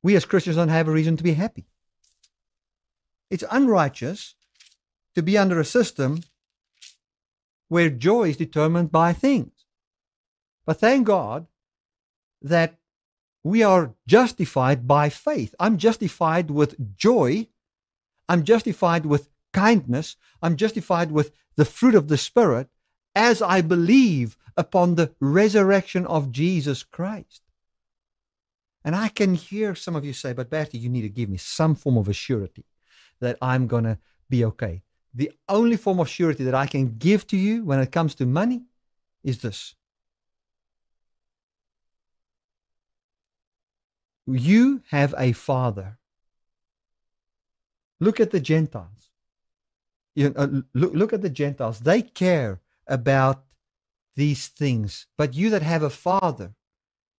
we 0.03 0.17
as 0.17 0.25
Christians 0.25 0.57
don't 0.57 0.69
have 0.69 0.89
a 0.89 0.93
reason 0.93 1.17
to 1.17 1.23
be 1.23 1.35
happy. 1.35 1.67
It's 3.31 3.45
unrighteous 3.51 4.35
to 5.15 5.23
be 5.23 5.39
under 5.39 5.61
a 5.61 5.65
system 5.65 6.23
where 7.69 7.91
joy 7.91 8.31
is 8.31 8.37
determined 8.37 8.91
by 8.91 9.13
things. 9.13 9.53
But 10.67 10.81
thank 10.81 11.07
God 11.07 11.47
that 12.43 12.77
we 13.45 13.63
are 13.63 13.95
justified 14.07 14.89
by 14.89 15.09
faith. 15.09 15.55
I'm 15.61 15.79
justified 15.79 16.51
with 16.51 16.97
joy. 16.97 17.47
I'm 18.29 18.43
justified 18.43 19.07
with 19.07 19.29
kindness. 19.53 20.17
I'm 20.43 20.57
justified 20.57 21.13
with 21.13 21.33
the 21.57 21.65
fruit 21.65 21.95
of 21.95 22.09
the 22.09 22.19
Spirit 22.19 22.69
as 23.15 23.43
I 23.43 23.61
believe 23.61 24.37
upon 24.57 24.95
the 24.95 25.15
resurrection 25.21 26.07
of 26.07 26.33
Jesus 26.33 26.83
Christ. 26.83 27.43
And 28.85 28.97
I 28.97 29.09
can 29.09 29.35
hear 29.35 29.75
some 29.75 29.95
of 29.95 30.05
you 30.05 30.13
say, 30.13 30.33
but 30.33 30.51
Bertie, 30.51 30.79
you 30.79 30.89
need 30.89 31.03
to 31.03 31.09
give 31.09 31.29
me 31.29 31.37
some 31.37 31.75
form 31.75 31.99
of 31.99 32.09
a 32.09 32.13
surety 32.13 32.65
that 33.21 33.37
I'm 33.43 33.67
going 33.67 33.85
to 33.85 33.99
be 34.29 34.45
okay. 34.45 34.83
The 35.15 35.33
only 35.49 35.77
form 35.77 36.01
of 36.01 36.09
surety 36.09 36.45
that 36.45 36.55
I 36.55 36.67
can 36.67 36.97
give 36.99 37.27
to 37.29 37.37
you 37.37 37.65
when 37.65 37.81
it 37.81 37.93
comes 37.93 38.15
to 38.17 38.27
money 38.27 38.63
is 39.23 39.39
this. 39.39 39.75
You 44.27 44.83
have 44.91 45.15
a 45.19 45.33
father. 45.33 45.99
Look 47.99 48.21
at 48.21 48.31
the 48.31 48.41
Gentiles. 48.41 49.11
You 50.15 50.31
know, 50.31 50.63
look, 50.75 50.95
look 50.95 51.13
at 51.13 51.23
the 51.23 51.31
Gentiles. 51.31 51.81
They 51.81 52.03
care 52.03 52.61
about 52.87 53.45
these 54.17 54.49
things. 54.49 55.07
But 55.17 55.35
you 55.35 55.51
that 55.51 55.63
have 55.63 55.83
a 55.83 55.91
father, 55.91 56.55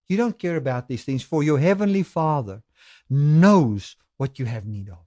you 0.08 0.18
don't 0.18 0.40
care 0.40 0.58
about 0.58 0.88
these 0.88 1.04
things, 1.04 1.24
for 1.24 1.44
your 1.44 1.60
heavenly 1.60 2.04
Father 2.04 2.64
knows 3.10 3.96
what 4.18 4.40
you 4.40 4.46
have 4.46 4.66
need 4.66 4.90
of. 4.90 5.06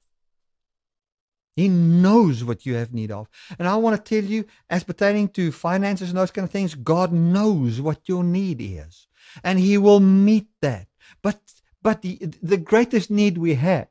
He 1.56 1.68
knows 1.68 2.42
what 2.42 2.66
you 2.66 2.74
have 2.74 2.92
need 2.92 3.12
of. 3.12 3.28
And 3.58 3.68
I 3.68 3.76
want 3.76 3.96
to 3.96 4.02
tell 4.02 4.28
you, 4.28 4.44
as 4.68 4.82
pertaining 4.82 5.28
to 5.30 5.52
finances 5.52 6.08
and 6.08 6.18
those 6.18 6.32
kind 6.32 6.44
of 6.44 6.50
things, 6.50 6.74
God 6.74 7.12
knows 7.12 7.80
what 7.80 8.08
your 8.08 8.24
need 8.24 8.60
is. 8.60 9.06
And 9.44 9.60
He 9.60 9.78
will 9.78 10.00
meet 10.00 10.48
that. 10.62 10.88
But 11.22 11.40
but 11.82 12.00
the, 12.00 12.16
the 12.42 12.56
greatest 12.56 13.10
need 13.10 13.36
we 13.36 13.54
have 13.54 13.88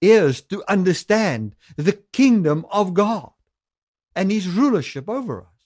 is 0.00 0.40
to 0.42 0.62
understand 0.68 1.56
the 1.76 1.92
kingdom 2.12 2.64
of 2.70 2.94
God 2.94 3.32
and 4.20 4.30
his 4.30 4.46
rulership 4.46 5.08
over 5.08 5.40
us. 5.40 5.60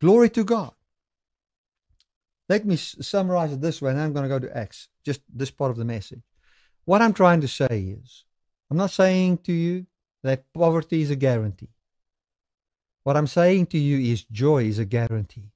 Glory 0.00 0.28
to 0.30 0.42
God. 0.42 0.72
Let 2.48 2.66
me 2.66 2.74
summarize 2.74 3.52
it 3.52 3.60
this 3.60 3.80
way, 3.80 3.92
and 3.92 4.00
I'm 4.00 4.12
going 4.12 4.24
to 4.24 4.28
go 4.28 4.40
to 4.40 4.56
Acts, 4.56 4.88
just 5.04 5.20
this 5.32 5.52
part 5.52 5.70
of 5.70 5.76
the 5.76 5.84
message. 5.84 6.22
What 6.86 7.00
I'm 7.00 7.12
trying 7.12 7.40
to 7.42 7.46
say 7.46 7.96
is, 8.02 8.24
I'm 8.68 8.76
not 8.76 8.90
saying 8.90 9.38
to 9.44 9.52
you 9.52 9.86
that 10.24 10.52
poverty 10.52 11.00
is 11.00 11.10
a 11.10 11.14
guarantee. 11.14 11.68
What 13.04 13.16
I'm 13.16 13.28
saying 13.28 13.66
to 13.66 13.78
you 13.78 14.12
is 14.12 14.24
joy 14.24 14.64
is 14.64 14.80
a 14.80 14.84
guarantee. 14.84 15.52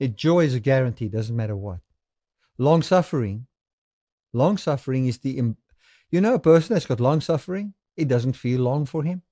It, 0.00 0.16
joy 0.16 0.46
is 0.46 0.54
a 0.54 0.60
guarantee, 0.60 1.08
doesn't 1.08 1.36
matter 1.36 1.56
what. 1.56 1.80
Long 2.56 2.80
suffering, 2.80 3.48
long 4.32 4.56
suffering 4.56 5.06
is 5.06 5.18
the 5.18 5.54
you 6.12 6.20
know, 6.20 6.34
a 6.34 6.38
person 6.38 6.74
that's 6.74 6.86
got 6.86 7.00
long 7.00 7.20
suffering, 7.20 7.74
it 7.96 8.06
doesn't 8.06 8.34
feel 8.34 8.60
long 8.60 8.86
for 8.86 9.02
him. 9.02 9.22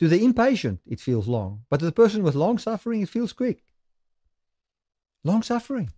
To 0.00 0.08
the 0.08 0.22
impatient, 0.22 0.80
it 0.86 1.00
feels 1.00 1.26
long. 1.26 1.62
But 1.70 1.78
to 1.78 1.86
the 1.86 1.92
person 1.92 2.22
with 2.22 2.34
long 2.34 2.58
suffering, 2.58 3.00
it 3.00 3.08
feels 3.08 3.32
quick. 3.32 3.64
Long 5.24 5.42
suffering 5.42 5.90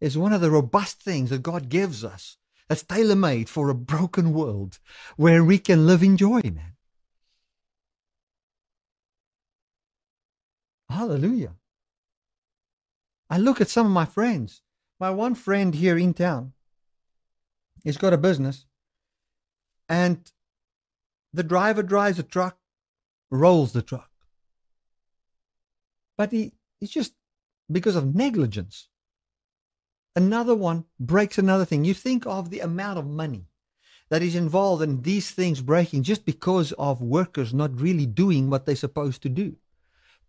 is 0.00 0.16
one 0.16 0.32
of 0.32 0.40
the 0.40 0.50
robust 0.50 1.02
things 1.02 1.30
that 1.30 1.42
God 1.42 1.68
gives 1.68 2.04
us 2.04 2.36
that's 2.68 2.82
tailor 2.82 3.16
made 3.16 3.48
for 3.48 3.68
a 3.68 3.74
broken 3.74 4.32
world 4.32 4.78
where 5.16 5.42
we 5.42 5.58
can 5.58 5.86
live 5.86 6.02
in 6.02 6.16
joy, 6.16 6.42
man. 6.44 6.76
Hallelujah. 10.90 11.54
I 13.30 13.38
look 13.38 13.60
at 13.60 13.68
some 13.68 13.86
of 13.86 13.92
my 13.92 14.04
friends. 14.04 14.62
My 15.00 15.10
one 15.10 15.34
friend 15.34 15.74
here 15.74 15.96
in 15.96 16.12
town, 16.12 16.52
He's 17.88 17.96
got 17.96 18.12
a 18.12 18.18
business. 18.18 18.66
And 19.88 20.30
the 21.32 21.42
driver 21.42 21.82
drives 21.82 22.18
a 22.18 22.22
truck, 22.22 22.58
rolls 23.30 23.72
the 23.72 23.80
truck. 23.80 24.10
But 26.18 26.30
he, 26.30 26.52
it's 26.82 26.92
just 26.92 27.14
because 27.72 27.96
of 27.96 28.14
negligence. 28.14 28.88
Another 30.14 30.54
one 30.54 30.84
breaks 31.00 31.38
another 31.38 31.64
thing. 31.64 31.86
You 31.86 31.94
think 31.94 32.26
of 32.26 32.50
the 32.50 32.60
amount 32.60 32.98
of 32.98 33.06
money 33.06 33.46
that 34.10 34.20
is 34.20 34.34
involved 34.34 34.82
in 34.82 35.00
these 35.00 35.30
things 35.30 35.62
breaking 35.62 36.02
just 36.02 36.26
because 36.26 36.72
of 36.72 37.00
workers 37.00 37.54
not 37.54 37.80
really 37.80 38.04
doing 38.04 38.50
what 38.50 38.66
they're 38.66 38.76
supposed 38.76 39.22
to 39.22 39.30
do 39.30 39.56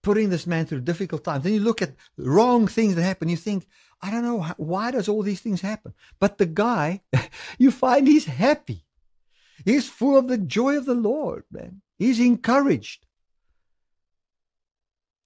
putting 0.02 0.30
this 0.30 0.48
man 0.48 0.66
through 0.66 0.82
difficult 0.82 1.24
times. 1.24 1.44
Then 1.44 1.54
you 1.54 1.60
look 1.60 1.82
at 1.82 1.96
wrong 2.18 2.68
things 2.68 2.96
that 2.96 3.04
happen. 3.04 3.30
You 3.30 3.38
think, 3.38 3.68
I 4.02 4.12
don't 4.12 4.24
know, 4.24 4.46
why 4.58 4.92
does 4.92 5.10
all 5.10 5.24
these 5.24 5.42
things 5.42 5.62
happen? 5.62 5.94
But 6.20 6.38
the 6.38 6.46
guy, 6.46 7.02
you 7.58 7.72
find 7.72 8.08
he's 8.08 8.26
happy. 8.26 8.86
He's 9.66 9.90
full 9.90 10.18
of 10.18 10.28
the 10.28 10.38
joy 10.38 10.78
of 10.78 10.86
the 10.86 10.96
Lord, 10.96 11.44
man. 11.52 11.82
He's 11.98 12.20
encouraged. 12.20 13.06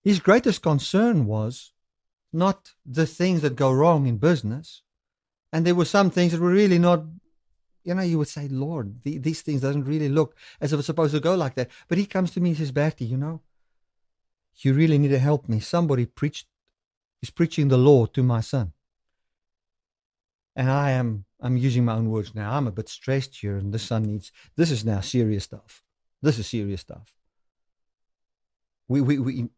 His 0.04 0.20
greatest 0.20 0.62
concern 0.62 1.26
was 1.26 1.72
not 2.32 2.72
the 2.86 3.06
things 3.06 3.42
that 3.42 3.56
go 3.56 3.72
wrong 3.72 4.08
in 4.08 4.18
business. 4.18 4.82
And 5.52 5.66
there 5.66 5.76
were 5.76 5.86
some 5.86 6.10
things 6.10 6.32
that 6.32 6.42
were 6.42 6.50
really 6.50 6.80
not 6.80 7.04
you 7.84 7.94
know, 7.94 8.02
you 8.02 8.18
would 8.18 8.28
say, 8.28 8.48
Lord, 8.48 9.04
the, 9.04 9.18
these 9.18 9.42
things 9.42 9.62
doesn't 9.62 9.84
really 9.84 10.10
look 10.10 10.36
as 10.62 10.72
if 10.72 10.80
it's 10.80 10.86
supposed 10.86 11.14
to 11.14 11.20
go 11.20 11.36
like 11.36 11.56
that. 11.56 11.70
But 11.88 11.98
he 11.98 12.06
comes 12.06 12.32
to 12.32 12.40
me 12.40 12.52
and 12.52 12.58
says, 12.58 12.72
Bertie, 12.72 13.06
you 13.06 13.18
know, 13.18 13.42
you 14.60 14.74
really 14.74 14.98
need 14.98 15.10
to 15.10 15.20
help 15.20 15.50
me. 15.50 15.60
Somebody 15.60 16.06
preached 16.06 16.48
is 17.22 17.30
preaching 17.30 17.70
the 17.70 17.78
law 17.78 18.06
to 18.08 18.24
my 18.24 18.42
son. 18.42 18.74
And 20.56 20.70
I 20.70 20.92
am 20.92 21.26
I'm 21.42 21.58
using 21.58 21.86
my 21.86 21.96
own 21.96 22.10
words 22.10 22.36
now. 22.36 22.56
I'm 22.56 22.68
a 22.68 22.72
bit 22.72 22.90
stressed 22.90 23.38
here, 23.38 23.58
and 23.58 23.74
the 23.74 23.80
son 23.80 24.04
needs 24.04 24.32
this 24.56 24.72
is 24.72 24.86
now 24.86 25.02
serious 25.02 25.44
stuff. 25.46 25.84
This 26.22 26.38
is 26.38 26.48
serious 26.48 26.82
stuff. 26.82 27.14
We 28.88 29.02
we, 29.02 29.20
we 29.20 29.50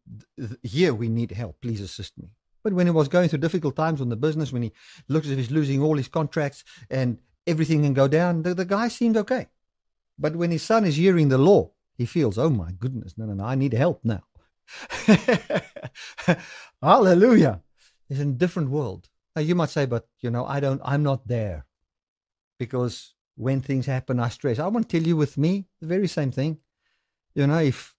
here 0.64 0.94
we 0.94 1.10
need 1.10 1.32
help. 1.32 1.62
Please 1.62 1.82
assist 1.82 2.18
me. 2.18 2.30
But 2.64 2.74
when 2.74 2.88
he 2.88 2.92
was 2.92 3.08
going 3.08 3.30
through 3.30 3.40
difficult 3.40 3.76
times 3.76 4.02
on 4.02 4.10
the 4.10 4.16
business, 4.16 4.52
when 4.52 4.64
he 4.64 4.72
looks 5.08 5.28
as 5.28 5.34
if 5.34 5.38
he's 5.38 5.52
losing 5.52 5.84
all 5.84 5.98
his 5.98 6.08
contracts 6.08 6.64
and 6.90 7.20
everything 7.46 7.84
can 7.84 7.94
go 7.94 8.08
down, 8.08 8.42
the, 8.42 8.56
the 8.56 8.66
guy 8.66 8.88
seemed 8.88 9.18
okay. 9.18 9.50
But 10.18 10.36
when 10.36 10.50
his 10.50 10.64
son 10.64 10.84
is 10.84 10.96
hearing 10.96 11.30
the 11.30 11.38
law, 11.38 11.72
he 11.96 12.08
feels, 12.08 12.40
oh 12.40 12.50
my 12.50 12.72
goodness, 12.72 13.18
no, 13.18 13.26
no, 13.26 13.34
no, 13.34 13.44
I 13.44 13.54
need 13.54 13.74
help 13.74 14.00
now. 14.04 14.24
Hallelujah. 16.82 17.62
It's 18.10 18.20
a 18.20 18.26
different 18.26 18.70
world. 18.70 19.10
Now 19.36 19.42
you 19.42 19.56
might 19.56 19.70
say, 19.70 19.86
but 19.86 20.08
you 20.20 20.30
know, 20.30 20.46
I 20.46 20.60
don't, 20.60 20.82
I'm 20.84 21.04
not 21.04 21.28
there 21.28 21.66
because 22.58 23.14
when 23.36 23.62
things 23.62 23.86
happen, 23.86 24.20
I 24.20 24.30
stress. 24.30 24.60
I 24.60 24.68
want 24.68 24.90
to 24.90 24.98
tell 24.98 25.08
you 25.08 25.18
with 25.18 25.38
me, 25.38 25.68
the 25.82 25.88
very 25.88 26.08
same 26.08 26.32
thing. 26.32 26.60
You 27.34 27.48
know, 27.48 27.60
if 27.60 27.96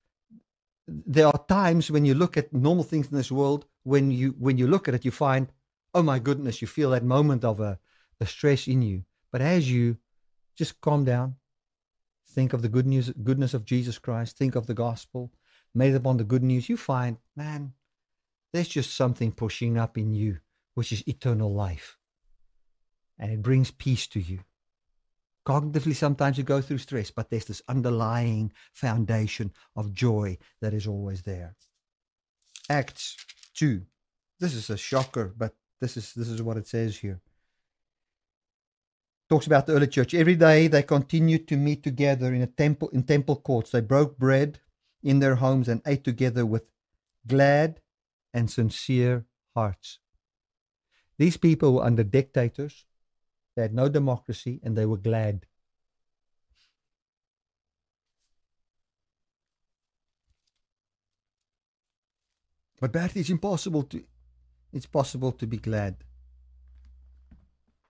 there 0.88 1.26
are 1.26 1.44
times 1.48 1.90
when 1.90 2.04
you 2.04 2.14
look 2.14 2.36
at 2.36 2.52
normal 2.52 2.84
things 2.84 3.08
in 3.08 3.16
this 3.16 3.32
world, 3.32 3.66
when 3.82 4.10
you 4.10 4.34
when 4.38 4.56
you 4.56 4.66
look 4.66 4.88
at 4.88 4.94
it, 4.94 5.04
you 5.04 5.10
find, 5.10 5.48
oh 5.94 6.02
my 6.02 6.18
goodness, 6.18 6.62
you 6.62 6.68
feel 6.68 6.90
that 6.90 7.04
moment 7.04 7.44
of 7.44 7.60
a, 7.60 7.78
a 8.20 8.26
stress 8.26 8.66
in 8.66 8.82
you. 8.82 9.04
But 9.30 9.42
as 9.42 9.70
you 9.70 9.98
just 10.56 10.80
calm 10.80 11.04
down, 11.04 11.36
think 12.30 12.52
of 12.52 12.62
the 12.62 12.68
good 12.68 12.86
news, 12.86 13.10
goodness 13.22 13.52
of 13.52 13.64
Jesus 13.64 13.98
Christ, 13.98 14.38
think 14.38 14.54
of 14.54 14.66
the 14.66 14.74
gospel, 14.74 15.32
made 15.76 15.94
upon 15.94 16.16
the 16.16 16.24
good 16.24 16.42
news, 16.42 16.68
you 16.68 16.76
find, 16.76 17.18
man, 17.36 17.74
there's 18.52 18.68
just 18.68 18.94
something 18.94 19.30
pushing 19.30 19.76
up 19.76 19.98
in 19.98 20.14
you, 20.14 20.38
which 20.74 20.90
is 20.90 21.06
eternal 21.06 21.52
life. 21.52 21.98
And 23.18 23.30
it 23.30 23.42
brings 23.42 23.70
peace 23.70 24.06
to 24.08 24.20
you. 24.20 24.40
Cognitively, 25.46 25.94
sometimes 25.94 26.38
you 26.38 26.44
go 26.44 26.60
through 26.60 26.78
stress, 26.78 27.10
but 27.10 27.30
there's 27.30 27.44
this 27.44 27.62
underlying 27.68 28.52
foundation 28.72 29.52
of 29.76 29.92
joy 29.92 30.38
that 30.60 30.74
is 30.74 30.86
always 30.86 31.22
there. 31.22 31.54
Acts 32.68 33.16
2. 33.54 33.82
This 34.40 34.54
is 34.54 34.70
a 34.70 34.76
shocker, 34.76 35.32
but 35.36 35.54
this 35.80 35.96
is 35.96 36.12
this 36.14 36.28
is 36.28 36.42
what 36.42 36.56
it 36.56 36.66
says 36.66 36.98
here. 36.98 37.20
Talks 39.28 39.46
about 39.46 39.66
the 39.66 39.74
early 39.74 39.86
church. 39.86 40.14
Every 40.14 40.34
day 40.34 40.66
they 40.66 40.82
continued 40.82 41.46
to 41.48 41.56
meet 41.56 41.82
together 41.82 42.34
in 42.34 42.42
a 42.42 42.46
temple 42.46 42.88
in 42.88 43.04
temple 43.04 43.36
courts. 43.36 43.70
They 43.70 43.80
broke 43.80 44.18
bread 44.18 44.58
in 45.06 45.20
their 45.20 45.36
homes 45.36 45.68
and 45.68 45.80
ate 45.86 46.02
together 46.02 46.44
with 46.44 46.64
glad 47.26 47.80
and 48.34 48.50
sincere 48.50 49.24
hearts. 49.54 50.00
These 51.16 51.36
people 51.36 51.74
were 51.74 51.84
under 51.84 52.04
dictators 52.04 52.84
they 53.56 53.62
had 53.62 53.74
no 53.74 53.88
democracy 53.88 54.60
and 54.62 54.76
they 54.76 54.84
were 54.84 54.98
glad. 54.98 55.46
But 62.78 62.92
Bertie, 62.92 63.20
it's 63.20 63.30
impossible 63.30 63.82
to 63.84 64.04
it's 64.72 64.86
possible 64.86 65.32
to 65.32 65.46
be 65.46 65.56
glad. 65.56 65.96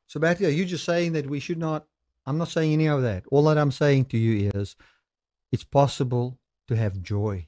So 0.07 0.21
Bertie, 0.21 0.47
are 0.47 0.51
you 0.51 0.65
just 0.65 0.85
saying 0.85 1.15
that 1.15 1.29
we 1.29 1.41
should 1.41 1.59
not 1.59 1.87
I'm 2.25 2.39
not 2.39 2.49
saying 2.49 2.73
any 2.73 2.87
of 2.87 3.03
that. 3.03 3.25
All 3.33 3.43
that 3.45 3.59
I'm 3.59 3.73
saying 3.73 4.05
to 4.07 4.19
you 4.19 4.51
is 4.55 4.77
it's 5.51 5.65
possible 5.65 6.39
to 6.69 6.77
have 6.77 7.03
joy 7.03 7.47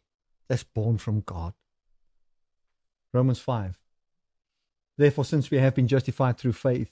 that's 0.49 0.65
born 0.65 0.99
from 0.99 1.21
God. 1.21 1.55
Romans 3.13 3.39
5. 3.41 3.79
Therefore, 4.97 5.25
since 5.25 5.51
we 5.51 5.59
have 5.59 5.75
been 5.75 5.89
justified 5.89 6.39
through 6.39 6.53
faith, 6.53 6.91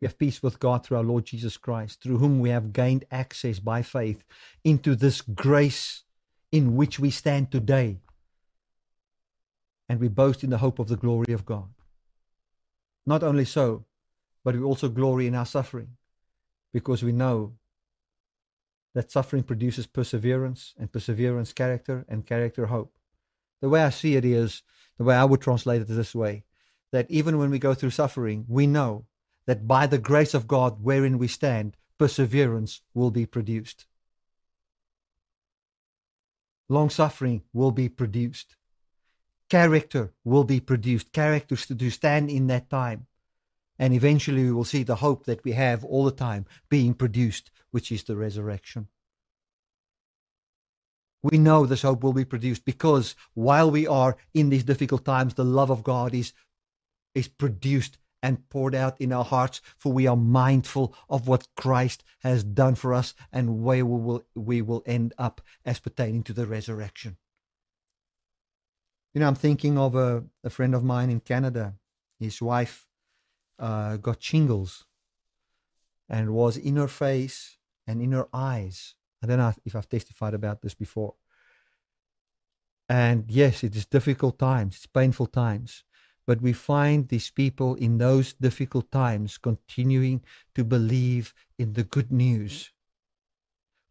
we 0.00 0.06
have 0.06 0.18
peace 0.18 0.42
with 0.42 0.58
God 0.58 0.84
through 0.84 0.96
our 0.96 1.04
Lord 1.04 1.26
Jesus 1.26 1.56
Christ, 1.56 2.02
through 2.02 2.18
whom 2.18 2.40
we 2.40 2.50
have 2.50 2.72
gained 2.72 3.04
access 3.10 3.58
by 3.58 3.82
faith 3.82 4.24
into 4.64 4.94
this 4.94 5.20
grace 5.20 6.02
in 6.50 6.74
which 6.74 6.98
we 6.98 7.10
stand 7.10 7.50
today. 7.50 7.98
And 9.88 10.00
we 10.00 10.08
boast 10.08 10.42
in 10.42 10.50
the 10.50 10.58
hope 10.58 10.78
of 10.78 10.88
the 10.88 10.96
glory 10.96 11.32
of 11.32 11.44
God. 11.44 11.68
Not 13.06 13.22
only 13.22 13.44
so, 13.44 13.84
but 14.44 14.54
we 14.54 14.62
also 14.62 14.88
glory 14.88 15.26
in 15.26 15.34
our 15.34 15.46
suffering 15.46 15.96
because 16.72 17.02
we 17.02 17.12
know 17.12 17.54
that 18.94 19.10
suffering 19.10 19.42
produces 19.42 19.86
perseverance, 19.86 20.74
and 20.78 20.90
perseverance, 20.92 21.52
character, 21.52 22.04
and 22.08 22.26
character, 22.26 22.66
hope. 22.66 22.92
The 23.60 23.68
way 23.68 23.82
I 23.82 23.90
see 23.90 24.16
it 24.16 24.24
is, 24.24 24.62
the 24.98 25.04
way 25.04 25.14
I 25.14 25.24
would 25.24 25.40
translate 25.40 25.82
it 25.82 25.88
this 25.88 26.14
way 26.14 26.44
that 26.92 27.10
even 27.10 27.38
when 27.38 27.50
we 27.50 27.58
go 27.58 27.72
through 27.72 27.90
suffering, 27.90 28.44
we 28.48 28.66
know 28.66 29.04
that 29.46 29.68
by 29.68 29.86
the 29.86 29.98
grace 29.98 30.34
of 30.34 30.48
God 30.48 30.82
wherein 30.82 31.18
we 31.18 31.28
stand, 31.28 31.76
perseverance 31.98 32.80
will 32.94 33.10
be 33.10 33.26
produced. 33.26 33.86
Long 36.68 36.90
suffering 36.90 37.42
will 37.52 37.72
be 37.72 37.88
produced. 37.88 38.56
Character 39.48 40.12
will 40.24 40.44
be 40.44 40.60
produced. 40.60 41.12
Characters 41.12 41.66
to 41.66 41.90
stand 41.90 42.30
in 42.30 42.46
that 42.46 42.70
time. 42.70 43.06
And 43.80 43.94
eventually 43.94 44.44
we 44.44 44.52
will 44.52 44.64
see 44.64 44.82
the 44.82 44.96
hope 44.96 45.24
that 45.24 45.42
we 45.42 45.52
have 45.52 45.82
all 45.86 46.04
the 46.04 46.12
time 46.12 46.44
being 46.68 46.92
produced, 46.92 47.50
which 47.70 47.90
is 47.90 48.04
the 48.04 48.14
resurrection. 48.14 48.88
We 51.22 51.38
know 51.38 51.64
this 51.64 51.80
hope 51.80 52.04
will 52.04 52.12
be 52.12 52.26
produced 52.26 52.66
because 52.66 53.16
while 53.32 53.70
we 53.70 53.86
are 53.86 54.18
in 54.34 54.50
these 54.50 54.64
difficult 54.64 55.06
times, 55.06 55.32
the 55.32 55.44
love 55.44 55.70
of 55.70 55.82
God 55.82 56.14
is, 56.14 56.34
is 57.14 57.26
produced 57.26 57.96
and 58.22 58.46
poured 58.50 58.74
out 58.74 59.00
in 59.00 59.14
our 59.14 59.24
hearts, 59.24 59.62
for 59.78 59.94
we 59.94 60.06
are 60.06 60.16
mindful 60.16 60.94
of 61.08 61.26
what 61.26 61.48
Christ 61.56 62.04
has 62.18 62.44
done 62.44 62.74
for 62.74 62.92
us 62.92 63.14
and 63.32 63.62
where 63.62 63.86
we 63.86 63.98
will, 63.98 64.22
we 64.34 64.60
will 64.60 64.82
end 64.84 65.14
up 65.16 65.40
as 65.64 65.80
pertaining 65.80 66.22
to 66.24 66.34
the 66.34 66.46
resurrection. 66.46 67.16
You 69.14 69.20
know, 69.20 69.28
I'm 69.28 69.34
thinking 69.34 69.78
of 69.78 69.94
a, 69.94 70.24
a 70.44 70.50
friend 70.50 70.74
of 70.74 70.84
mine 70.84 71.08
in 71.08 71.20
Canada. 71.20 71.76
His 72.18 72.42
wife 72.42 72.86
uh, 73.60 73.96
got 73.98 74.22
shingles 74.22 74.86
and 76.08 76.34
was 76.34 76.56
in 76.56 76.76
her 76.76 76.88
face 76.88 77.58
and 77.86 78.02
in 78.02 78.12
her 78.12 78.28
eyes. 78.32 78.96
I 79.22 79.26
don't 79.26 79.38
know 79.38 79.54
if 79.64 79.76
I've 79.76 79.88
testified 79.88 80.34
about 80.34 80.62
this 80.62 80.74
before. 80.74 81.14
And 82.88 83.26
yes, 83.28 83.62
it 83.62 83.76
is 83.76 83.86
difficult 83.86 84.38
times, 84.38 84.76
it's 84.76 84.86
painful 84.86 85.26
times. 85.26 85.84
But 86.26 86.42
we 86.42 86.52
find 86.52 87.08
these 87.08 87.30
people 87.30 87.74
in 87.76 87.98
those 87.98 88.32
difficult 88.34 88.90
times 88.90 89.38
continuing 89.38 90.22
to 90.54 90.64
believe 90.64 91.34
in 91.58 91.72
the 91.74 91.84
good 91.84 92.12
news, 92.12 92.72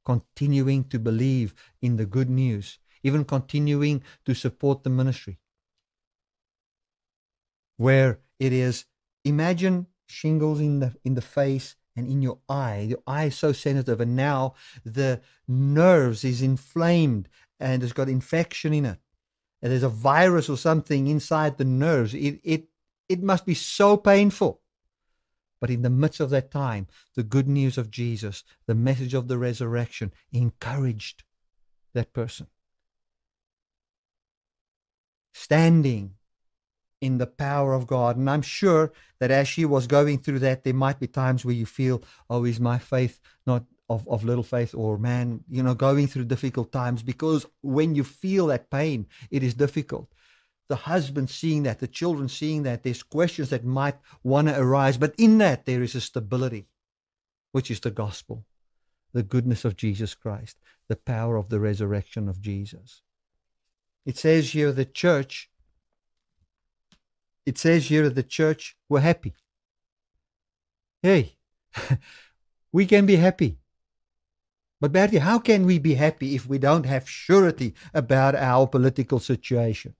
continuing 0.05 0.83
to 0.85 0.99
believe 0.99 1.53
in 1.81 1.97
the 1.97 2.05
good 2.05 2.29
news, 2.29 2.79
even 3.03 3.25
continuing 3.25 4.03
to 4.25 4.33
support 4.33 4.83
the 4.83 4.89
ministry. 4.89 5.39
Where 7.77 8.19
it 8.39 8.53
is, 8.53 8.85
imagine 9.23 9.87
shingles 10.07 10.59
in 10.59 10.79
the 10.79 10.95
in 11.03 11.15
the 11.15 11.21
face 11.21 11.75
and 11.95 12.07
in 12.07 12.21
your 12.21 12.39
eye. 12.47 12.87
Your 12.89 13.03
eye 13.05 13.25
is 13.25 13.37
so 13.37 13.51
sensitive, 13.51 13.99
and 14.01 14.15
now 14.15 14.55
the 14.83 15.21
nerves 15.47 16.23
is 16.23 16.41
inflamed 16.41 17.29
and 17.59 17.83
it's 17.83 17.93
got 17.93 18.07
infection 18.07 18.73
in 18.73 18.85
it 18.85 18.99
and 19.61 19.71
there's 19.71 19.83
a 19.83 19.89
virus 19.89 20.49
or 20.49 20.57
something 20.57 21.07
inside 21.07 21.57
the 21.57 21.65
nerves, 21.65 22.13
it, 22.13 22.39
it, 22.43 22.67
it 23.07 23.21
must 23.21 23.45
be 23.45 23.53
so 23.53 23.97
painful. 23.97 24.61
But 25.59 25.69
in 25.69 25.81
the 25.81 25.89
midst 25.89 26.21
of 26.21 26.29
that 26.29 26.51
time, 26.51 26.87
the 27.15 27.23
good 27.23 27.47
news 27.47 27.77
of 27.77 27.91
Jesus, 27.91 28.43
the 28.65 28.75
message 28.75 29.13
of 29.13 29.27
the 29.27 29.37
resurrection, 29.37 30.13
encouraged 30.31 31.23
that 31.93 32.13
person. 32.13 32.47
Standing 35.33 36.15
in 37.01 37.17
the 37.17 37.27
power 37.27 37.73
of 37.73 37.87
God. 37.87 38.17
And 38.17 38.29
I'm 38.29 38.41
sure 38.41 38.91
that 39.19 39.31
as 39.31 39.47
she 39.47 39.65
was 39.65 39.87
going 39.87 40.19
through 40.19 40.39
that, 40.39 40.63
there 40.63 40.73
might 40.73 40.99
be 40.99 41.07
times 41.07 41.45
where 41.45 41.55
you 41.55 41.65
feel, 41.65 42.03
oh, 42.29 42.45
is 42.45 42.59
my 42.59 42.77
faith 42.77 43.19
not 43.45 43.63
of, 43.89 44.07
of 44.07 44.23
little 44.23 44.43
faith 44.43 44.75
or 44.75 44.97
man, 44.97 45.43
you 45.49 45.63
know, 45.63 45.73
going 45.73 46.07
through 46.07 46.25
difficult 46.25 46.71
times 46.71 47.01
because 47.01 47.45
when 47.61 47.95
you 47.95 48.03
feel 48.03 48.47
that 48.47 48.69
pain, 48.69 49.07
it 49.31 49.43
is 49.43 49.53
difficult. 49.53 50.11
The 50.67 50.75
husband 50.75 51.29
seeing 51.31 51.63
that, 51.63 51.79
the 51.79 51.87
children 51.87 52.29
seeing 52.29 52.63
that, 52.63 52.83
there's 52.83 53.01
questions 53.01 53.49
that 53.49 53.65
might 53.65 53.97
want 54.23 54.47
to 54.47 54.59
arise, 54.59 54.97
but 54.97 55.15
in 55.17 55.39
that 55.39 55.65
there 55.65 55.81
is 55.81 55.95
a 55.95 56.01
stability, 56.01 56.67
which 57.51 57.71
is 57.71 57.79
the 57.79 57.89
gospel, 57.89 58.45
the 59.11 59.23
goodness 59.23 59.65
of 59.65 59.75
Jesus 59.75 60.13
Christ, 60.13 60.59
the 60.87 60.95
power 60.95 61.37
of 61.37 61.49
the 61.49 61.59
resurrection 61.59 62.29
of 62.29 62.41
Jesus. 62.41 63.01
It 64.05 64.17
says 64.17 64.51
here 64.51 64.71
the 64.71 64.85
church, 64.85 65.49
it 67.45 67.57
says 67.57 67.87
here 67.87 68.05
at 68.05 68.15
the 68.15 68.23
church 68.23 68.77
we're 68.87 68.99
happy. 68.99 69.33
Hey, 71.01 71.37
we 72.71 72.85
can 72.85 73.05
be 73.05 73.15
happy. 73.15 73.57
But 74.81 74.93
Bertie, 74.93 75.17
how 75.17 75.39
can 75.39 75.65
we 75.65 75.77
be 75.77 75.95
happy 75.95 76.35
if 76.35 76.47
we 76.47 76.57
don't 76.57 76.85
have 76.85 77.09
surety 77.09 77.73
about 77.93 78.35
our 78.35 78.65
political 78.65 79.19
situation? 79.19 79.95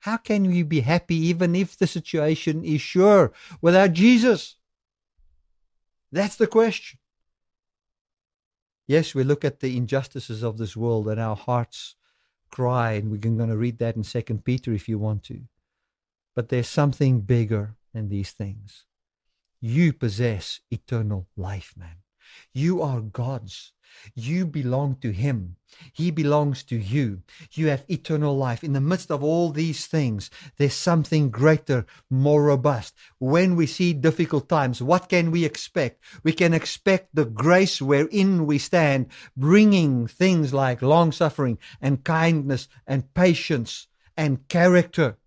How 0.00 0.16
can 0.16 0.48
we 0.48 0.62
be 0.62 0.80
happy 0.80 1.16
even 1.16 1.54
if 1.54 1.76
the 1.76 1.86
situation 1.86 2.64
is 2.64 2.80
sure 2.80 3.32
without 3.60 3.92
Jesus? 3.92 4.56
That's 6.10 6.36
the 6.36 6.46
question. 6.46 6.98
Yes, 8.88 9.14
we 9.14 9.24
look 9.24 9.44
at 9.44 9.60
the 9.60 9.76
injustices 9.76 10.42
of 10.42 10.58
this 10.58 10.76
world 10.76 11.08
and 11.08 11.20
our 11.20 11.36
hearts 11.36 11.94
cry, 12.50 12.92
and 12.92 13.10
we're 13.10 13.18
going 13.18 13.48
to 13.48 13.56
read 13.56 13.78
that 13.78 13.96
in 13.96 14.04
Second 14.04 14.44
Peter 14.44 14.72
if 14.72 14.88
you 14.88 14.98
want 14.98 15.22
to. 15.24 15.42
But 16.34 16.48
there's 16.48 16.68
something 16.68 17.20
bigger 17.20 17.76
than 17.92 18.08
these 18.08 18.32
things. 18.32 18.84
You 19.60 19.92
possess 19.92 20.60
eternal 20.70 21.28
life, 21.36 21.74
man. 21.76 21.96
You 22.52 22.82
are 22.82 23.00
God's. 23.00 23.72
You 24.14 24.46
belong 24.46 24.96
to 25.02 25.12
Him. 25.12 25.56
He 25.92 26.10
belongs 26.10 26.62
to 26.64 26.76
you. 26.76 27.22
You 27.52 27.68
have 27.68 27.84
eternal 27.88 28.36
life. 28.36 28.64
In 28.64 28.72
the 28.72 28.80
midst 28.80 29.10
of 29.10 29.22
all 29.22 29.50
these 29.50 29.86
things, 29.86 30.30
there's 30.56 30.74
something 30.74 31.30
greater, 31.30 31.84
more 32.08 32.44
robust. 32.44 32.94
When 33.18 33.54
we 33.54 33.66
see 33.66 33.92
difficult 33.92 34.48
times, 34.48 34.82
what 34.82 35.08
can 35.08 35.30
we 35.30 35.44
expect? 35.44 36.02
We 36.22 36.32
can 36.32 36.54
expect 36.54 37.14
the 37.14 37.26
grace 37.26 37.82
wherein 37.82 38.46
we 38.46 38.58
stand, 38.58 39.08
bringing 39.36 40.06
things 40.06 40.54
like 40.54 40.80
long 40.80 41.12
suffering 41.12 41.58
and 41.80 42.04
kindness 42.04 42.68
and 42.86 43.12
patience 43.12 43.88
and 44.16 44.48
character 44.48 45.18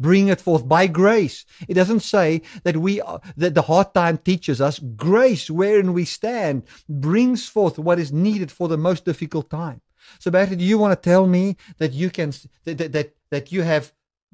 bring 0.00 0.28
it 0.28 0.40
forth 0.40 0.66
by 0.66 0.86
grace. 0.86 1.44
It 1.68 1.74
doesn't 1.74 2.00
say 2.00 2.42
that 2.64 2.78
we 2.78 3.00
that 3.36 3.54
the 3.54 3.62
hard 3.62 3.94
time 3.94 4.18
teaches 4.18 4.60
us 4.60 4.78
grace 4.78 5.50
wherein 5.50 5.92
we 5.92 6.04
stand 6.04 6.64
brings 6.88 7.46
forth 7.46 7.78
what 7.78 8.00
is 8.00 8.12
needed 8.12 8.50
for 8.50 8.66
the 8.66 8.78
most 8.78 9.04
difficult 9.04 9.50
time. 9.50 9.82
So, 10.18 10.30
Bertie, 10.30 10.56
do 10.56 10.64
you 10.64 10.78
want 10.78 11.00
to 11.00 11.10
tell 11.10 11.26
me 11.26 11.56
that 11.78 11.92
you 11.92 12.10
can 12.10 12.32
that 12.64 12.92
that 12.92 13.14
that 13.30 13.52
you 13.52 13.62
have 13.62 13.92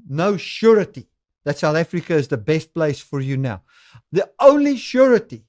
no 0.09 0.37
surety 0.37 1.09
that 1.45 1.59
South 1.59 1.77
Africa 1.77 2.15
is 2.15 2.29
the 2.29 2.39
best 2.39 2.73
place 2.73 3.01
for 3.01 3.21
you 3.21 3.37
now? 3.37 3.63
The 4.13 4.31
only 4.41 4.77
surety 4.77 5.45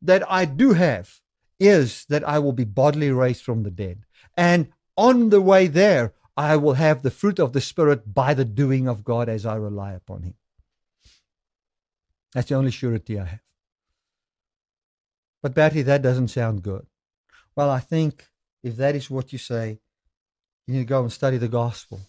that 0.00 0.30
I 0.30 0.44
do 0.44 0.72
have 0.72 1.20
is 1.58 2.04
that 2.08 2.26
I 2.28 2.38
will 2.38 2.52
be 2.52 2.64
bodily 2.64 3.10
raised 3.10 3.42
from 3.42 3.64
the 3.64 3.70
dead, 3.70 4.04
and 4.36 4.68
on 4.96 5.30
the 5.30 5.40
way 5.40 5.66
there, 5.66 6.12
I 6.36 6.56
will 6.56 6.74
have 6.74 7.02
the 7.02 7.10
fruit 7.10 7.38
of 7.38 7.52
the 7.52 7.60
Spirit 7.60 8.12
by 8.12 8.34
the 8.34 8.44
doing 8.44 8.86
of 8.86 9.04
God 9.04 9.28
as 9.28 9.46
I 9.46 9.56
rely 9.56 9.92
upon 9.92 10.22
Him. 10.22 10.34
That's 12.34 12.50
the 12.50 12.56
only 12.56 12.70
surety 12.70 13.18
I 13.18 13.24
have. 13.24 13.40
But, 15.42 15.54
Bertie, 15.54 15.82
that 15.82 16.02
doesn't 16.02 16.28
sound 16.28 16.62
good. 16.62 16.86
Well, 17.54 17.70
I 17.70 17.80
think 17.80 18.26
if 18.62 18.76
that 18.76 18.94
is 18.94 19.08
what 19.08 19.32
you 19.32 19.38
say, 19.38 19.78
you 20.66 20.74
need 20.74 20.80
to 20.80 20.84
go 20.84 21.02
and 21.02 21.12
study 21.12 21.38
the 21.38 21.48
gospel 21.48 22.00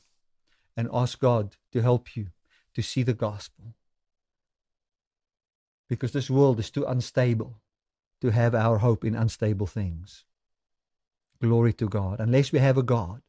and 0.76 0.90
ask 0.92 1.20
God 1.20 1.56
to 1.72 1.82
help 1.82 2.18
you 2.18 2.28
to 2.74 2.82
see 2.82 3.04
the 3.04 3.14
gospel. 3.14 3.76
Because 5.88 6.12
this 6.12 6.30
world 6.30 6.60
is 6.60 6.70
too 6.70 6.84
unstable 6.86 7.62
to 8.20 8.32
have 8.32 8.54
our 8.54 8.80
hope 8.80 9.06
in 9.06 9.16
unstable 9.16 9.68
things. 9.68 10.26
Glory 11.42 11.72
to 11.74 11.88
God. 11.88 12.20
Unless 12.20 12.52
we 12.52 12.60
have 12.60 12.78
a 12.78 12.84
God 12.84 13.22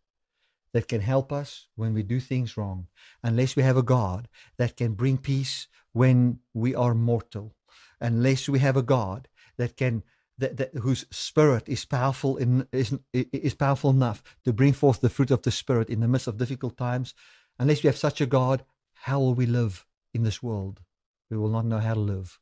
that 0.78 0.86
can 0.86 1.00
help 1.00 1.32
us 1.32 1.66
when 1.74 1.92
we 1.92 2.04
do 2.04 2.20
things 2.20 2.56
wrong, 2.56 2.86
unless 3.20 3.56
we 3.56 3.64
have 3.64 3.76
a 3.76 3.82
God 3.82 4.28
that 4.58 4.76
can 4.76 4.94
bring 4.94 5.18
peace 5.18 5.66
when 5.92 6.38
we 6.54 6.72
are 6.72 6.94
mortal, 6.94 7.56
unless 8.00 8.48
we 8.48 8.60
have 8.60 8.76
a 8.76 8.82
God 8.96 9.26
that 9.56 9.76
can 9.76 10.04
that, 10.38 10.56
that 10.58 10.72
whose 10.76 11.04
spirit 11.10 11.68
is 11.68 11.84
powerful 11.84 12.36
in, 12.36 12.68
is, 12.70 12.96
is 13.12 13.54
powerful 13.54 13.90
enough 13.90 14.22
to 14.44 14.52
bring 14.52 14.72
forth 14.72 15.00
the 15.00 15.08
fruit 15.08 15.32
of 15.32 15.42
the 15.42 15.50
spirit 15.50 15.90
in 15.90 15.98
the 15.98 16.06
midst 16.06 16.28
of 16.28 16.38
difficult 16.38 16.76
times, 16.76 17.12
unless 17.58 17.82
we 17.82 17.88
have 17.88 17.96
such 17.96 18.20
a 18.20 18.26
God, 18.26 18.64
how 18.92 19.18
will 19.18 19.34
we 19.34 19.46
live 19.46 19.84
in 20.14 20.22
this 20.22 20.40
world? 20.40 20.80
We 21.28 21.38
will 21.38 21.48
not 21.48 21.66
know 21.66 21.80
how 21.80 21.94
to 21.94 22.00
live. 22.14 22.38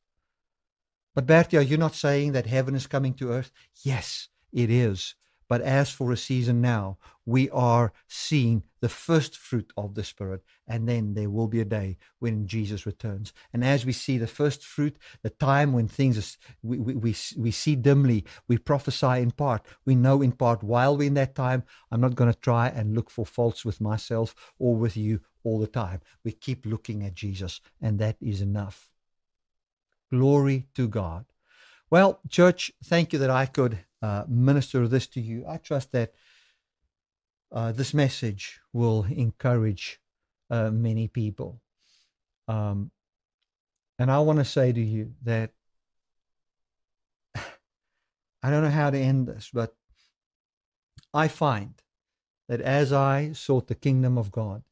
But 1.14 1.24
Bertie, 1.24 1.57
are 1.57 1.62
you 1.62 1.78
not 1.78 1.95
saying 1.95 2.32
that 2.32 2.45
heaven 2.45 2.74
is 2.74 2.87
coming 2.87 3.14
to 3.14 3.32
earth? 3.32 3.51
Yes, 3.82 4.28
it 4.53 4.68
is. 4.68 5.14
But 5.49 5.61
as 5.61 5.90
for 5.90 6.11
a 6.11 6.16
season 6.16 6.61
now, 6.61 6.99
we 7.24 7.49
are 7.51 7.92
seeing 8.09 8.62
the 8.80 8.88
first 8.88 9.36
fruit 9.36 9.72
of 9.76 9.94
the 9.94 10.05
Spirit. 10.05 10.42
And 10.66 10.88
then 10.88 11.14
there 11.14 11.30
will 11.30 11.49
be 11.49 11.61
a 11.61 11.64
day 11.64 11.99
when 12.18 12.47
Jesus 12.47 12.86
returns. 12.86 13.32
And 13.53 13.64
as 13.64 13.86
we 13.86 13.92
see 13.92 14.18
the 14.18 14.26
first 14.26 14.64
fruit, 14.64 14.97
the 15.22 15.30
time 15.30 15.72
when 15.72 15.88
things 15.88 16.18
are, 16.18 16.38
we, 16.62 16.78
we, 16.78 16.94
we, 16.94 17.16
we 17.36 17.51
see 17.51 17.76
dimly, 17.76 18.24
we 18.49 18.59
prophesy 18.59 19.20
in 19.20 19.30
part, 19.30 19.64
we 19.84 19.94
know 19.94 20.22
in 20.22 20.32
part. 20.32 20.62
While 20.62 20.97
we're 20.97 21.09
in 21.09 21.14
that 21.14 21.34
time, 21.34 21.62
I'm 21.90 22.01
not 22.01 22.16
going 22.16 22.32
to 22.32 22.38
try 22.38 22.68
and 22.68 22.94
look 22.94 23.11
for 23.11 23.26
faults 23.26 23.64
with 23.64 23.80
myself 23.80 24.34
or 24.59 24.76
with 24.76 24.97
you 24.97 25.20
all 25.44 25.61
the 25.61 25.66
time. 25.66 26.01
We 26.24 26.32
keep 26.32 26.66
looking 26.66 27.05
at 27.05 27.14
Jesus, 27.14 27.61
and 27.80 27.99
that 28.01 28.16
is 28.20 28.40
enough. 28.40 28.90
Glory 30.11 30.66
to 30.74 30.88
God. 30.88 31.26
Well, 31.88 32.20
church, 32.28 32.72
thank 32.84 33.12
you 33.12 33.18
that 33.20 33.30
I 33.30 33.47
could 33.47 33.78
uh, 34.03 34.24
minister 34.28 34.86
this 34.88 35.07
to 35.09 35.20
you. 35.20 35.44
I 35.49 35.57
trust 35.57 35.92
that 35.92 36.12
uh, 37.53 37.72
this 37.72 37.94
message 37.94 38.61
will 38.72 39.05
encourage 39.05 40.01
uh, 40.51 40.70
many 40.70 41.09
people. 41.09 41.61
Um, 42.49 42.90
and 43.99 44.11
I 44.11 44.18
want 44.20 44.38
to 44.38 44.44
say 44.44 44.72
to 44.72 44.80
you 44.80 45.14
that 45.22 45.53
I 47.34 48.51
don't 48.51 48.62
know 48.62 48.70
how 48.70 48.90
to 48.90 48.99
end 48.99 49.26
this, 49.26 49.51
but 49.53 49.74
I 51.14 51.28
find 51.28 51.74
that 52.49 52.61
as 52.61 52.92
I 52.92 53.32
sought 53.32 53.68
the 53.68 53.74
kingdom 53.74 54.18
of 54.18 54.30
God 54.30 54.62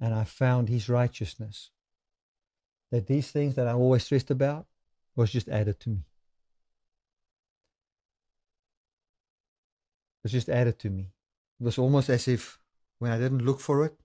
and 0.00 0.14
I 0.14 0.24
found 0.24 0.68
his 0.68 0.88
righteousness, 0.88 1.70
that 2.90 3.06
these 3.06 3.30
things 3.30 3.54
that 3.56 3.66
I 3.66 3.72
always 3.72 4.04
stressed 4.04 4.30
about 4.30 4.66
was 5.14 5.30
just 5.30 5.48
added 5.48 5.78
to 5.80 5.90
me. 5.90 6.07
Was 10.22 10.32
just 10.32 10.48
added 10.48 10.78
to 10.80 10.90
me. 10.90 11.12
It 11.60 11.64
was 11.64 11.78
almost 11.78 12.08
as 12.08 12.28
if 12.28 12.58
when 12.98 13.12
I 13.12 13.18
didn't 13.18 13.44
look 13.44 13.60
for 13.60 13.84
it 13.84 13.98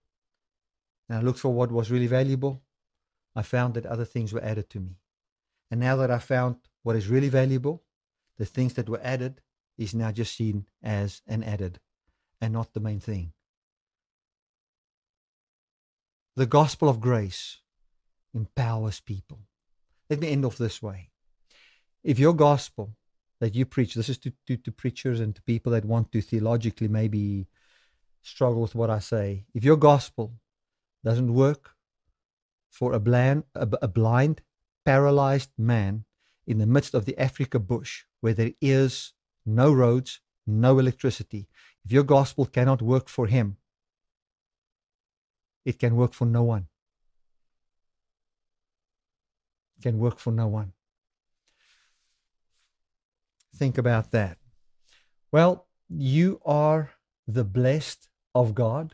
and 1.09 1.17
I 1.17 1.21
looked 1.21 1.39
for 1.39 1.53
what 1.53 1.71
was 1.71 1.91
really 1.91 2.07
valuable, 2.07 2.61
I 3.35 3.41
found 3.41 3.73
that 3.73 3.85
other 3.85 4.05
things 4.05 4.31
were 4.31 4.43
added 4.43 4.69
to 4.71 4.79
me. 4.79 4.97
And 5.71 5.79
now 5.79 5.95
that 5.97 6.11
I 6.11 6.19
found 6.19 6.57
what 6.83 6.95
is 6.95 7.07
really 7.07 7.29
valuable, 7.29 7.83
the 8.37 8.45
things 8.45 8.73
that 8.75 8.89
were 8.89 9.01
added 9.03 9.41
is 9.77 9.93
now 9.93 10.11
just 10.11 10.35
seen 10.35 10.65
as 10.83 11.21
an 11.27 11.43
added 11.43 11.79
and 12.39 12.53
not 12.53 12.73
the 12.73 12.79
main 12.79 12.99
thing. 12.99 13.33
The 16.35 16.45
gospel 16.45 16.89
of 16.89 16.99
grace 16.99 17.59
empowers 18.33 18.99
people. 18.99 19.39
Let 20.09 20.19
me 20.19 20.29
end 20.29 20.45
off 20.45 20.57
this 20.57 20.81
way. 20.81 21.11
If 22.03 22.19
your 22.19 22.33
gospel 22.33 22.95
that 23.43 23.55
you 23.55 23.65
preach, 23.65 23.93
this 23.93 24.07
is 24.07 24.17
to, 24.17 24.31
to, 24.47 24.55
to 24.55 24.71
preachers 24.71 25.19
and 25.19 25.35
to 25.35 25.41
people 25.41 25.73
that 25.73 25.83
want 25.83 26.09
to 26.13 26.21
theologically 26.21 26.87
maybe 26.87 27.45
struggle 28.21 28.61
with 28.61 28.73
what 28.73 28.89
I 28.89 28.99
say. 28.99 29.43
If 29.53 29.65
your 29.65 29.75
gospel 29.75 30.31
doesn't 31.03 31.33
work 31.33 31.71
for 32.69 32.93
a, 32.93 33.01
bland, 33.01 33.43
a, 33.53 33.67
a 33.81 33.89
blind, 33.89 34.43
paralyzed 34.85 35.49
man 35.57 36.05
in 36.47 36.57
the 36.59 36.65
midst 36.65 36.93
of 36.93 37.03
the 37.03 37.19
Africa 37.19 37.59
bush 37.59 38.05
where 38.21 38.33
there 38.33 38.53
is 38.61 39.11
no 39.45 39.73
roads, 39.73 40.21
no 40.47 40.79
electricity, 40.79 41.49
if 41.83 41.91
your 41.91 42.03
gospel 42.03 42.45
cannot 42.45 42.81
work 42.81 43.09
for 43.09 43.27
him, 43.27 43.57
it 45.65 45.79
can 45.79 45.97
work 45.97 46.13
for 46.13 46.25
no 46.25 46.43
one. 46.43 46.67
Can 49.81 49.99
work 49.99 50.17
for 50.17 50.31
no 50.31 50.47
one. 50.47 50.71
Think 53.63 53.77
about 53.77 54.11
that. 54.11 54.39
Well, 55.31 55.67
you 55.87 56.41
are 56.45 56.91
the 57.25 57.45
blessed 57.45 58.09
of 58.35 58.53
God. 58.53 58.93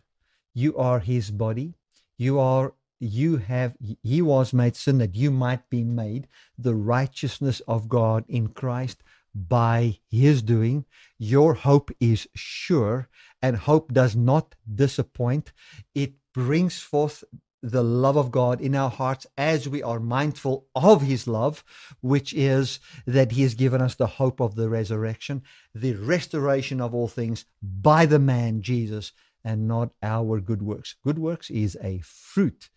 You 0.53 0.77
are 0.77 0.99
his 0.99 1.31
body. 1.31 1.73
You 2.19 2.37
are 2.39 2.75
you 2.99 3.37
have 3.37 3.75
he 4.03 4.21
was 4.21 4.53
made 4.53 4.75
sin 4.75 4.99
that 4.99 5.15
you 5.15 5.31
might 5.31 5.67
be 5.71 5.83
made 5.83 6.27
the 6.55 6.75
righteousness 6.75 7.61
of 7.61 7.89
God 7.89 8.25
in 8.27 8.49
Christ 8.49 9.01
by 9.33 9.97
his 10.07 10.43
doing. 10.43 10.85
Your 11.17 11.55
hope 11.55 11.89
is 11.99 12.27
sure, 12.35 13.09
and 13.41 13.57
hope 13.57 13.91
does 13.91 14.15
not 14.15 14.53
disappoint. 14.83 15.51
It 15.95 16.13
brings 16.31 16.77
forth 16.77 17.23
the 17.61 17.83
love 17.83 18.15
of 18.15 18.31
God 18.31 18.61
in 18.61 18.75
our 18.75 18.89
hearts 18.89 19.27
as 19.37 19.67
we 19.67 19.83
are 19.83 19.99
mindful 19.99 20.67
of 20.75 21.01
His 21.01 21.27
love, 21.27 21.63
which 22.01 22.33
is 22.33 22.79
that 23.05 23.33
He 23.33 23.41
has 23.43 23.53
given 23.55 23.81
us 23.81 23.95
the 23.95 24.07
hope 24.07 24.39
of 24.39 24.55
the 24.55 24.69
resurrection, 24.69 25.43
the 25.73 25.93
restoration 25.95 26.79
of 26.79 26.93
all 26.93 27.07
things 27.07 27.45
by 27.61 28.05
the 28.05 28.19
man 28.19 28.61
Jesus, 28.61 29.11
and 29.43 29.67
not 29.67 29.91
our 30.03 30.39
good 30.39 30.61
works. 30.61 30.95
Good 31.03 31.19
works 31.19 31.49
is 31.49 31.77
a 31.81 31.99
fruit, 31.99 32.69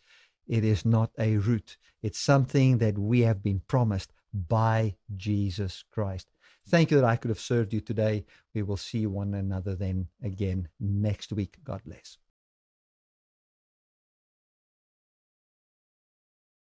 It 0.46 0.64
is 0.64 0.84
not 0.84 1.10
a 1.18 1.36
root. 1.36 1.76
It's 2.02 2.18
something 2.18 2.78
that 2.78 2.98
we 2.98 3.20
have 3.20 3.42
been 3.42 3.62
promised 3.68 4.12
by 4.32 4.96
Jesus 5.16 5.84
Christ. 5.90 6.26
Thank 6.68 6.90
you 6.90 6.96
that 7.00 7.06
I 7.06 7.16
could 7.16 7.28
have 7.28 7.40
served 7.40 7.72
you 7.72 7.80
today. 7.80 8.24
We 8.54 8.62
will 8.62 8.76
see 8.76 9.06
one 9.06 9.34
another 9.34 9.74
then 9.74 10.08
again 10.22 10.68
next 10.78 11.32
week. 11.32 11.58
God 11.64 11.82
bless. 11.84 12.18